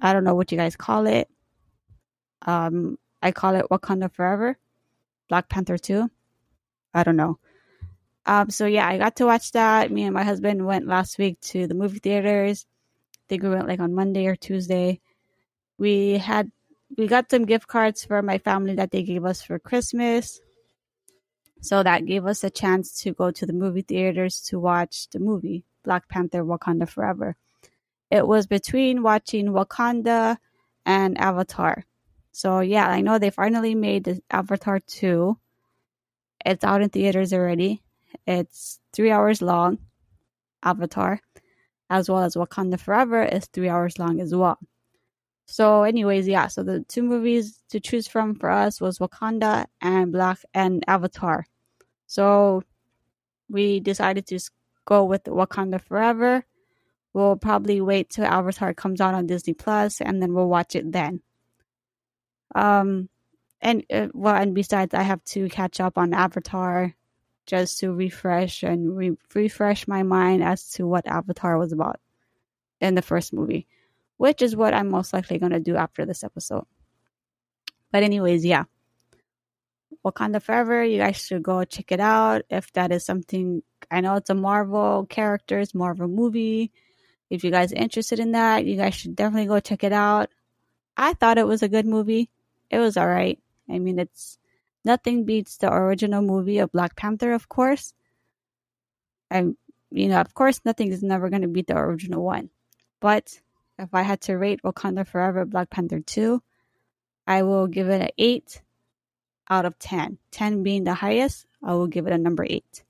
I 0.00 0.12
don't 0.12 0.24
know 0.24 0.34
what 0.36 0.52
you 0.52 0.58
guys 0.58 0.76
call 0.76 1.08
it. 1.08 1.28
Um, 2.42 2.98
I 3.20 3.32
call 3.32 3.56
it 3.56 3.66
Wakanda 3.68 4.12
Forever, 4.12 4.58
Black 5.28 5.48
Panther 5.48 5.76
2. 5.76 6.08
I 6.94 7.02
don't 7.02 7.16
know. 7.16 7.38
Um, 8.24 8.50
so 8.50 8.66
yeah, 8.66 8.86
I 8.86 8.98
got 8.98 9.16
to 9.16 9.26
watch 9.26 9.52
that. 9.52 9.90
Me 9.90 10.04
and 10.04 10.14
my 10.14 10.22
husband 10.22 10.64
went 10.64 10.86
last 10.86 11.18
week 11.18 11.40
to 11.40 11.66
the 11.66 11.74
movie 11.74 11.98
theaters. 11.98 12.66
I 13.14 13.24
think 13.28 13.42
we 13.42 13.48
went 13.48 13.68
like 13.68 13.80
on 13.80 13.94
Monday 13.94 14.26
or 14.26 14.36
Tuesday. 14.36 15.00
We 15.78 16.18
had 16.18 16.50
we 16.96 17.06
got 17.06 17.30
some 17.30 17.46
gift 17.46 17.66
cards 17.66 18.04
for 18.04 18.22
my 18.22 18.38
family 18.38 18.74
that 18.76 18.90
they 18.90 19.02
gave 19.02 19.24
us 19.24 19.42
for 19.42 19.58
Christmas. 19.58 20.40
So 21.60 21.82
that 21.82 22.06
gave 22.06 22.26
us 22.26 22.44
a 22.44 22.50
chance 22.50 23.02
to 23.02 23.12
go 23.12 23.30
to 23.30 23.46
the 23.46 23.52
movie 23.52 23.82
theaters 23.82 24.40
to 24.48 24.58
watch 24.58 25.08
the 25.10 25.18
movie 25.18 25.64
Black 25.84 26.08
Panther 26.08 26.44
Wakanda 26.44 26.88
Forever. 26.88 27.36
It 28.10 28.26
was 28.26 28.46
between 28.46 29.02
watching 29.02 29.48
Wakanda 29.48 30.36
and 30.84 31.18
Avatar. 31.18 31.84
So 32.32 32.60
yeah, 32.60 32.88
I 32.88 33.00
know 33.00 33.18
they 33.18 33.30
finally 33.30 33.74
made 33.74 34.20
Avatar 34.30 34.80
2. 34.80 35.36
It's 36.44 36.64
out 36.64 36.82
in 36.82 36.88
theaters 36.88 37.32
already. 37.32 37.82
It's 38.26 38.80
three 38.92 39.10
hours 39.10 39.42
long, 39.42 39.78
Avatar, 40.62 41.20
as 41.90 42.08
well 42.08 42.22
as 42.22 42.34
Wakanda 42.34 42.78
Forever 42.78 43.24
is 43.24 43.46
three 43.46 43.68
hours 43.68 43.98
long 43.98 44.20
as 44.20 44.34
well. 44.34 44.58
So, 45.46 45.82
anyways, 45.82 46.28
yeah. 46.28 46.46
So 46.46 46.62
the 46.62 46.80
two 46.88 47.02
movies 47.02 47.62
to 47.70 47.80
choose 47.80 48.08
from 48.08 48.34
for 48.36 48.48
us 48.48 48.80
was 48.80 48.98
Wakanda 48.98 49.66
and 49.80 50.12
Black 50.12 50.38
and 50.54 50.84
Avatar. 50.88 51.44
So 52.06 52.62
we 53.48 53.80
decided 53.80 54.26
to 54.28 54.38
go 54.84 55.04
with 55.04 55.24
Wakanda 55.24 55.80
Forever. 55.80 56.44
We'll 57.12 57.36
probably 57.36 57.80
wait 57.80 58.08
till 58.08 58.24
Avatar 58.24 58.72
comes 58.72 59.00
out 59.00 59.14
on 59.14 59.26
Disney 59.26 59.52
Plus, 59.52 60.00
and 60.00 60.22
then 60.22 60.32
we'll 60.32 60.48
watch 60.48 60.74
it 60.74 60.90
then. 60.90 61.20
Um, 62.54 63.10
and 63.60 63.84
uh, 63.92 64.08
well, 64.14 64.34
and 64.34 64.54
besides, 64.54 64.94
I 64.94 65.02
have 65.02 65.22
to 65.24 65.48
catch 65.48 65.80
up 65.80 65.98
on 65.98 66.14
Avatar 66.14 66.94
just 67.46 67.78
to 67.80 67.92
refresh 67.92 68.62
and 68.62 68.96
re- 68.96 69.16
refresh 69.34 69.88
my 69.88 70.02
mind 70.02 70.42
as 70.42 70.70
to 70.72 70.86
what 70.86 71.06
Avatar 71.06 71.58
was 71.58 71.72
about 71.72 72.00
in 72.80 72.94
the 72.94 73.02
first 73.02 73.32
movie, 73.32 73.66
which 74.16 74.42
is 74.42 74.56
what 74.56 74.74
I'm 74.74 74.90
most 74.90 75.12
likely 75.12 75.38
going 75.38 75.52
to 75.52 75.60
do 75.60 75.76
after 75.76 76.04
this 76.04 76.24
episode. 76.24 76.64
But, 77.90 78.02
anyways, 78.02 78.44
yeah. 78.44 78.64
Wakanda 80.04 80.42
Forever, 80.42 80.82
you 80.84 80.98
guys 80.98 81.24
should 81.24 81.42
go 81.42 81.64
check 81.64 81.92
it 81.92 82.00
out 82.00 82.42
if 82.50 82.72
that 82.72 82.90
is 82.90 83.04
something. 83.04 83.62
I 83.90 84.00
know 84.00 84.16
it's 84.16 84.30
a 84.30 84.34
Marvel 84.34 85.06
character, 85.06 85.56
characters, 85.56 85.74
Marvel 85.74 86.08
movie. 86.08 86.72
If 87.30 87.44
you 87.44 87.50
guys 87.50 87.72
are 87.72 87.76
interested 87.76 88.18
in 88.18 88.32
that, 88.32 88.66
you 88.66 88.76
guys 88.76 88.94
should 88.94 89.16
definitely 89.16 89.46
go 89.46 89.60
check 89.60 89.84
it 89.84 89.92
out. 89.92 90.30
I 90.96 91.14
thought 91.14 91.38
it 91.38 91.46
was 91.46 91.62
a 91.62 91.68
good 91.68 91.86
movie. 91.86 92.30
It 92.70 92.78
was 92.78 92.96
all 92.96 93.06
right. 93.06 93.38
I 93.70 93.78
mean, 93.78 93.98
it's 93.98 94.38
nothing 94.84 95.24
beats 95.24 95.56
the 95.56 95.72
original 95.72 96.22
movie 96.22 96.58
of 96.58 96.72
Black 96.72 96.96
Panther, 96.96 97.32
of 97.32 97.48
course. 97.48 97.94
And, 99.30 99.56
you 99.90 100.08
know, 100.08 100.20
of 100.20 100.34
course, 100.34 100.60
nothing 100.64 100.92
is 100.92 101.02
never 101.02 101.30
going 101.30 101.42
to 101.42 101.48
beat 101.48 101.66
the 101.66 101.76
original 101.76 102.22
one. 102.22 102.50
But 103.00 103.40
if 103.78 103.94
I 103.94 104.02
had 104.02 104.20
to 104.22 104.34
rate 104.34 104.62
Wakanda 104.62 105.06
Forever 105.06 105.44
Black 105.44 105.70
Panther 105.70 106.00
2, 106.00 106.42
I 107.26 107.42
will 107.42 107.66
give 107.66 107.88
it 107.88 108.02
an 108.02 108.10
8 108.18 108.62
out 109.48 109.64
of 109.64 109.78
10. 109.78 110.18
10 110.30 110.62
being 110.62 110.84
the 110.84 110.94
highest, 110.94 111.46
I 111.62 111.74
will 111.74 111.86
give 111.86 112.06
it 112.06 112.12
a 112.12 112.18
number 112.18 112.44
8. 112.48 112.84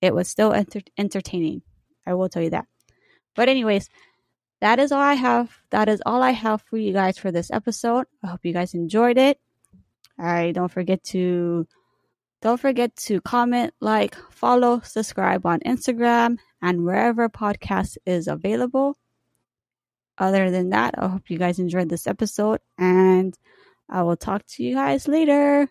It 0.00 0.14
was 0.14 0.28
still 0.28 0.52
enter- 0.52 0.80
entertaining. 0.98 1.62
I 2.06 2.14
will 2.14 2.28
tell 2.28 2.42
you 2.42 2.50
that. 2.50 2.66
But, 3.34 3.48
anyways, 3.48 3.88
that 4.60 4.78
is 4.78 4.92
all 4.92 5.00
I 5.00 5.14
have. 5.14 5.50
That 5.70 5.88
is 5.88 6.02
all 6.04 6.22
I 6.22 6.30
have 6.30 6.62
for 6.62 6.76
you 6.76 6.92
guys 6.92 7.18
for 7.18 7.30
this 7.30 7.50
episode. 7.50 8.06
I 8.22 8.28
hope 8.28 8.44
you 8.44 8.52
guys 8.52 8.74
enjoyed 8.74 9.18
it. 9.18 9.40
All 10.22 10.28
right, 10.28 10.54
don't 10.54 10.70
forget 10.70 11.02
to 11.04 11.66
don't 12.42 12.60
forget 12.60 12.94
to 12.96 13.20
comment, 13.22 13.74
like, 13.80 14.16
follow, 14.30 14.80
subscribe 14.84 15.44
on 15.46 15.58
Instagram 15.60 16.38
and 16.60 16.84
wherever 16.84 17.28
podcast 17.28 17.98
is 18.06 18.28
available. 18.28 18.96
Other 20.18 20.50
than 20.52 20.70
that, 20.70 20.94
I 20.96 21.08
hope 21.08 21.28
you 21.28 21.38
guys 21.38 21.58
enjoyed 21.58 21.88
this 21.88 22.06
episode 22.06 22.60
and 22.78 23.36
I 23.88 24.02
will 24.02 24.16
talk 24.16 24.46
to 24.50 24.62
you 24.62 24.74
guys 24.74 25.08
later. 25.08 25.68